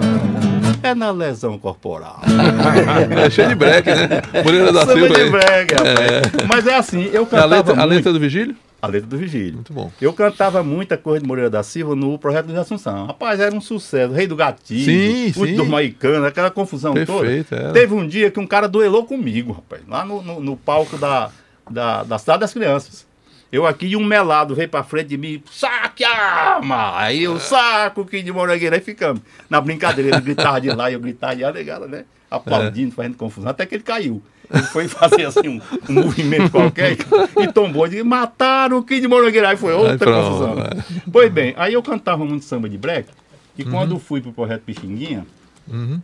[0.85, 2.21] É na lesão corporal.
[3.25, 4.21] é cheio de breque, né?
[4.43, 5.15] Moreira da Silva.
[5.15, 6.45] de breque, é.
[6.47, 7.81] Mas é assim, eu cantava a letra, muito...
[7.81, 8.55] a letra do Vigílio?
[8.79, 9.55] A letra do Vigílio.
[9.55, 9.91] Muito bom.
[9.99, 13.07] Eu cantava muita coisa de Moreira da Silva no projeto de Assunção.
[13.07, 14.13] Rapaz, era um sucesso.
[14.13, 15.55] Rei do Gatinho, sim, sim.
[15.55, 17.61] dos Maicanos, aquela confusão Perfeito, toda.
[17.63, 17.73] Era.
[17.73, 21.31] Teve um dia que um cara duelou comigo, rapaz, lá no, no, no palco da,
[21.67, 23.07] da, da Cidade das Crianças.
[23.51, 26.97] Eu aqui e um melado veio pra frente de mim, saque a arma!
[26.99, 29.21] Aí eu saco o de morangueira, aí ficamos.
[29.49, 32.05] Na brincadeira, ele gritava de lá e eu gritava de lá, legal, né?
[32.29, 32.95] Aplaudindo, é.
[32.95, 34.21] fazendo confusão, até que ele caiu.
[34.51, 37.87] Ele foi fazer assim um, um movimento qualquer e, e tombou.
[37.87, 39.49] De, mataram o Kid de Morangueira.
[39.49, 40.59] Aí foi outra aí, confusão.
[40.59, 41.01] É.
[41.11, 43.09] Pois bem, aí eu cantava muito samba de break.
[43.57, 43.71] E uhum.
[43.71, 45.25] quando fui pro projeto Pixinguinha,
[45.67, 46.01] uhum.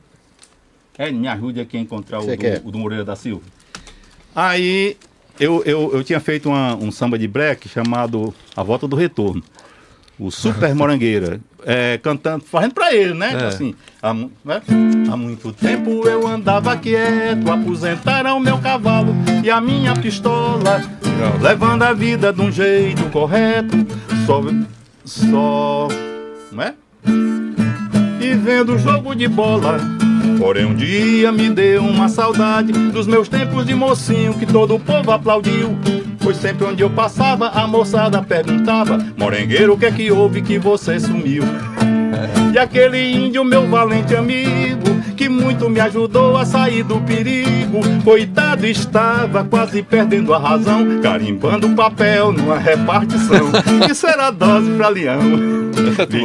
[0.98, 2.32] é, me ajude aqui a encontrar o do,
[2.68, 3.44] o do Moreira da Silva.
[4.34, 4.98] Aí
[5.40, 9.44] eu, eu, eu tinha feito uma, um samba de break chamado A Volta do Retorno.
[10.20, 11.40] O Super Morangueira.
[11.64, 13.34] É, cantando, fazendo pra ele, né?
[13.34, 13.46] É.
[13.46, 14.62] Assim, há, né?
[15.12, 19.14] há, muito tempo eu andava quieto, aposentaram meu cavalo
[19.44, 20.82] e a minha pistola,
[21.40, 23.78] levando a vida de um jeito correto,
[24.26, 24.42] só,
[25.06, 25.88] só,
[26.52, 26.74] não é?
[28.20, 29.78] E vendo o jogo de bola,
[30.42, 34.80] Porém um dia me deu uma saudade dos meus tempos de mocinho que todo o
[34.80, 35.78] povo aplaudiu.
[36.20, 40.58] Pois sempre onde eu passava a moçada perguntava Morengueiro, o que é que houve que
[40.58, 41.44] você sumiu?
[42.52, 47.80] E aquele índio, meu valente amigo, que muito me ajudou a sair do perigo.
[48.04, 53.52] Coitado, estava quase perdendo a razão, carimbando papel numa repartição.
[53.88, 55.22] Isso era dose pra leão.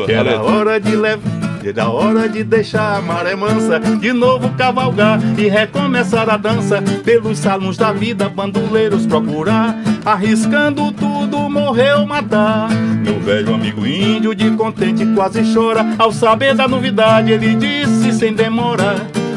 [0.08, 4.48] E era hora de levar Chega a hora de deixar a maré mansa, de novo
[4.50, 6.80] cavalgar e recomeçar a dança.
[7.04, 12.70] Pelos salões da vida, bandoleiros procurar, arriscando tudo, morreu matar.
[12.70, 15.84] Meu velho amigo índio, de contente, quase chora.
[15.98, 18.94] Ao saber da novidade, ele disse sem demora.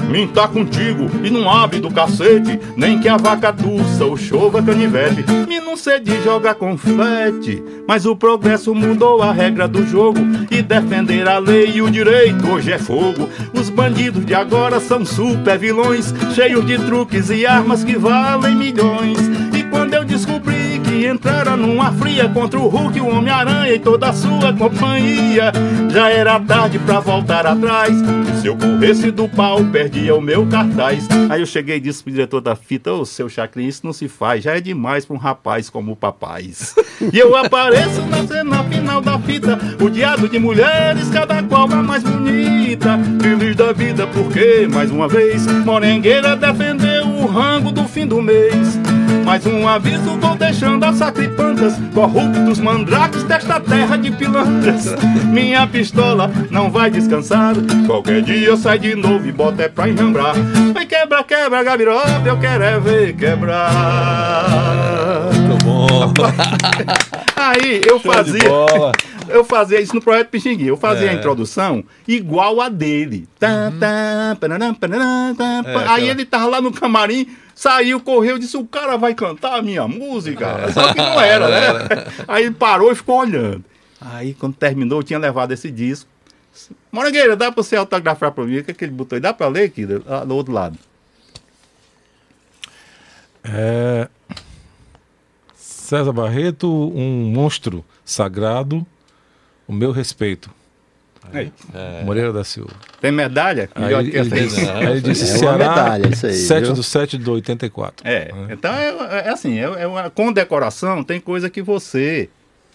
[0.10, 4.62] Mim tá contigo e não abre do cacete, nem que a vaca tussa ou chova
[4.62, 5.24] canivete.
[5.48, 10.20] Me não sei de jogar confete, mas o progresso mudou a regra do jogo.
[10.50, 13.30] E defender a lei e o direito hoje é fogo.
[13.54, 19.20] Os bandidos de agora são super vilões, cheios de truques e armas que valem milhões.
[19.56, 20.59] E quando eu descobri
[21.10, 25.52] que entraram numa fria contra o Hulk, o Homem-Aranha e toda a sua companhia,
[25.90, 27.96] já era tarde pra voltar atrás.
[28.00, 31.08] E se eu corresse do pau, perdi dia o meu cartaz.
[31.30, 34.08] Aí eu cheguei e disse pro diretor da fita, ô seu Chacrin, isso não se
[34.08, 36.76] faz, já é demais pra um rapaz como o papais.
[37.12, 42.04] e eu apareço na cena final da fita, rodeado de mulheres, cada qual a mais
[42.04, 43.00] bonita.
[43.20, 48.80] Feliz da vida porque, mais uma vez, Morengueira defendeu o rango do fim do mês.
[49.30, 54.96] Mais um aviso vou deixando as sacripantas Corruptos mandrakes desta terra de pilantras.
[55.26, 57.54] Minha pistola não vai descansar.
[57.86, 60.34] Qualquer dia sai de novo e bota é pra enjambrar
[60.74, 63.70] Vai quebra, quebra, Gabiroba, eu quero é ver quebrar.
[65.32, 66.12] Muito bom.
[67.36, 68.50] Aí eu Show fazia
[69.30, 70.70] eu fazia isso no projeto Pixinguinha.
[70.70, 71.10] Eu fazia é.
[71.10, 73.28] a introdução igual a dele.
[73.40, 74.38] Tá, tá,
[75.66, 77.28] é, Aí ele tava lá no camarim
[77.60, 80.48] Saiu, correu, disse: o cara vai cantar a minha música.
[80.48, 80.72] É.
[80.72, 82.06] Só que não era, né?
[82.26, 83.66] Aí ele parou e ficou olhando.
[84.00, 86.10] Aí, quando terminou, eu tinha levado esse disco.
[86.90, 88.60] Morangueira, dá pra você autografar pra mim?
[88.60, 89.22] O que, é que ele botou aí?
[89.22, 90.80] Dá pra ler aqui, do, do outro lado?
[93.44, 94.08] É...
[95.54, 98.88] César Barreto, um monstro sagrado,
[99.70, 100.50] o meu respeito.
[101.32, 102.04] É.
[102.04, 102.72] Moreira da Silva.
[103.00, 103.70] Tem medalha?
[103.76, 106.74] Aí, ele, ele, disse, aí ele disse é Ceará, medalha, isso aí, 7 viu?
[106.74, 108.08] do 7 do 84.
[108.08, 108.34] É, é.
[108.50, 112.30] então é, é assim, é, é uma condecoração, tem coisa que você...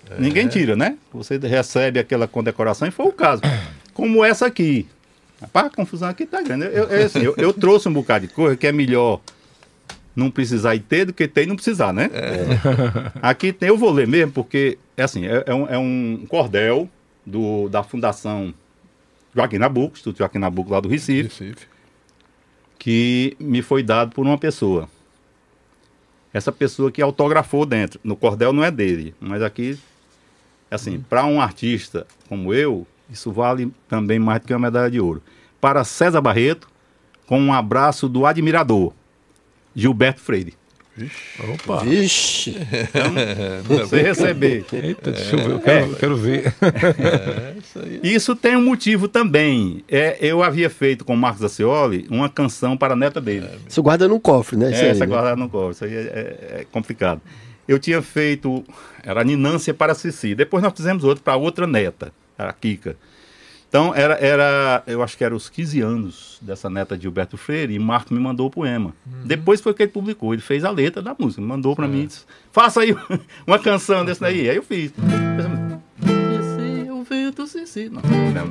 [0.08, 0.20] É.
[0.20, 0.96] Ninguém tira, né?
[1.12, 3.42] Você recebe aquela condecoração e foi o caso.
[3.92, 4.86] Como essa aqui.
[5.40, 6.66] Rapaz, a confusão aqui tá grande.
[6.66, 9.20] Eu, eu, assim, eu, eu trouxe um bocado de coisa que é melhor
[10.14, 12.08] não precisar e ter do que ter e não precisar, né?
[12.12, 13.12] É.
[13.20, 16.88] Aqui tem, eu vou ler mesmo, porque é assim, é, é, um, é um cordel
[17.26, 18.54] do, da Fundação
[19.34, 21.66] Joaquim Nabuco, Instituto Joaquim Nabuco lá do Recife, Recife,
[22.78, 24.88] que me foi dado por uma pessoa.
[26.32, 28.00] Essa pessoa que autografou dentro.
[28.02, 29.78] No cordel não é dele, mas aqui,
[30.70, 31.04] assim, hum.
[31.08, 35.22] para um artista como eu, isso vale também mais do que uma medalha de ouro.
[35.60, 36.68] Para César Barreto,
[37.26, 38.92] com um abraço do admirador,
[39.74, 40.54] Gilberto Freire.
[40.96, 41.42] Vixe.
[41.52, 41.84] Opa.
[41.84, 42.50] Vixe.
[42.54, 44.64] Então, você receber.
[44.72, 45.96] Eita, deixa eu ver, eu quero, é.
[45.96, 46.54] quero ver.
[46.62, 49.82] É, isso, isso, tem um motivo também.
[49.88, 53.48] É, eu havia feito com o Marcos Acioli uma canção para a neta dele.
[53.68, 54.70] Isso guarda no cofre, né?
[54.70, 55.06] Isso é, essa né?
[55.06, 55.72] guarda no cofre.
[55.72, 57.20] Isso aí é, é, é, complicado.
[57.66, 58.62] Eu tinha feito,
[59.02, 60.34] era Ninância para Cici.
[60.34, 62.96] Depois nós fizemos outro para outra neta, a Kika.
[63.74, 67.74] Então, era, era, eu acho que era os 15 anos dessa neta de Gilberto Freire,
[67.74, 68.94] e Marco me mandou o poema.
[69.04, 69.26] Uhum.
[69.26, 71.88] Depois foi que ele publicou, ele fez a letra da música, mandou para é.
[71.88, 72.20] mim, disse,
[72.52, 72.96] faça aí
[73.44, 74.48] uma canção desse daí.
[74.48, 74.92] Aí eu fiz.
[75.98, 77.88] Sissi, o vento, Sissi.
[77.88, 78.46] Não, não.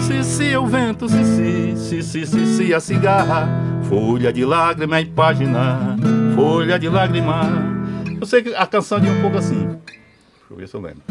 [0.00, 3.48] Sissi, o vento, Sissi, Sissi, Sissi, a cigarra,
[3.88, 5.96] folha de lágrima e página,
[6.36, 7.50] folha de lágrima.
[8.20, 9.66] Eu sei que a canção de um pouco assim.
[9.66, 11.02] Deixa eu ver se eu lembro.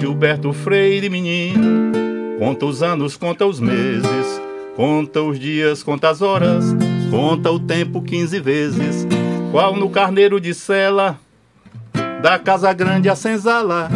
[0.00, 1.92] Gilberto Freire, menino,
[2.38, 4.40] conta os anos, conta os meses,
[4.74, 6.64] conta os dias, conta as horas,
[7.10, 9.06] conta o tempo quinze vezes,
[9.52, 11.20] qual no carneiro de sela,
[12.22, 13.90] da casa grande a senzala.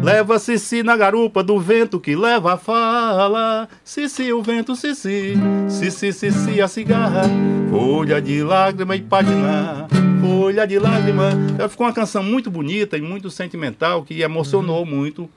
[0.00, 3.68] Leva Cici na garupa do vento que leva a fala.
[3.82, 5.34] Cici, o vento, Cici,
[5.68, 7.22] Cici, Cici, a cigarra,
[7.68, 9.88] folha de lágrima e página
[10.20, 11.30] folha de lágrima.
[11.68, 15.28] Ficou uma canção muito bonita e muito sentimental que emocionou muito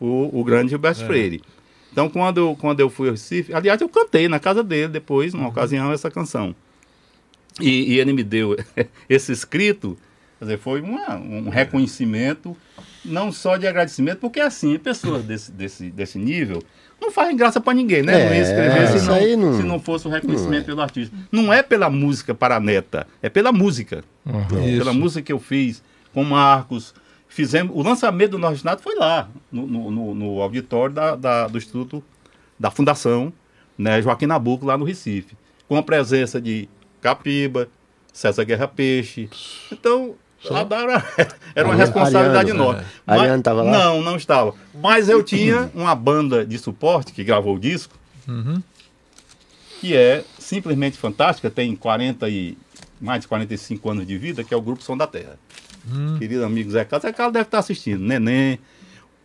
[0.00, 1.06] o, o grande Gilberto é.
[1.06, 1.42] Freire.
[1.92, 5.44] Então, quando, quando eu fui ao Recife, aliás, eu cantei na casa dele depois, numa
[5.44, 5.50] uhum.
[5.50, 6.54] ocasião, essa canção.
[7.58, 8.54] E, e, ele me deu
[9.08, 9.96] esse escrito,
[10.38, 12.54] quer dizer, foi uma, um reconhecimento,
[13.02, 16.62] não só de agradecimento, porque assim, pessoas desse, desse, desse nível
[17.00, 18.20] não fazem graça para ninguém, né?
[18.20, 20.66] É, não ia escrever se não, não, se não fosse o reconhecimento é.
[20.66, 21.16] pelo artista.
[21.32, 24.04] Não é pela música para a neta, é pela música.
[24.24, 24.78] Uhum.
[24.78, 25.82] Pela música que eu fiz
[26.12, 26.94] com Marcos,
[27.36, 32.02] fizemos o lançamento do Nordestinato foi lá no, no, no auditório da, da, do Instituto
[32.58, 33.30] da Fundação
[33.76, 35.36] né, Joaquim Nabuco lá no Recife
[35.68, 36.66] com a presença de
[37.02, 37.68] Capiba
[38.10, 39.28] César Guerra Peixe
[39.70, 40.14] então
[40.48, 40.66] lá
[41.54, 42.86] era uma responsabilidade Ariano, enorme.
[43.06, 43.12] É.
[43.12, 43.72] Ariano estava lá?
[43.72, 44.54] Não, não estava.
[44.74, 47.98] Mas eu tinha uma banda de suporte que gravou o disco,
[48.28, 48.62] uhum.
[49.80, 52.56] que é simplesmente fantástica, tem 40 e
[53.00, 55.38] mais de 45 anos de vida, que é o Grupo Som da Terra.
[55.90, 56.18] Hum.
[56.18, 57.02] Querido amigo Zé Carlos.
[57.02, 58.02] Zé Carlos deve estar assistindo.
[58.02, 58.58] Neném.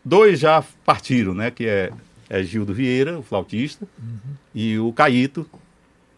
[0.04, 1.52] Dois já partiram, né?
[1.52, 1.92] Que é,
[2.30, 4.36] é Gildo Vieira, o flautista, uhum.
[4.54, 5.46] e o Caíto,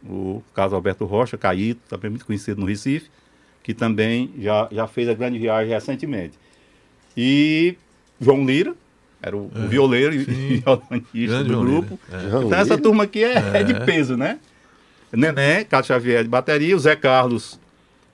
[0.05, 3.09] o Carlos Alberto Rocha, Caíto, também muito conhecido no Recife,
[3.61, 6.37] que também já, já fez a grande viagem recentemente.
[7.15, 7.75] E
[8.19, 8.73] João Lira,
[9.21, 10.31] era o, é, o violeiro sim.
[10.31, 11.99] e violonista do grupo.
[12.11, 12.27] É.
[12.27, 14.39] Então essa turma aqui é, é, de peso, né?
[15.11, 17.59] Nené, Carlos Xavier de bateria, o Zé Carlos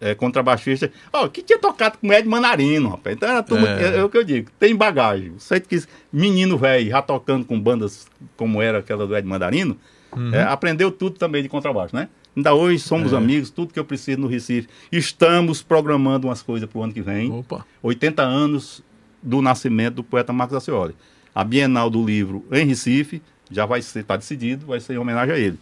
[0.02, 3.16] é, contrabaixista, ó, que tinha tocado com Ed Manarino, rapaz.
[3.16, 3.84] Então era tudo, é.
[3.84, 5.34] é, é o que eu digo, tem bagagem.
[5.38, 8.08] Sei que menino velho, já tocando com bandas
[8.38, 9.78] como era aquela do Ed Mandarino,
[10.16, 10.34] uhum.
[10.34, 12.08] é, aprendeu tudo também de contrabaixo, né?
[12.36, 13.18] Ainda hoje somos é.
[13.18, 14.70] amigos, tudo que eu preciso no Recife.
[14.92, 17.32] Estamos programando umas coisas para o ano que vem.
[17.32, 17.66] Opa.
[17.82, 18.84] 80 anos
[19.22, 20.96] do nascimento do poeta Marcos Acioli.
[21.34, 23.22] A Bienal do Livro em Recife
[23.52, 25.60] já vai ser, está decidido, vai ser em homenagem a ele.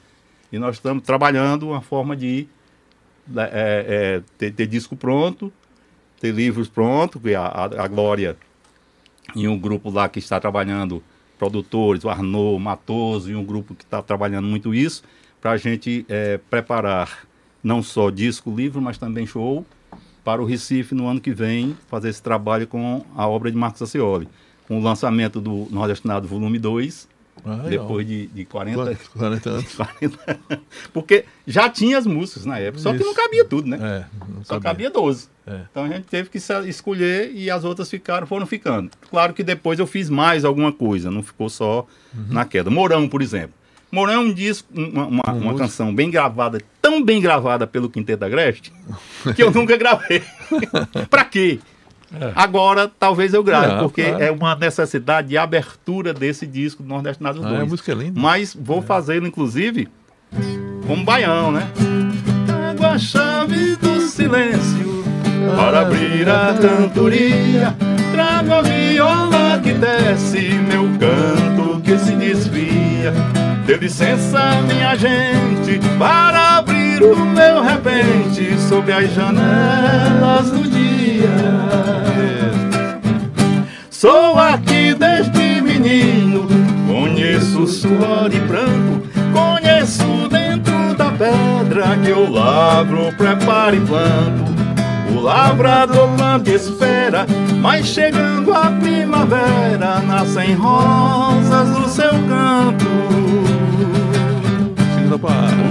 [0.51, 2.47] E nós estamos trabalhando uma forma de né,
[3.35, 5.51] é, é, ter, ter, disco pronto,
[6.19, 8.37] ter livros prontos, que a, a, a, Glória
[9.35, 11.03] e um grupo lá que está trabalhando,
[11.37, 15.03] produtores, o Arnaud, Matoso, e um grupo que está trabalhando muito isso,
[15.41, 17.27] para a gente é, preparar
[17.63, 19.65] não só disco, livro, mas também show
[20.27, 23.81] para o Recife no ano que vem, fazer esse trabalho com a obra de Marcos
[23.81, 24.27] Acioli,
[24.67, 27.07] com o lançamento do Nordestinado Volume 2,
[27.45, 29.73] ah, depois de, de 40, 40 anos.
[29.75, 30.39] 40,
[30.93, 32.99] porque já tinha as músicas na época, só Isso.
[32.99, 33.77] que não cabia tudo, né?
[33.81, 34.05] É,
[34.43, 35.29] só cabia, cabia 12.
[35.47, 35.61] É.
[35.71, 38.91] Então a gente teve que escolher e as outras ficaram, foram ficando.
[39.09, 42.25] Claro que depois eu fiz mais alguma coisa, não ficou só uhum.
[42.29, 42.69] na queda.
[42.69, 43.53] Morão, por exemplo.
[43.89, 48.19] Morão é um disco, uma, uma, uma canção bem gravada, tão bem gravada pelo Quinteto
[48.19, 48.73] da Greste,
[49.35, 50.21] que eu nunca gravei.
[51.09, 51.59] pra quê?
[52.13, 52.31] É.
[52.35, 54.23] Agora, talvez eu grave, é, porque claro.
[54.23, 57.61] é uma necessidade de abertura desse disco do Nordeste Nada ah, 2.
[57.61, 58.19] A música é linda.
[58.19, 58.81] Mas vou é.
[58.81, 59.89] fazê-lo, inclusive,
[60.85, 61.69] como baião, né?
[62.45, 65.03] Trago a chave do silêncio
[65.55, 67.75] para abrir a cantoria.
[68.11, 73.13] Trago a viola que desce, meu canto que se desvia.
[73.65, 81.77] Dê licença, minha gente, para abrir o meu repente sob as janelas do dia.
[83.89, 86.47] Sou aqui desde menino,
[86.87, 94.57] conheço suor e branco, conheço dentro da pedra que eu lavro, preparo e planto.
[95.15, 97.25] O lavrador planta espera,
[97.59, 103.56] mas chegando a primavera, nascem rosas do seu canto.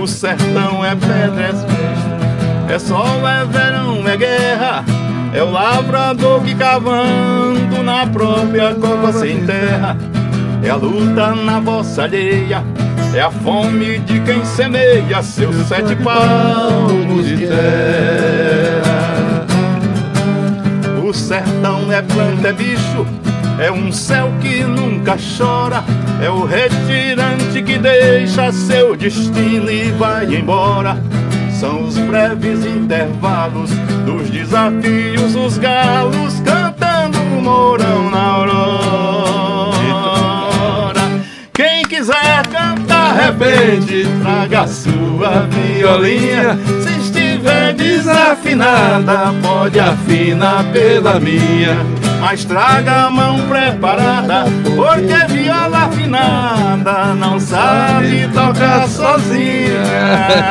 [0.02, 4.84] O sertão é pedra, é é sol, é verão, é guerra.
[5.32, 9.96] É o lavrador que cavando na própria cova sem terra.
[10.62, 12.64] É a luta na vossa alheia,
[13.14, 19.46] é a fome de quem semeia seus sete palmos de terra.
[21.04, 23.06] O sertão é planta, é bicho,
[23.60, 25.84] é um céu que nunca chora
[26.22, 30.96] É o retirante que deixa seu destino e vai embora.
[31.60, 33.70] São os breves intervalos
[34.04, 39.76] dos desafios, os galos cantando morão na aurora.
[41.52, 46.58] Quem quiser cantar, repente, traga sua violinha.
[46.82, 47.74] Se estiver
[48.46, 51.76] desafinada, pode afinar pela minha.
[52.20, 54.44] Mas traga a mão preparada,
[54.74, 59.76] porque viola afinada não sabe tocar sozinha.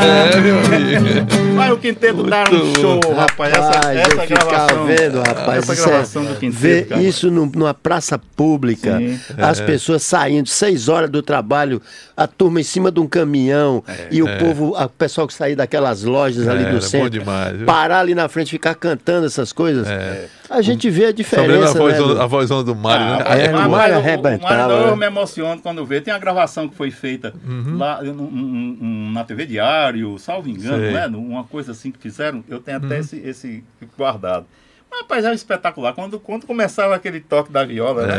[0.05, 1.55] É, meu amigo.
[1.55, 3.53] Vai o quinteto Muito dar um show, rapaz.
[3.53, 4.85] Essa, essa gravação.
[4.85, 5.69] vendo, rapaz.
[5.69, 6.61] Essa gravação é, do quinteto.
[6.61, 7.01] Ver cara.
[7.01, 9.19] isso numa praça pública, Sim.
[9.38, 9.65] as é.
[9.65, 11.81] pessoas saindo, seis horas do trabalho,
[12.15, 14.07] a turma em cima de um caminhão é.
[14.11, 14.38] e o é.
[14.38, 18.49] povo, o pessoal que sair daquelas lojas ali do centro, demais, parar ali na frente,
[18.49, 19.87] ficar cantando essas coisas.
[19.87, 20.27] É.
[20.49, 21.71] A gente vê a diferença.
[21.71, 23.23] A, voz, né, a do Mário, né?
[23.25, 23.45] ah, né?
[23.45, 24.73] É, o Mário arrebentava.
[24.73, 24.95] Eu né?
[24.95, 26.01] me emociono quando vê.
[26.01, 27.77] Tem a gravação que foi feita uhum.
[27.77, 31.07] lá um, um, na TV Diário, salvo engano, né?
[31.07, 32.43] Uma coisa assim que fizeram.
[32.49, 33.01] Eu tenho até uhum.
[33.01, 33.63] esse, esse
[33.97, 34.45] guardado.
[34.89, 35.93] Mas, rapaz, era espetacular.
[35.93, 38.15] Quando, quando começava aquele toque da viola, né?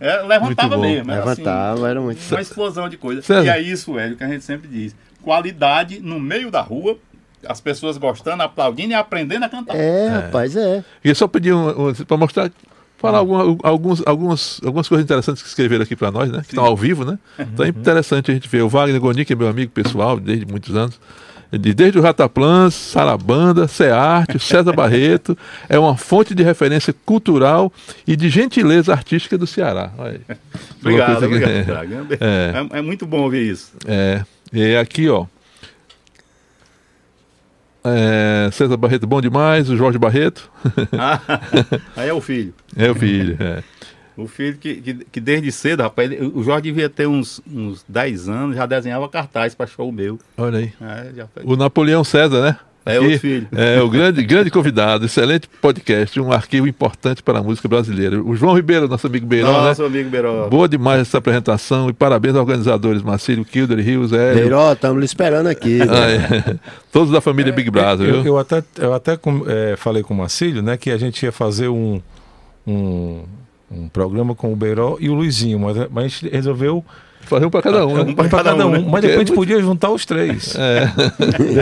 [0.00, 0.16] É.
[0.16, 1.10] É, levantava mesmo.
[1.10, 2.20] Era levantava, assim, era muito.
[2.30, 3.22] Uma explosão de coisa.
[3.22, 3.44] Certo.
[3.44, 4.96] E é isso, Hélio, que a gente sempre diz.
[5.22, 6.96] Qualidade no meio da rua
[7.48, 9.76] as pessoas gostando, aplaudindo e aprendendo a cantar.
[9.76, 10.08] É, é.
[10.08, 10.84] rapaz, é.
[11.04, 12.50] E só pedir um, um, para mostrar,
[12.98, 13.20] falar ah.
[13.20, 16.40] algum, alguns, algumas, algumas coisas interessantes que escreveram aqui para nós, né?
[16.40, 17.18] Que estão ao vivo, né?
[17.38, 18.62] Então é interessante a gente ver.
[18.62, 20.98] O Wagner Goni, que é meu amigo pessoal desde muitos anos.
[21.50, 27.72] Desde o Rataplans, Sarabanda, Cearte, César Barreto, é uma fonte de referência cultural
[28.06, 29.92] e de gentileza artística do Ceará.
[30.80, 31.50] obrigado, obrigado,
[32.20, 32.74] é.
[32.74, 32.78] É.
[32.78, 33.72] é, muito bom ouvir isso.
[33.86, 35.26] É, e aqui, ó,
[37.86, 39.68] é, César Barreto, bom demais.
[39.70, 40.50] O Jorge Barreto.
[40.98, 41.20] Ah,
[41.96, 42.54] aí é o filho.
[42.76, 43.62] É o filho, é.
[44.16, 47.84] O filho que, que, que desde cedo, rapaz, ele, o Jorge devia ter uns, uns
[47.86, 50.18] 10 anos, já desenhava cartaz para show meu.
[50.36, 50.72] Olha aí.
[50.80, 52.58] É, o Napoleão César, né?
[52.86, 53.48] É o filho.
[53.50, 58.22] É o grande, grande convidado, excelente podcast, um arquivo importante para a música brasileira.
[58.22, 59.52] O João Ribeiro, nosso amigo Beirão?
[59.52, 59.88] Nosso né?
[59.88, 60.48] amigo Beirão.
[60.48, 64.40] Boa demais essa apresentação e parabéns aos organizadores, Marcílio, Kilder, Rios, Hélio.
[64.40, 65.80] Beirão, estamos lhe esperando aqui.
[65.96, 66.56] Ah, é.
[66.92, 70.60] Todos da família Big Brother, eu, eu, até, eu até é, falei com o Marcílio,
[70.60, 72.02] né, que a gente ia fazer um,
[72.66, 73.22] um,
[73.70, 76.84] um programa com o Beirão e o Luizinho, mas, mas a gente resolveu
[77.26, 78.02] Fazer um para cada um, né?
[78.02, 78.76] Um para cada, cada, um.
[78.76, 78.88] um.
[78.88, 80.56] Mas depois a gente podia juntar os três.
[80.66, 80.90] É.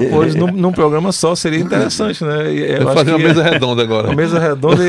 [0.02, 2.52] Depois, num, num, programa só, seria interessante, né?
[2.52, 4.08] Eu fazer uma mesa redonda agora.
[4.08, 4.82] Uma mesa redonda.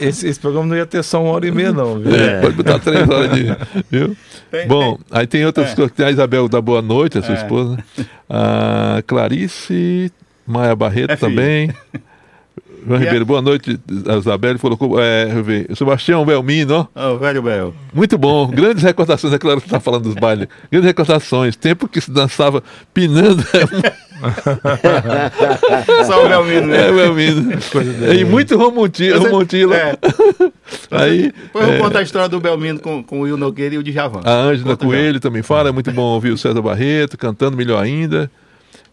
[0.00, 1.98] E, esse, esse, programa não ia ter só uma hora e meia, não.
[1.98, 2.14] Viu?
[2.14, 3.56] É, pode botar três horas de.
[3.90, 4.16] Viu?
[4.50, 5.04] Tem, Bom, tem.
[5.10, 5.74] aí tem outras é.
[5.74, 5.92] coisas.
[5.92, 7.38] Tem a Isabel da Boa Noite, a sua é.
[7.38, 7.78] esposa.
[8.28, 10.10] A Clarice,
[10.46, 11.70] Maia Barreto é também.
[12.88, 13.80] João Ribeiro, boa noite,
[14.16, 14.56] Isabel.
[14.60, 15.26] Colocou, é,
[15.74, 16.88] Sebastião Belmino.
[16.94, 17.74] Oh, o velho Bel.
[17.92, 18.46] Muito bom.
[18.46, 20.46] Grandes recordações, é claro que você está falando dos bailes.
[20.70, 21.56] Grandes recordações.
[21.56, 22.62] Tempo que se dançava
[22.94, 23.42] pinando.
[26.06, 26.86] Só o Belmino, né?
[26.86, 27.52] É, o Belmino.
[28.16, 29.18] E muito Romontila.
[29.18, 29.76] Romontila.
[29.76, 29.98] É.
[30.90, 31.78] Aí, Depois eu é...
[31.78, 34.20] conto a história do Belmino com, com o Will Nogueira e o Djavan.
[34.24, 35.20] A Ângela Coelho já.
[35.20, 35.70] também fala.
[35.70, 38.30] É muito bom ouvir o César Barreto cantando melhor ainda.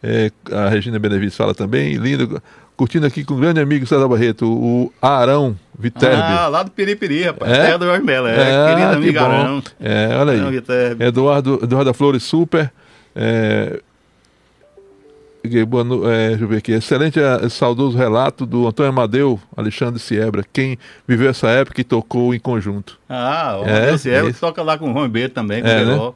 [0.01, 1.95] É, a Regina Benevides fala também.
[1.95, 2.41] Lindo
[2.75, 6.15] curtindo aqui com um grande amigo César Barreto, o Arão Viterbi.
[6.15, 7.51] Ah, lá do Piripiri, rapaz.
[7.51, 7.65] É?
[7.65, 8.05] Terra do Jorge.
[8.09, 9.63] É, é querido amigo Arão.
[9.79, 10.39] É, olha aí.
[10.39, 12.71] Arão Eduardo, Eduardo da Flores, super.
[13.15, 13.79] É,
[15.67, 16.71] boa é, deixa eu ver aqui.
[16.71, 20.77] Excelente é, saudoso relato do Antônio Amadeu Alexandre Siebra, quem
[21.07, 22.97] viveu essa época e tocou em conjunto.
[23.09, 26.13] Ah, o é, Siebra toca lá com o B também, com é, o né?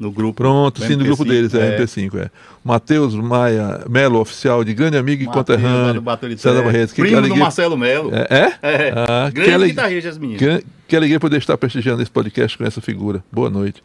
[0.00, 0.38] No grupo.
[0.38, 1.78] Pronto, sim, no grupo deles, é, é.
[1.78, 2.30] MP5, é.
[2.64, 6.02] Matheus Maia Melo, oficial de grande amigo e conterrâneo.
[6.38, 6.94] César Barreto.
[6.94, 7.36] Primo alegria...
[7.36, 8.10] do Marcelo Melo.
[8.14, 8.26] É?
[8.30, 8.58] É?
[8.62, 8.94] é.
[8.96, 10.40] Ah, grande que guitarrista, as meninas.
[10.40, 13.22] Que, que alegria poder estar prestigiando esse podcast com essa figura.
[13.30, 13.82] Boa noite.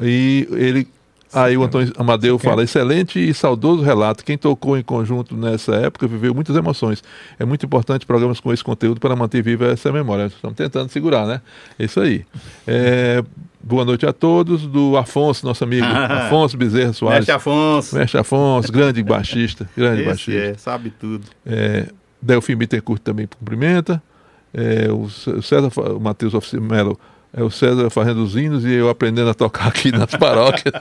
[0.00, 0.88] E ele
[1.34, 4.22] Aí o Antônio Amadeu fala: excelente e saudoso relato.
[4.22, 7.02] Quem tocou em conjunto nessa época viveu muitas emoções.
[7.38, 10.26] É muito importante programas com esse conteúdo para manter viva essa memória.
[10.26, 11.40] Estamos tentando segurar, né?
[11.78, 12.26] Isso aí.
[12.66, 13.24] É,
[13.62, 14.66] boa noite a todos.
[14.66, 17.20] Do Afonso, nosso amigo Afonso Bezerra Soares.
[17.20, 17.96] Mestre Afonso.
[17.96, 19.68] Mestre Afonso, grande baixista.
[19.76, 20.40] Grande Esse baixista.
[20.40, 21.24] É, sabe tudo.
[21.46, 21.86] É,
[22.20, 24.02] Delfim Bittencourt também cumprimenta.
[24.54, 25.08] É, o
[25.42, 26.98] César o Matheus Melo
[27.32, 30.74] é o César fazendo os hinos e eu aprendendo a tocar aqui nas paróquias,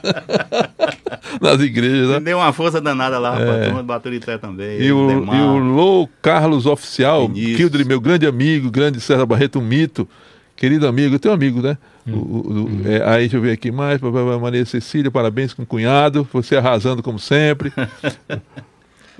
[1.39, 2.09] nas igrejas.
[2.09, 2.19] Né?
[2.19, 3.43] Deu uma força danada lá, é.
[3.43, 4.81] a turma do Baturité também.
[4.81, 9.61] E o, e o Lou Carlos Oficial, Kildre, meu grande amigo, grande César Barreto, um
[9.61, 10.07] mito,
[10.57, 11.77] querido amigo, teu amigo, né?
[12.07, 12.13] Hum.
[12.13, 12.87] O, o.
[12.87, 13.99] É, aí deixa eu ver aqui mais,
[14.41, 17.71] Maria Cecília, parabéns com o cunhado, você arrasando como sempre.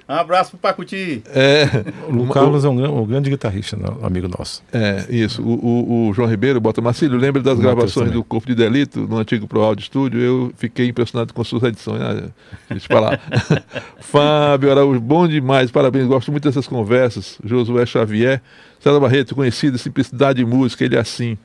[0.09, 1.21] Um abraço pro Pacuti.
[1.27, 1.65] É,
[2.09, 4.63] o Carlos é um, um, grande guitarrista, um amigo nosso.
[4.73, 5.41] É, isso.
[5.43, 9.17] O, o, o João Ribeiro bota Marcílio, lembra das gravações do Corpo de Delito no
[9.17, 10.19] antigo Pro Audio Studio?
[10.19, 11.99] Eu fiquei impressionado com suas edições.
[11.99, 12.29] Né?
[12.69, 13.19] Deixa eu falar.
[14.01, 16.07] Fábio Araújo, bom demais, parabéns.
[16.07, 17.37] Gosto muito dessas conversas.
[17.43, 18.41] Josué Xavier,
[18.79, 21.37] César Barreto, conhecido, simplicidade de música, ele é assim.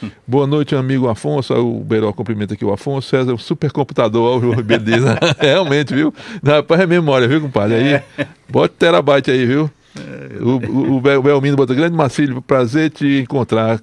[0.26, 1.54] Boa noite, amigo Afonso.
[1.54, 3.08] O Beró cumprimenta aqui o Afonso.
[3.08, 5.02] César, um supercomputador, o diz.
[5.02, 5.16] Né?
[5.38, 6.12] Realmente, viu?
[6.44, 7.76] Rapaz, é memória, viu, compadre?
[7.76, 8.04] Aí, é.
[8.48, 9.70] bota terabyte aí, viu?
[10.40, 13.80] O, o, o Belmino bota grande Marcílio, prazer te encontrar.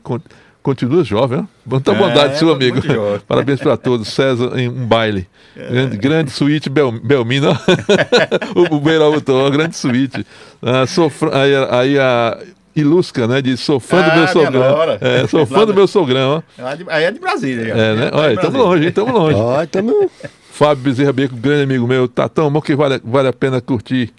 [0.61, 1.49] Continua jovem, hein?
[1.65, 2.79] Muita é, bondade, seu amigo.
[3.27, 4.07] Parabéns para todos.
[4.07, 5.27] César em um baile.
[5.57, 5.67] É.
[5.67, 7.51] Grande, grande suíte Bel, Belmino.
[8.55, 10.25] o, o Beirão botou, grande suíte.
[10.61, 12.37] Ah, sofra, aí, aí a
[12.75, 13.41] Ilusca, né?
[13.41, 14.75] De sou fã ah, do meu sogrão.
[14.99, 16.43] É, sou fã do meu sogrão.
[16.87, 17.73] Aí é de Brasília.
[17.73, 18.09] É, né?
[18.13, 19.39] Olha, estamos longe, estamos longe.
[19.39, 20.11] Olha, tamo...
[20.51, 22.07] Fábio Bezerra Beco, grande amigo meu.
[22.07, 24.13] Tá tão bom que vale, vale a pena curtir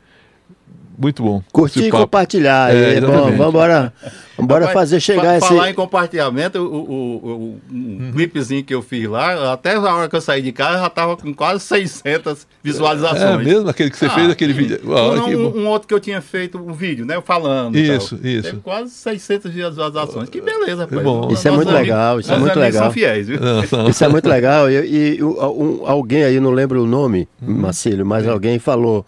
[0.96, 1.42] muito bom.
[1.52, 2.74] Curtir e compartilhar.
[2.74, 3.92] É, é bom, vamos embora,
[4.38, 5.46] vamos fazer chegar esse...
[5.46, 8.12] Falar em compartilhamento, o, o, o, um uhum.
[8.12, 11.16] clipezinho que eu fiz lá, até a hora que eu saí de casa, já tava
[11.16, 13.22] com quase 600 visualizações.
[13.22, 13.68] É mesmo?
[13.68, 14.80] Aquele que você ah, fez, aquele vídeo?
[14.82, 17.20] Não, um, um, outro que eu tinha feito, um vídeo, né?
[17.24, 17.76] Falando.
[17.76, 18.50] Isso, isso.
[18.50, 20.28] Teve quase 600 visualizações.
[20.28, 21.02] Que beleza, rapaz.
[21.02, 21.28] Bom.
[21.30, 22.84] Isso é muito legal, isso é muito legal.
[22.84, 23.40] são fiéis, viu?
[23.40, 23.88] Não, não.
[23.88, 24.70] Isso é muito legal.
[24.70, 27.54] E, e um, alguém aí, não lembro o nome, uhum.
[27.54, 29.04] Marcílio, mas alguém falou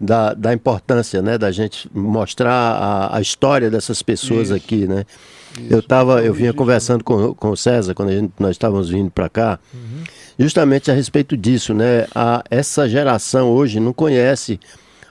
[0.00, 4.54] da, da importância, né, da gente mostrar a, a história dessas pessoas Isso.
[4.54, 5.04] aqui, né?
[5.58, 5.72] Isso.
[5.72, 9.28] Eu tava, eu vinha conversando com, com o César quando gente, nós estávamos vindo para
[9.28, 10.04] cá, uhum.
[10.38, 12.06] justamente a respeito disso, né?
[12.14, 14.60] A, essa geração hoje não conhece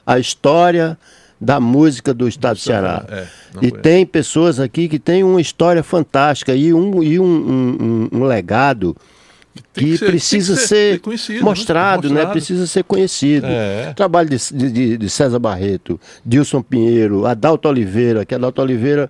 [0.06, 0.98] a história
[1.42, 3.06] da música do estado do Ceará.
[3.10, 3.28] É,
[3.62, 8.24] e tem pessoas aqui que têm uma história fantástica e um, e um, um, um
[8.24, 8.96] legado
[9.74, 11.44] que, que ser, precisa ser, ser mostrado, né?
[11.44, 12.26] mostrado, né?
[12.26, 13.48] Precisa ser conhecido.
[13.48, 13.94] É.
[13.94, 19.10] Trabalho de, de, de, César Barreto, Dilson Pinheiro, Adalto Oliveira, que Adalto Oliveira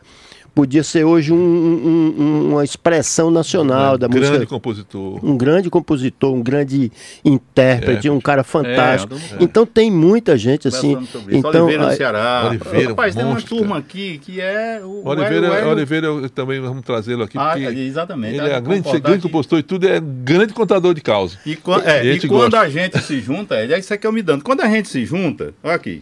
[0.56, 4.26] podia ser hoje um, um, uma expressão nacional um da música.
[4.26, 5.26] Um grande compositor.
[5.26, 6.92] Um grande compositor, um grande
[7.26, 9.14] intérprete, é, um cara fantástico.
[9.14, 10.98] É, então tem muita gente assim.
[11.30, 12.46] Então, Oliveira no Ceará.
[12.48, 16.86] Oliveira, Rapaz, tem uma turma aqui que é o Oliveira, o Oliveira eu, também vamos
[16.86, 17.38] trazê-lo aqui.
[17.38, 18.38] Ah, exatamente.
[18.38, 21.38] Ele é, é grande, grande compositor e tudo, é grande contador de causa.
[21.46, 22.62] E, é, e, e quando gosta.
[22.62, 24.42] a gente se junta, é isso aqui eu me dando.
[24.42, 26.02] Quando a gente se junta, olha aqui.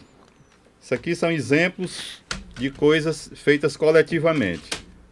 [0.80, 2.22] Isso aqui são exemplos
[2.58, 4.64] de coisas feitas coletivamente.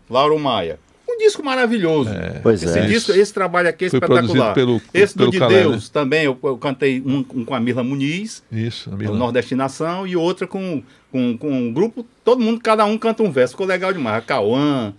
[0.10, 0.80] Lauro Maia.
[1.08, 2.10] Um disco maravilhoso.
[2.10, 2.86] É, pois esse é.
[2.86, 4.54] disco, esse trabalho aqui é Foi espetacular.
[4.54, 5.90] Pelo, esse pelo do De Calé, Deus né?
[5.92, 9.18] também, eu, eu, cantei um, um, com a Mirla Muniz, Isso, a Mirla.
[9.18, 10.82] Nordestinação, e outra com,
[11.12, 13.54] com, com um grupo, todo mundo, cada um canta um verso.
[13.54, 14.18] Ficou legal demais.
[14.18, 14.94] A Cauã,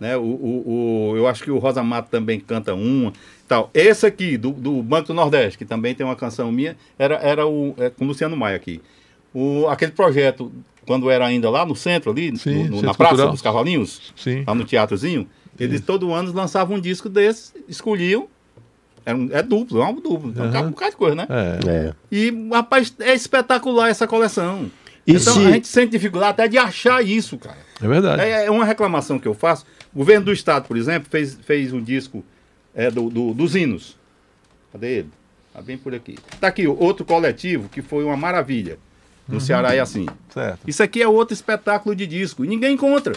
[0.00, 0.16] né?
[0.16, 3.12] O, o, o, eu acho que o Rosa Mato também canta uma.
[3.46, 3.70] Tal.
[3.74, 7.46] Esse aqui, do, do Banco do Nordeste, que também tem uma canção minha, era, era
[7.46, 8.80] o, é, com Luciano Maia aqui.
[9.34, 10.50] O, aquele projeto
[10.88, 13.30] quando era ainda lá no centro, ali, Sim, no, no, na Praça cultural.
[13.30, 14.42] dos Cavalinhos, Sim.
[14.46, 15.28] lá no teatrozinho,
[15.60, 18.26] eles todo ano lançavam um disco desse, escolhiam.
[19.04, 20.30] É, um, é duplo, é um duplo.
[20.30, 20.68] Então, uhum.
[20.68, 21.26] um bocado de coisa, né?
[21.28, 21.70] É.
[21.70, 21.94] é.
[22.10, 24.70] E, rapaz, é espetacular essa coleção.
[25.06, 25.46] E então se...
[25.46, 27.58] a gente sente dificuldade até de achar isso, cara.
[27.82, 28.22] É verdade.
[28.22, 29.66] É, é, uma reclamação que eu faço.
[29.94, 32.24] O governo do estado, por exemplo, fez, fez um disco
[32.74, 33.96] é, do, do, dos hinos.
[34.72, 35.10] Cadê ele?
[35.52, 36.16] Tá bem por aqui.
[36.40, 38.78] Tá aqui, outro coletivo que foi uma maravilha.
[39.28, 39.40] No uhum.
[39.40, 40.06] Ceará é assim.
[40.32, 40.60] Certo.
[40.66, 42.44] Isso aqui é outro espetáculo de disco.
[42.44, 43.14] E ninguém encontra.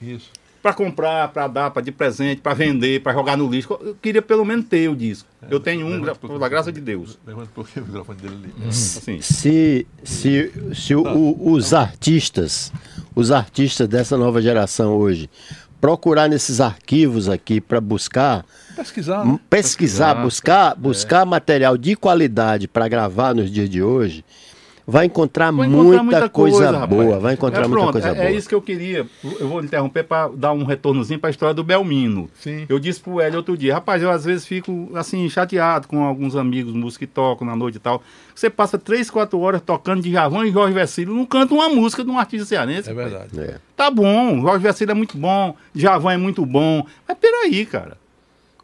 [0.00, 0.30] Isso.
[0.62, 3.78] Para comprar, para dar, para de presente, para vender, para jogar no lixo.
[3.80, 5.28] Eu queria pelo menos ter o disco.
[5.42, 7.18] É, eu tenho um, pela graça de Deus.
[7.24, 8.54] Levanta um pouquinho o microfone dele ali.
[8.62, 8.68] Uhum.
[8.68, 9.20] Assim.
[9.20, 12.72] Se, se, se o, o, os artistas,
[13.14, 15.30] os artistas dessa nova geração hoje,
[15.80, 18.44] procurar nesses arquivos aqui para buscar
[18.74, 19.38] pesquisar, né?
[19.48, 21.24] pesquisar, pesquisar, buscar, buscar é.
[21.24, 24.24] material de qualidade para gravar nos dias de hoje,
[24.86, 27.18] vai encontrar, encontrar muita, muita, coisa, coisa boa.
[27.18, 28.26] Vai encontrar é, muita coisa é, boa.
[28.26, 29.04] É isso que eu queria.
[29.40, 32.30] Eu vou interromper para dar um retornozinho para a história do Belmino.
[32.34, 32.66] Sim.
[32.68, 36.36] Eu disse pro Hélio outro dia, rapaz, eu às vezes fico assim, chateado com alguns
[36.36, 38.00] amigos, músicos que tocam na noite e tal.
[38.34, 42.04] Você passa três, quatro horas tocando de Javan e Jorge Vecílio, não canta uma música
[42.04, 42.88] de um artista cearense.
[42.88, 43.40] É verdade.
[43.40, 43.56] É.
[43.74, 46.86] Tá bom, Jorge Vecílio é muito bom, Javan é muito bom.
[47.08, 47.98] Mas peraí, cara.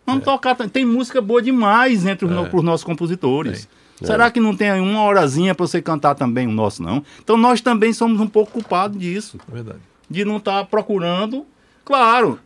[0.06, 0.24] Vamos é.
[0.24, 0.54] tocar.
[0.68, 2.62] Tem música boa demais entre os, é.
[2.62, 3.68] nossos compositores.
[4.02, 4.06] É.
[4.06, 7.04] Será que não tem uma horazinha para você cantar também o nosso, não?
[7.22, 9.38] Então nós também somos um pouco culpados disso.
[9.50, 9.80] É verdade.
[10.08, 11.46] De não estar tá procurando.
[11.84, 12.38] Claro,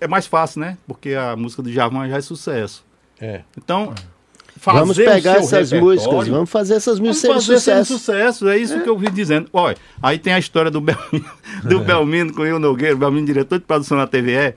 [0.00, 0.76] é mais fácil, né?
[0.86, 2.84] Porque a música do Javan já é sucesso.
[3.20, 3.42] É.
[3.56, 3.94] Então,
[4.60, 7.98] vamos pegar essas músicas, vamos fazer essas músicas vamos fazer sucesso.
[7.98, 8.48] sucesso.
[8.48, 8.80] É isso é.
[8.80, 9.48] que eu vim dizendo.
[9.52, 11.30] Olha, aí tem a história do Belmino,
[11.62, 11.84] do é.
[11.84, 14.54] Belmino com o Will Nogueira, o Belmino diretor de produção na TVE.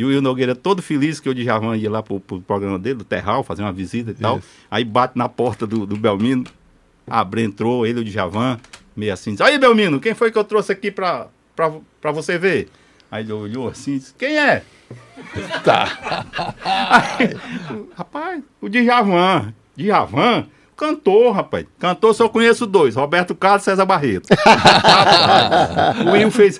[0.00, 2.94] E o Will Nogueira todo feliz que o Djavan ia lá pro, pro programa dele,
[2.94, 4.40] do Terral, fazer uma visita e tal.
[4.70, 6.44] Aí bate na porta do, do Belmino,
[7.06, 8.58] abre, entrou ele, o Djavan.
[8.96, 11.70] meio assim, disse, aí, Belmino, quem foi que eu trouxe aqui pra, pra,
[12.00, 12.70] pra você ver?
[13.10, 14.62] Aí ele olhou assim e disse, quem é?
[15.62, 16.56] Tá.
[16.64, 17.36] Aí,
[17.94, 19.52] rapaz, o Djavan.
[19.76, 20.46] Djavan?
[20.80, 21.66] Cantor, rapaz.
[21.78, 24.26] Cantor só conheço dois: Roberto Carlos e César Barreto.
[26.08, 26.58] o Will fez.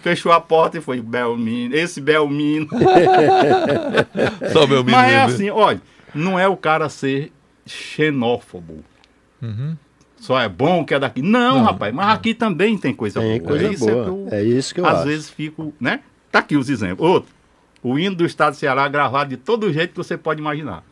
[0.00, 1.74] fechou a porta e foi Belmino.
[1.74, 2.68] Esse Belmino.
[4.52, 4.96] só Belmino.
[4.96, 5.82] Mas é assim, olha,
[6.14, 7.32] não é o cara ser
[7.66, 8.84] xenófobo.
[9.42, 9.76] Uhum.
[10.16, 11.20] Só é bom que é daqui.
[11.20, 12.14] Não, não rapaz, mas não.
[12.14, 13.50] aqui também tem coisa tem boa.
[13.50, 14.06] Coisa é, isso boa.
[14.06, 15.06] Eu, é isso que eu Às acho.
[15.08, 15.98] vezes fico, né?
[16.30, 17.08] Tá aqui os exemplos.
[17.08, 17.34] Outro,
[17.82, 20.84] o hino do estado do Ceará gravado de todo jeito que você pode imaginar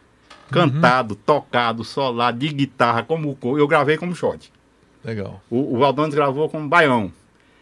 [0.51, 1.21] cantado, uhum.
[1.25, 4.53] tocado, solado, de guitarra, como eu gravei como shot.
[5.05, 5.41] Legal.
[5.51, 7.13] O, o Valdones gravou como baião.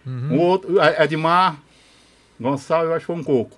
[0.06, 0.36] Uhum.
[0.36, 1.56] O outro, Edmar
[2.40, 3.56] Gonçalves, eu acho que foi um coco.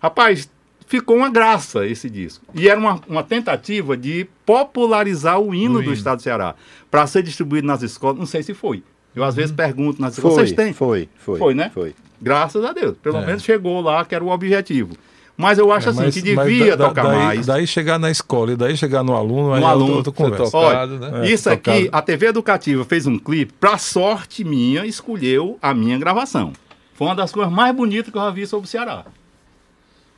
[0.00, 0.48] Rapaz,
[0.86, 2.44] ficou uma graça esse disco.
[2.54, 6.54] E era uma, uma tentativa de popularizar o hino do estado do Ceará.
[6.90, 8.82] Para ser distribuído nas escolas, não sei se foi.
[9.14, 9.36] Eu às uhum.
[9.36, 10.72] vezes pergunto nas escolas, vocês têm?
[10.72, 11.38] Foi, foi.
[11.38, 11.70] Foi, né?
[11.72, 11.94] Foi.
[12.20, 12.96] Graças a Deus.
[12.98, 13.26] Pelo é.
[13.26, 14.96] menos chegou lá, que era o objetivo.
[15.36, 17.46] Mas eu acho é, assim mas, que devia da, tocar daí, mais.
[17.46, 20.50] Daí chegar na escola e daí chegar no aluno, no aí aluno, outra conversa.
[20.50, 21.26] Tocado, né?
[21.26, 21.78] é, isso tocado.
[21.78, 26.52] aqui, a TV Educativa fez um clipe, pra sorte minha, escolheu a minha gravação.
[26.94, 29.04] Foi uma das coisas mais bonitas que eu já vi sobre o Ceará.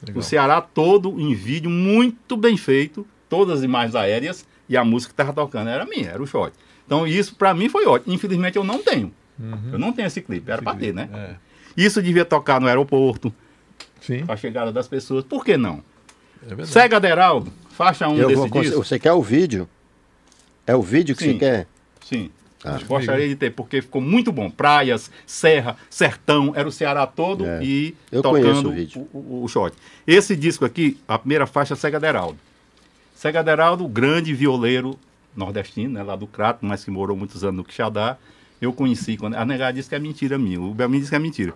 [0.07, 0.21] Legal.
[0.21, 5.15] O Ceará todo em vídeo, muito bem feito, todas as imagens aéreas e a música
[5.15, 6.53] que estava tocando era minha, era o shot.
[6.85, 8.15] Então isso para mim foi ótimo.
[8.15, 9.13] Infelizmente eu não tenho.
[9.39, 9.71] Uhum.
[9.73, 11.09] Eu não tenho esse clipe, era para ter, né?
[11.13, 11.35] É.
[11.77, 13.33] Isso devia tocar no aeroporto,
[14.07, 14.25] Sim.
[14.29, 15.25] a chegada das pessoas.
[15.25, 15.83] Por que não?
[16.61, 18.85] É Cega Deraldo, faixa 1 um desse vou, disco.
[18.85, 19.69] Você quer o vídeo?
[20.67, 21.33] É o vídeo que Sim.
[21.33, 21.67] você quer?
[22.05, 22.31] Sim.
[22.65, 24.51] Ah, Gostaria de ter, porque ficou muito bom.
[24.51, 27.63] Praias, serra, sertão, era o Ceará todo é.
[27.63, 29.77] e Eu tocando o, o, o, shot.
[30.07, 32.39] Esse disco aqui, a primeira faixa é Cega Deraldo.
[33.15, 34.99] Cega Deraldo, grande violeiro
[35.37, 38.17] nordestino, né, lá do Crato, mas que morou muitos anos no Quixadá
[38.61, 41.19] eu conheci, quando a negada disse que é mentira minha, o Belmin disse que é
[41.19, 41.53] mentira.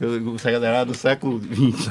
[0.00, 1.90] o Secretário era do século XX,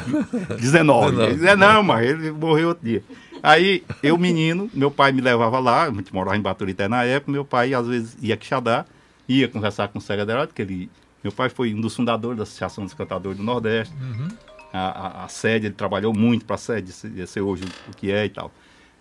[0.59, 1.43] XIX.
[1.43, 3.03] é, não, mas ele morreu outro dia.
[3.41, 7.31] Aí, eu menino, meu pai me levava lá, a gente morava em Baturité na época,
[7.31, 8.85] meu pai às vezes ia Quixadá,
[9.27, 10.89] ia conversar com o secretário, porque ele,
[11.23, 14.27] meu pai foi um dos fundadores da Associação dos Cantadores do Nordeste, uhum.
[14.71, 18.25] a, a, a, sede, ele trabalhou muito para a sede ser hoje o que é
[18.25, 18.51] e tal.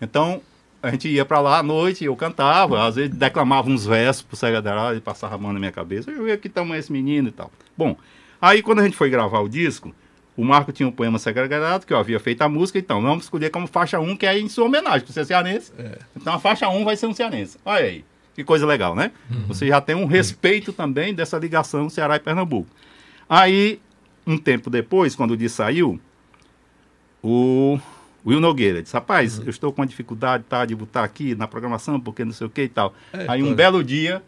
[0.01, 0.41] Então,
[0.85, 4.35] a gente ia para lá à noite, eu cantava, às vezes declamava uns versos pro
[4.35, 7.31] secretário, e passava a mão na minha cabeça, eu ia que tamanho esse menino e
[7.31, 7.51] tal.
[7.75, 7.97] Bom,
[8.39, 9.93] aí quando a gente foi gravar o disco,
[10.37, 13.49] o Marco tinha um poema segregado, que eu havia feito a música, então vamos escolher
[13.49, 15.71] como faixa 1, que é em sua homenagem, você é cearense.
[15.75, 15.97] É.
[16.15, 17.57] Então a faixa 1 vai ser um cearense.
[17.65, 18.05] Olha aí,
[18.35, 19.11] que coisa legal, né?
[19.31, 19.47] Uhum.
[19.47, 22.69] Você já tem um respeito também dessa ligação Ceará e Pernambuco.
[23.27, 23.79] Aí,
[24.27, 25.99] um tempo depois, quando o disco saiu,
[27.23, 27.79] o
[28.25, 29.45] Will Nogueira disse, rapaz, uhum.
[29.45, 32.49] eu estou com uma dificuldade tá, de botar aqui na programação, porque não sei o
[32.49, 32.93] que e tal.
[33.13, 34.23] É, Aí um belo dia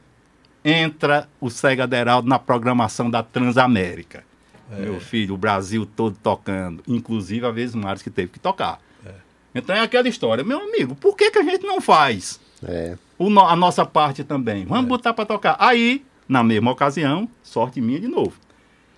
[0.64, 4.24] entra o Sega Deraldo na programação da Transamérica.
[4.72, 4.82] É.
[4.82, 8.80] Meu filho, o Brasil todo tocando, inclusive a vez mais que teve que tocar.
[9.06, 9.14] É.
[9.56, 12.98] Então é aquela história, meu amigo, por que, que a gente não faz é.
[13.18, 14.66] o, a nossa parte também?
[14.66, 14.90] Vamos é.
[14.90, 15.56] botar para tocar.
[15.58, 18.34] Aí, na mesma ocasião, sorte minha de novo.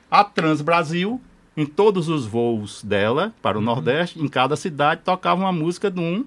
[0.10, 1.22] A Trans Brasil
[1.60, 3.66] em todos os voos dela para o uhum.
[3.66, 6.26] Nordeste, em cada cidade, tocava uma música de um,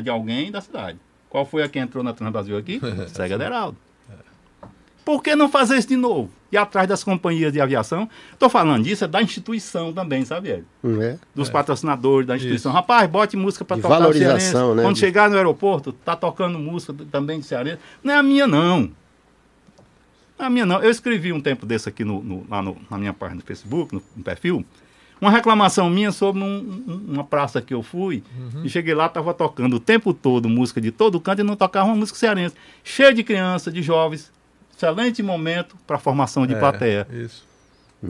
[0.00, 0.96] de alguém da cidade.
[1.28, 2.80] Qual foi a que entrou na Transbrasil aqui?
[3.08, 3.76] Cega Deraldo.
[5.04, 6.30] Por que não fazer isso de novo?
[6.52, 8.08] E atrás das companhias de aviação?
[8.32, 10.66] Estou falando disso, é da instituição também, sabe, Hélio?
[11.02, 11.18] É.
[11.34, 11.52] Dos é.
[11.52, 12.70] patrocinadores da instituição.
[12.70, 12.76] Isso.
[12.76, 14.82] Rapaz, bote música para tocar valorização, né?
[14.84, 17.78] Quando chegar no aeroporto, tá tocando música também de cearense.
[18.04, 18.90] Não é a minha, não.
[20.38, 20.80] A minha não.
[20.80, 23.94] Eu escrevi um tempo desse aqui no, no, lá no, na minha página do Facebook,
[23.94, 24.64] no, no, perfil,
[25.20, 28.64] uma reclamação minha sobre um, um, uma praça que eu fui uhum.
[28.64, 31.88] e cheguei lá, estava tocando o tempo todo música de todo canto e não tocava
[31.88, 32.54] uma música cearense.
[32.84, 34.30] Cheio de crianças, de jovens.
[34.76, 37.06] Excelente momento para formação de é, plateia.
[37.10, 37.44] Isso.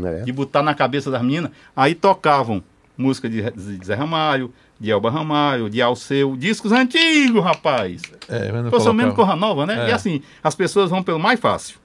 [0.05, 0.23] É.
[0.23, 1.51] De botar na cabeça das meninas.
[1.75, 2.63] Aí tocavam
[2.95, 8.03] música de, de Zé Ramalho, de Elba Ramalho, de Alceu, discos antigos, rapaz.
[8.29, 9.87] É, Eu sou menos Corra Nova, né?
[9.87, 9.89] É.
[9.89, 11.79] E assim, as pessoas vão pelo mais fácil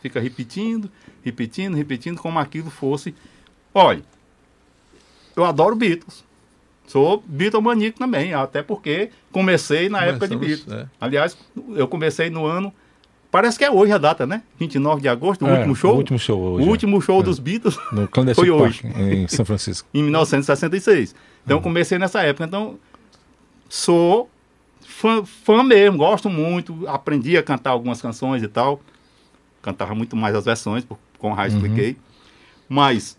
[0.00, 0.90] fica repetindo,
[1.24, 3.14] repetindo, repetindo, como aquilo fosse.
[3.74, 4.02] Olha,
[5.34, 6.24] eu adoro Beatles.
[6.86, 10.72] Sou Beatlemaníaco também, até porque comecei na época de Beatles.
[10.72, 10.86] É.
[11.00, 11.36] Aliás,
[11.74, 12.72] eu comecei no ano.
[13.30, 14.42] Parece que é hoje a data, né?
[14.58, 15.94] 29 de agosto, o é, último show.
[15.94, 16.66] O último show hoje.
[16.66, 17.22] O último show é.
[17.24, 18.82] dos Beatles no foi hoje.
[18.82, 19.88] Park, em São Francisco.
[19.92, 21.14] em 1966.
[21.44, 21.62] Então, uhum.
[21.62, 22.44] comecei nessa época.
[22.44, 22.78] Então,
[23.68, 24.30] sou
[24.80, 26.86] fã, fã mesmo, gosto muito.
[26.86, 28.80] Aprendi a cantar algumas canções e tal
[29.66, 30.86] cantava muito mais as versões,
[31.18, 31.56] com o Raio uhum.
[31.56, 31.96] expliquei.
[32.68, 33.18] Mas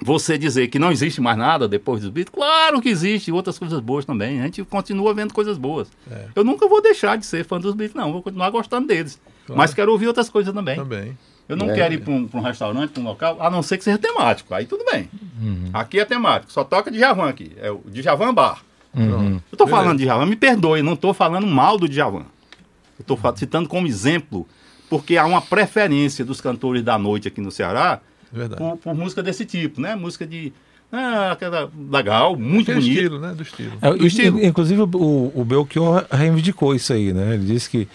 [0.00, 3.80] você dizer que não existe mais nada depois dos Beatles, claro que existe outras coisas
[3.80, 4.40] boas também.
[4.40, 5.90] A gente continua vendo coisas boas.
[6.08, 6.26] É.
[6.36, 8.12] Eu nunca vou deixar de ser fã dos Beatles, não.
[8.12, 9.20] Vou continuar gostando deles.
[9.46, 9.58] Claro.
[9.58, 10.76] Mas quero ouvir outras coisas também.
[10.76, 11.18] Também.
[11.48, 11.74] Eu não é.
[11.74, 14.54] quero ir para um, um, restaurante, para um local, a não ser que seja temático.
[14.54, 15.10] Aí tudo bem.
[15.40, 15.70] Uhum.
[15.72, 17.52] Aqui é temático, só toca Djavan aqui.
[17.56, 18.62] É o Djavan Bar.
[18.94, 19.34] Uhum.
[19.34, 22.26] Eu estou falando de Djavan, me perdoe, não estou falando mal do Djavan.
[22.98, 24.46] Eu estou citando como exemplo,
[24.88, 28.00] porque há uma preferência dos cantores da noite aqui no Ceará
[28.56, 29.94] por, por, música desse tipo, né?
[29.94, 30.52] Música de.
[30.90, 32.88] Ah, aquela legal, muito bonito.
[32.88, 33.34] estilo, né?
[33.34, 33.72] Do estilo.
[33.80, 34.44] É, Do estilo.
[34.44, 37.34] Inclusive, o, o Belchior reivindicou isso aí, né?
[37.34, 37.88] Ele disse que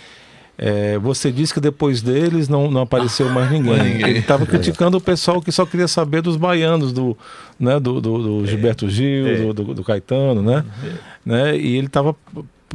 [0.57, 4.01] é, você disse que depois deles não, não apareceu mais ninguém.
[4.01, 7.17] Ele estava criticando o pessoal que só queria saber dos baianos, do,
[7.59, 9.37] né, do, do, do Gilberto Gil, é.
[9.37, 10.63] do, do, do, Caetano, né?
[10.83, 10.93] É.
[11.25, 11.57] né?
[11.57, 12.15] E ele estava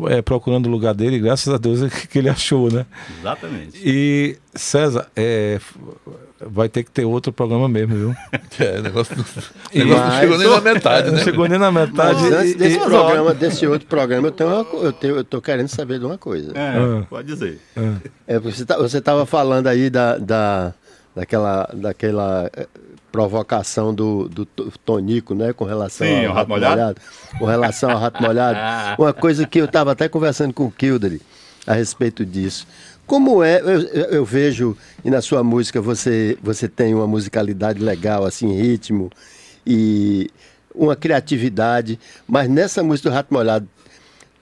[0.09, 2.87] é, procurando o lugar dele, graças a Deus é que ele achou, né?
[3.21, 3.81] Exatamente.
[3.85, 5.61] E César, é,
[6.41, 8.17] vai ter que ter outro programa mesmo, viu?
[8.59, 9.15] É, o negócio,
[9.73, 11.17] o negócio não chegou nem na metade, né?
[11.17, 12.23] Não chegou nem na metade.
[12.23, 15.41] Mas antes desse e, programa, desse outro programa, eu, tenho uma, eu, tenho, eu tô
[15.41, 16.51] querendo saber de uma coisa.
[16.57, 17.07] É, ah.
[17.09, 17.61] pode dizer.
[17.77, 17.99] Ah.
[18.27, 20.75] É, você tá, estava falando aí da, da,
[21.15, 22.51] daquela, daquela
[23.19, 26.77] provocação do, do Tonico, né, com relação Sim, ao rato molhado.
[26.77, 27.01] molhado.
[27.37, 28.59] Com relação ao rato molhado.
[28.97, 31.21] Uma coisa que eu estava até conversando com o Kildare
[31.67, 32.65] a respeito disso.
[33.09, 38.25] Como é, eu, eu, vejo, e na sua música você, você tem uma musicalidade legal,
[38.25, 39.11] assim, ritmo
[39.67, 40.31] e
[40.73, 43.69] uma criatividade, mas nessa música do Rato Molhado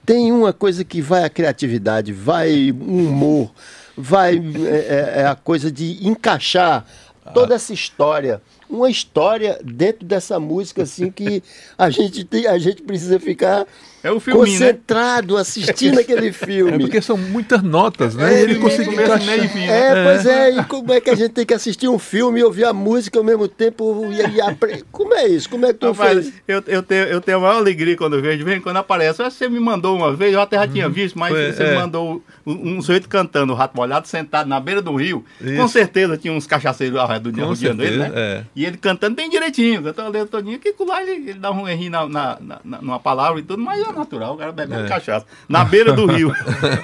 [0.05, 3.51] tem uma coisa que vai a criatividade, vai um humor,
[3.97, 6.85] vai é, é, é a coisa de encaixar
[7.32, 11.43] toda essa história uma história dentro dessa música assim que
[11.76, 13.66] a gente tem, a gente precisa ficar
[14.06, 14.46] é o filme, né?
[14.46, 15.40] Concentrado, né?
[15.40, 16.72] assistindo aquele filme.
[16.72, 18.34] É porque são muitas notas, né?
[18.34, 19.36] É, ele conseguiu encaixar.
[19.36, 19.78] Meio, fim, né?
[19.78, 20.50] É, pois é.
[20.50, 23.18] E como é que a gente tem que assistir um filme e ouvir a música
[23.18, 24.06] ao mesmo tempo?
[24.10, 24.84] E, e apre...
[24.92, 25.48] Como é isso?
[25.48, 26.32] Como é que tu faz?
[26.46, 29.22] Eu, eu, tenho, eu tenho a maior alegria quando eu vejo, vem quando aparece.
[29.22, 30.92] Você me mandou uma vez, eu até já tinha uhum.
[30.92, 31.70] visto, mas Foi, você é.
[31.72, 35.24] me mandou um, um sujeito cantando o Rato Molhado, sentado na beira do rio.
[35.40, 35.56] Isso.
[35.56, 38.12] Com certeza tinha uns cachaceiros ao redor do dia dele, né?
[38.14, 38.44] É.
[38.54, 41.68] E ele cantando bem direitinho, cantando a letra todinha, que lá ele, ele dá um
[41.68, 44.89] errinho na, na, na, numa palavra e tudo, mas natural, o cara bebe bebendo é.
[44.89, 45.27] cachaça.
[45.48, 46.32] Na beira do rio.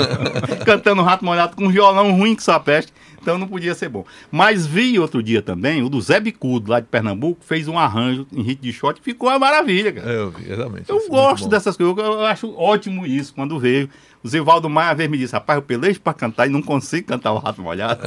[0.64, 2.92] cantando rato molhado com um violão ruim que só peste.
[3.22, 4.04] Então não podia ser bom.
[4.32, 8.26] Mas vi outro dia também, o do Zé Bicudo, lá de Pernambuco, fez um arranjo
[8.32, 10.10] em ritmo de shot e ficou uma maravilha, cara.
[10.10, 10.90] É, eu vi, exatamente.
[10.90, 13.88] Eu gosto dessas coisas, eu acho ótimo isso quando veio.
[14.24, 17.06] O Zivaldo Maia uma vez me disse, rapaz, eu pelejo pra cantar e não consigo
[17.06, 18.00] cantar o Rato Molhado.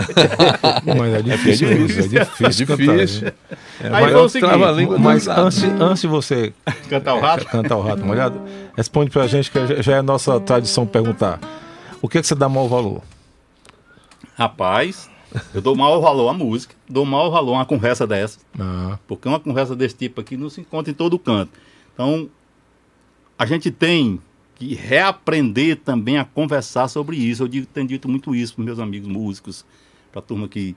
[0.98, 3.28] mas é difícil, é difícil, é difícil, é difícil.
[3.28, 3.34] É,
[3.92, 4.52] Aí foi o seguinte,
[5.00, 6.54] mas antes, antes de você
[6.90, 8.42] cantar o rato, cantar o rato molhado,
[8.76, 11.40] responde pra gente que já é nossa tradição perguntar.
[12.02, 13.02] O que, é que você dá maior valor?
[14.36, 15.10] Rapaz,
[15.54, 18.40] eu dou maior valor à música, dou maior valor a uma conversa dessa.
[18.60, 19.00] Ah.
[19.08, 21.52] Porque uma conversa desse tipo aqui não se encontra em todo canto.
[21.94, 22.30] Então,
[23.40, 24.20] a gente tem
[24.56, 27.44] que reaprender também a conversar sobre isso.
[27.44, 29.66] Eu digo, tenho dito muito isso para meus amigos músicos,
[30.12, 30.76] para a turma que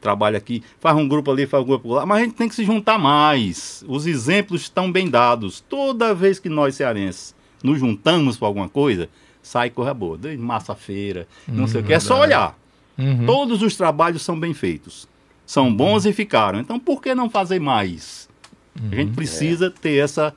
[0.00, 0.62] trabalha aqui.
[0.78, 2.98] Faz um grupo ali, faz um grupo lá, mas a gente tem que se juntar
[2.98, 3.84] mais.
[3.88, 5.60] Os exemplos estão bem dados.
[5.68, 9.08] Toda vez que nós cearenses nos juntamos para alguma coisa,
[9.42, 10.16] sai corra boa.
[10.16, 11.92] Desde massa-feira, não sei o que.
[11.92, 12.59] É só olhar.
[13.00, 13.26] Uhum.
[13.26, 15.08] Todos os trabalhos são bem feitos.
[15.46, 16.10] São bons uhum.
[16.10, 16.60] e ficaram.
[16.60, 18.28] Então, por que não fazer mais?
[18.78, 18.88] Uhum.
[18.92, 19.14] A gente uhum.
[19.14, 19.70] precisa é.
[19.70, 20.34] ter essa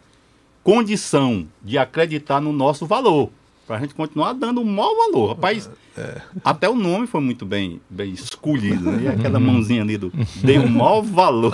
[0.63, 3.29] condição de acreditar no nosso valor.
[3.65, 5.29] Para a gente continuar dando o maior valor.
[5.29, 6.21] Rapaz, é.
[6.43, 8.91] até o nome foi muito bem, bem escolhido.
[8.91, 9.03] Né?
[9.03, 9.45] E aquela uhum.
[9.45, 10.11] mãozinha ali do
[10.43, 11.53] dei o maior valor.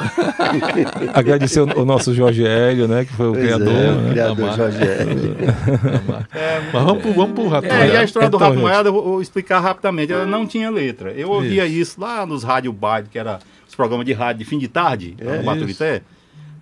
[1.13, 3.05] Agradecer o, nosso Jorge Hélio, né?
[3.05, 3.67] Que foi o pois criador.
[3.67, 4.07] É, né?
[4.07, 5.35] o criador Jorge Hélio.
[6.31, 8.89] É, Mas vamos pro, vamos pro Rato é, E a história então, do Rato Moeda,
[8.89, 10.13] eu vou explicar rapidamente.
[10.13, 11.11] Ela não tinha letra.
[11.11, 14.45] Eu ouvia isso, isso lá nos rádio baile, que era os programas de rádio de
[14.45, 16.03] fim de tarde, é, no Baturité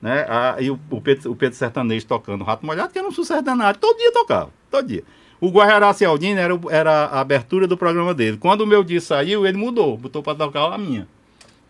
[0.01, 0.25] né?
[0.29, 3.77] Aí o, o, Pedro, o Pedro Sertanejo tocando Rato Molhado, que era um sucesso danado.
[3.79, 5.03] Todo dia tocava, todo dia.
[5.39, 8.37] O Guarará Cialdini era, era a abertura do programa dele.
[8.37, 11.07] Quando o meu dia saiu, ele mudou, botou para tocar a minha.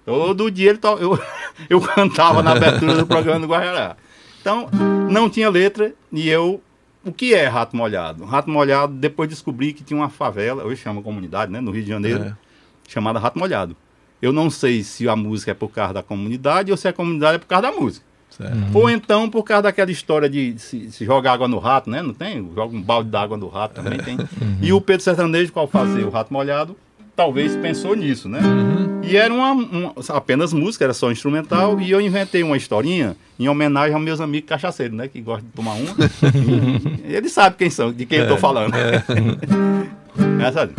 [0.06, 0.98] Todo dia ele to...
[1.00, 1.20] eu,
[1.70, 3.98] eu cantava na abertura do programa do Guarará.
[4.40, 4.70] Então,
[5.12, 6.62] não tinha letra e eu.
[7.04, 8.24] O que é Rato Molhado?
[8.24, 11.60] Rato Molhado, depois descobri que tinha uma favela, hoje chama comunidade, né?
[11.60, 12.34] No Rio de Janeiro, é.
[12.88, 13.76] chamada Rato Molhado.
[14.22, 17.36] Eu não sei se a música é por causa da comunidade ou se a comunidade
[17.36, 18.06] é por causa da música.
[18.40, 18.70] Uhum.
[18.74, 22.02] Ou então por causa daquela história de se, se jogar água no rato, né?
[22.02, 22.50] Não tem?
[22.54, 24.18] Joga um balde d'água no rato também tem.
[24.18, 24.58] Uhum.
[24.62, 26.76] E o Pedro Sertanejo, qual fazer o rato molhado,
[27.16, 28.40] talvez pensou nisso, né?
[28.40, 29.02] Uhum.
[29.04, 31.82] E era uma, uma, apenas música, era só instrumental, uhum.
[31.82, 35.08] e eu inventei uma historinha em homenagem aos meus amigos cachaceiros, né?
[35.08, 35.96] Que gostam de tomar uma.
[37.06, 38.76] e, eles sabem quem são, de quem é, eu tô falando.
[38.76, 39.04] É.
[40.46, 40.70] Essa.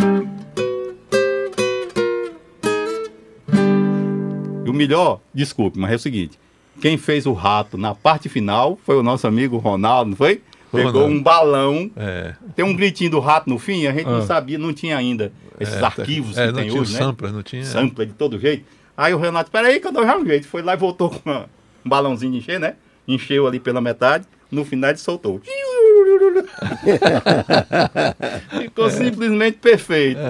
[4.64, 6.38] E o melhor, desculpe, mas é o seguinte
[6.80, 10.42] quem fez o rato na parte final foi o nosso amigo Ronaldo, não foi?
[10.70, 11.90] pegou um balão.
[11.96, 12.34] É.
[12.54, 14.10] Tem um gritinho do rato no fim, a gente ah.
[14.10, 16.98] não sabia, não tinha ainda esses é, arquivos é, que tem hoje, né?
[16.98, 17.64] Sampler, não tinha.
[17.64, 18.64] Sampler de todo jeito.
[18.96, 20.46] Aí o Renato, peraí que eu dou já um jeito.
[20.46, 21.46] Foi lá e voltou com uma,
[21.84, 22.74] um balãozinho de encher, né?
[23.06, 24.24] Encheu ali pela metade.
[24.50, 25.40] No final ele soltou.
[28.60, 30.20] Ficou simplesmente perfeito.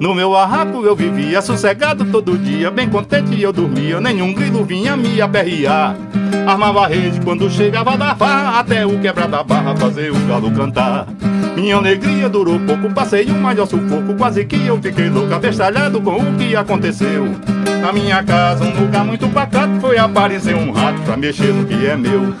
[0.00, 4.96] No meu arraco eu vivia sossegado todo dia, bem contente eu dormia, nenhum grilo vinha
[4.96, 5.94] me aperrear.
[6.46, 11.06] Armava rede quando chegava da farra, até o quebrar da barra fazer o galo cantar.
[11.54, 16.16] Minha alegria durou pouco, passei um maior sufoco, quase que eu fiquei louco, abestalhado com
[16.16, 17.28] o que aconteceu.
[17.82, 21.86] Na minha casa, um lugar muito pacato, foi aparecer um rato pra mexer no que
[21.86, 22.34] é meu.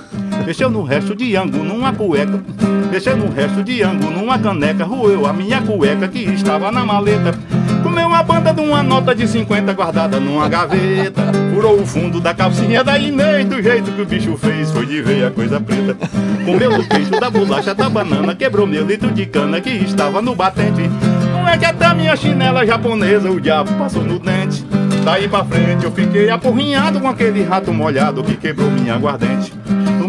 [0.46, 2.42] Mexeu no resto de ango numa cueca.
[2.90, 4.84] Mexeu no resto de ango numa caneca.
[4.84, 7.32] Roeu a minha cueca que estava na maleta.
[7.82, 11.22] Comeu uma banda de uma nota de 50 guardada numa gaveta.
[11.54, 13.46] Furou o fundo da calcinha da Inês.
[13.46, 15.96] Do jeito que o bicho fez foi de ver a coisa preta.
[16.44, 18.34] Comeu o peixe da bolacha da banana.
[18.34, 20.90] Quebrou meu litro de cana que estava no batente.
[21.32, 24.64] Não é que até minha chinela japonesa o diabo passou no dente.
[25.04, 29.52] Daí pra frente eu fiquei apurrinhado com aquele rato molhado que quebrou minha aguardente.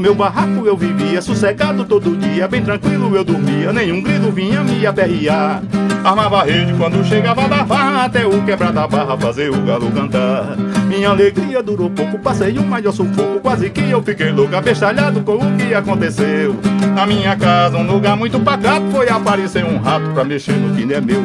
[0.02, 4.84] Meu barraco eu vivia sossegado todo dia, bem tranquilo eu dormia, nenhum grito vinha me
[4.84, 5.62] aperrear.
[6.04, 10.58] Armava rede quando chegava da farra, até o quebrar da barra fazer o galo cantar.
[10.88, 15.36] Minha alegria durou pouco, passei um maior sufoco, quase que eu fiquei louco, abestalhado com
[15.36, 16.56] o que aconteceu.
[16.96, 20.84] Na minha casa, um lugar muito pacato, foi aparecer um rato pra mexer no que
[20.84, 21.24] não é meu.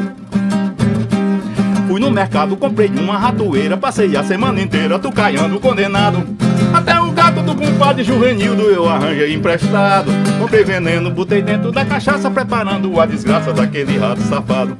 [1.88, 6.45] Fui no mercado, comprei uma ratoeira, passei a semana inteira tucaiando condenado.
[6.86, 10.12] Até o gato do compadre Juvenildo eu arranjei emprestado.
[10.38, 14.78] Comprei veneno, botei dentro da cachaça, preparando a desgraça daquele rato safado.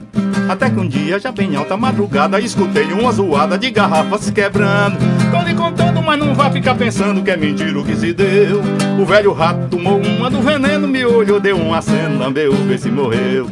[0.49, 4.99] Até que um dia, já bem alta madrugada, escutei uma zoada de garrafas quebrando.
[5.33, 8.63] Tô lhe contando, mas não vá ficar pensando que é mentira o que se deu.
[9.01, 12.89] O velho rato tomou uma do veneno, me olhou, deu um aceno, lambeu, vê se
[12.89, 13.51] morreu.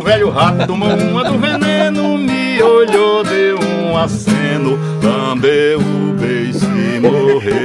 [0.00, 5.80] O velho rato tomou uma do veneno, me olhou, deu um aceno, lambeu,
[7.12, 7.56] morreu.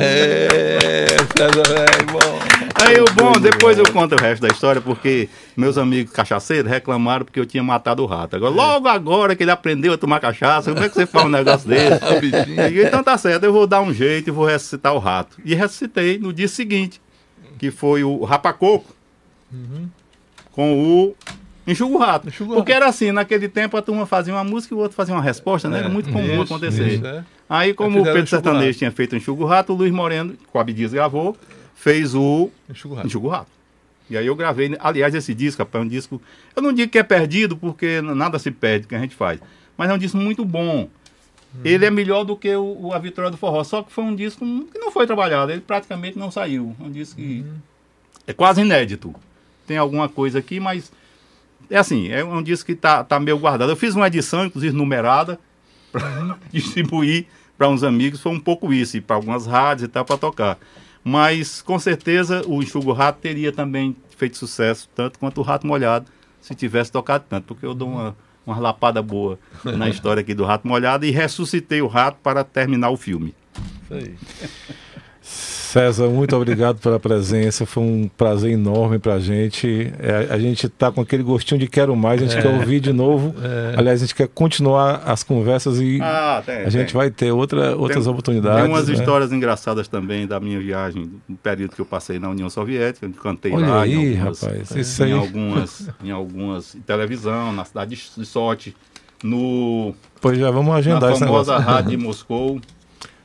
[0.00, 1.06] É,
[1.36, 2.38] César, é bom.
[2.80, 7.24] Aí o bom, depois eu conto o resto da história, porque meus amigos cachaceiros reclamaram
[7.24, 8.36] porque eu tinha matado o rato.
[8.36, 11.30] Agora, logo agora que ele aprendeu a tomar cachaça, como é que você fala um
[11.30, 12.00] negócio desse?
[12.86, 15.36] então tá certo, eu vou dar um jeito e vou ressuscitar o rato.
[15.44, 17.00] E ressuscitei no dia seguinte,
[17.58, 18.94] que foi o rapacoco
[19.52, 19.88] uhum.
[20.52, 21.14] com o
[21.72, 22.28] enxuga o rato.
[22.28, 25.14] Enxuga porque era assim, naquele tempo a turma fazia uma música e o outro fazia
[25.14, 25.78] uma resposta, né?
[25.78, 26.88] Era é, muito comum isso, acontecer.
[26.88, 27.24] Isso, é.
[27.48, 30.58] Aí, como o Pedro Sertanejo tinha feito o enxuga o rato, o Luiz Moreno, com
[30.58, 31.36] a Abdias gravou,
[31.74, 33.28] fez o Enxugo Rato.
[33.28, 33.50] Rato.
[34.10, 36.20] E aí eu gravei, aliás, esse disco, rapaz, é um disco,
[36.56, 39.38] eu não digo que é perdido, porque nada se perde que a gente faz,
[39.76, 40.88] mas é um disco muito bom.
[41.54, 41.60] Hum.
[41.64, 44.14] Ele é melhor do que o, o, A Vitória do Forró, só que foi um
[44.14, 46.74] disco que não foi trabalhado, ele praticamente não saiu.
[46.80, 47.56] É um disco que hum.
[48.26, 49.14] é quase inédito.
[49.66, 50.90] Tem alguma coisa aqui, mas
[51.70, 53.70] é assim, é um disco que tá, tá meio guardado.
[53.70, 55.38] Eu fiz uma edição, inclusive numerada,
[55.92, 57.26] para distribuir
[57.56, 60.58] para uns amigos, foi um pouco isso, e para algumas rádios e tal, para tocar.
[61.02, 66.06] Mas com certeza o Enxugo Rato teria também feito sucesso, tanto quanto o Rato Molhado,
[66.40, 68.16] se tivesse tocado tanto, porque eu dou uma,
[68.46, 72.90] uma lapada boa na história aqui do Rato Molhado e ressuscitei o rato para terminar
[72.90, 73.34] o filme.
[73.82, 74.14] Isso aí.
[75.68, 77.66] César, muito obrigado pela presença.
[77.66, 79.92] Foi um prazer enorme para a gente.
[79.98, 82.40] É, a gente está com aquele gostinho de quero mais, a gente é.
[82.40, 83.34] quer ouvir de novo.
[83.42, 83.74] É.
[83.76, 86.96] Aliás, a gente quer continuar as conversas e ah, tem, a gente tem.
[86.96, 88.62] vai ter outra, outras tem, oportunidades.
[88.62, 88.94] Tem umas né?
[88.94, 93.04] histórias engraçadas também da minha viagem, no período que eu passei na União Soviética.
[93.04, 97.52] Eu cantei Olha lá aí, em algumas, rapaz, isso em, algumas, em algumas em televisão,
[97.52, 98.74] na cidade de Sochi,
[99.22, 99.94] no.
[100.18, 102.58] Pois já vamos agendar na famosa rádio de Moscou.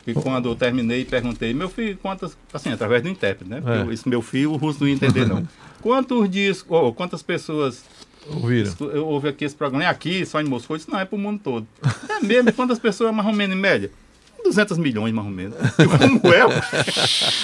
[0.06, 3.62] E quando eu terminei, perguntei, meu filho, quantas, assim, através do intérprete, né?
[3.66, 3.94] É.
[3.94, 5.48] esse meu filho, o russo não ia entender, não.
[5.82, 7.84] Quantos discos, oh, quantas pessoas
[8.26, 8.74] ouviram?
[8.94, 10.78] Eu ouvi aqui esse programa, é aqui, só em Moscou?
[10.78, 11.68] Disse, não, é para o mundo todo.
[12.10, 12.54] É mesmo?
[12.54, 13.92] Quantas pessoas, mais ou menos, em média?
[14.46, 15.58] 200 milhões, mais ou menos.
[16.22, 16.42] Como é?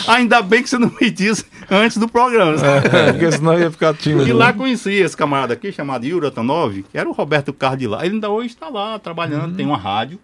[0.08, 2.56] Ainda bem que você não me disse antes do programa.
[2.66, 4.28] É, porque senão ia ficar tímido.
[4.28, 7.88] E lá conheci esse camarada aqui, chamado Yuri Atanov, que era o Roberto Carlos de
[7.88, 8.06] lá.
[8.06, 9.56] Ele ainda hoje está lá, trabalhando, uhum.
[9.56, 10.18] tem uma rádio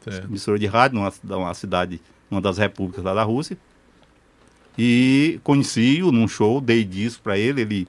[0.00, 0.26] certo.
[0.26, 2.00] emissora de rádio, numa, numa cidade,
[2.30, 3.56] uma das repúblicas lá da Rússia.
[4.78, 7.88] E conheci-o num show, dei disco para ele, ele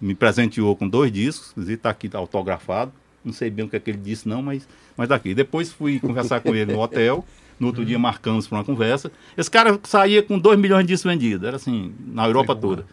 [0.00, 2.92] me presenteou com dois discos, inclusive está aqui tá autografado.
[3.24, 4.66] Não sei bem o que é que ele disse, não, mas,
[4.96, 5.34] mas tá aqui.
[5.34, 7.24] Depois fui conversar com ele no hotel.
[7.60, 9.12] No outro dia marcamos para uma conversa.
[9.36, 11.46] Esse cara saía com 2 milhões de discos vendidos.
[11.46, 12.82] Era assim, na Europa toda.
[12.82, 12.84] É.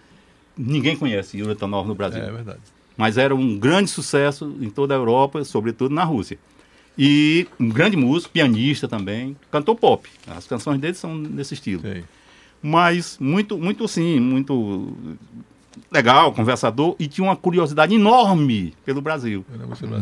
[0.55, 2.21] Ninguém conhece Yuri no Brasil.
[2.21, 2.59] É verdade.
[2.95, 6.37] Mas era um grande sucesso em toda a Europa, sobretudo na Rússia.
[7.01, 10.09] E um grande músico, pianista também, cantor pop.
[10.27, 11.81] As canções dele são nesse estilo.
[11.81, 12.03] Sim.
[12.61, 14.93] Mas muito, muito assim, muito
[15.89, 19.45] legal, conversador, e tinha uma curiosidade enorme pelo Brasil.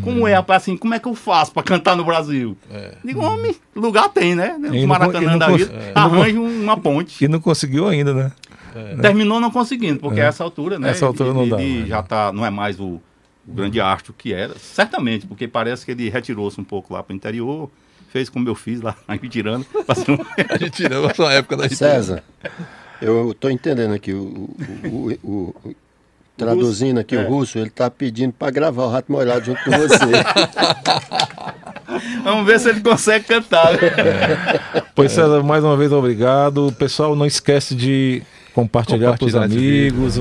[0.03, 2.57] Como é, assim, como é que eu faço para cantar no Brasil?
[2.71, 2.95] É.
[3.05, 4.57] Digo, homem, lugar tem, né?
[4.83, 5.91] O Maracanã da vida, é.
[5.93, 7.23] arranja uma ponte.
[7.23, 8.31] E não conseguiu ainda, né?
[8.73, 8.95] É.
[8.95, 10.23] Terminou não conseguindo, porque é.
[10.25, 10.89] essa altura, né?
[10.89, 11.61] Essa altura não dá.
[11.61, 12.99] Ele já tá, não é mais o,
[13.47, 17.13] o grande arte que era, certamente, porque parece que ele retirou-se um pouco lá para
[17.13, 17.69] o interior,
[18.09, 19.65] fez como eu fiz lá na Itirana.
[19.85, 20.19] Passou...
[20.37, 22.23] a Itirana passou uma época da César,
[23.01, 24.49] eu estou entendendo aqui, o,
[24.83, 25.75] o, o, o
[26.37, 27.23] traduzindo aqui é.
[27.23, 29.97] o russo, ele está pedindo para gravar o Rato Molhado junto com você.
[32.23, 33.73] Vamos ver se ele consegue cantar.
[33.83, 34.83] É.
[34.93, 36.71] Pois, César, mais uma vez obrigado.
[36.77, 38.21] Pessoal, não esquece de
[38.53, 40.19] compartilhar, com os amigos.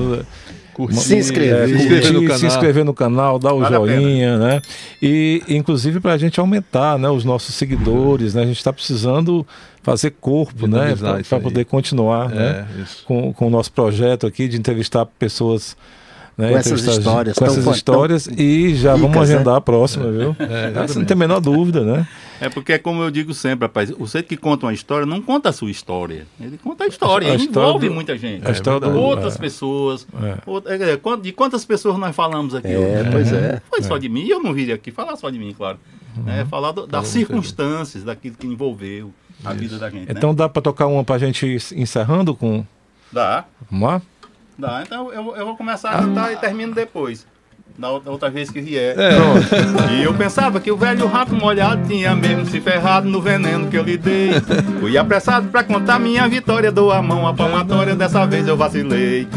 [0.77, 4.61] Curtir, se inscrever, é, se, inscrever se inscrever no canal, dar o vale joinha, né?
[5.01, 8.43] E inclusive para a gente aumentar, né, os nossos seguidores, né?
[8.43, 9.45] A gente está precisando
[9.81, 10.95] fazer corpo, né,
[11.27, 12.67] para poder continuar, é, né,
[13.05, 15.75] com, com o nosso projeto aqui de entrevistar pessoas
[16.37, 17.37] né, com essas histórias.
[17.37, 19.57] Com essas histórias e já ricas, vamos agendar né?
[19.57, 20.35] a próxima, viu?
[20.39, 22.07] É, Você não tem a menor dúvida, né?
[22.39, 25.49] É porque, é como eu digo sempre, rapaz, você que conta uma história não conta
[25.49, 26.27] a sua história.
[26.39, 28.47] Ele conta a história, a, a ele história envolve do, muita gente.
[28.47, 29.39] A história do, outras é.
[29.39, 30.07] pessoas.
[30.23, 31.17] É.
[31.21, 32.67] de quantas pessoas nós falamos aqui?
[32.67, 33.09] É, hoje?
[33.11, 33.61] pois é.
[33.67, 35.79] Foi só de mim, eu não viria aqui falar só de mim, claro.
[36.15, 36.31] Uhum.
[36.31, 39.11] É, falar do, das circunstâncias, daquilo que envolveu
[39.43, 39.59] a Isso.
[39.59, 40.11] vida da gente.
[40.11, 40.35] Então né?
[40.35, 42.63] dá para tocar uma para a gente encerrando com.
[43.11, 43.45] Dá.
[43.71, 44.01] Vamos lá?
[44.57, 47.25] Dá, então eu, eu vou começar a cantar e termino depois.
[47.77, 48.95] Da outra vez que vier.
[48.97, 49.93] É.
[49.93, 53.77] E eu pensava que o velho rato molhado tinha mesmo se ferrado no veneno que
[53.77, 54.31] eu lhe dei.
[54.79, 59.27] Fui apressado pra contar minha vitória, dou a mão à palmatória, dessa vez eu vacilei.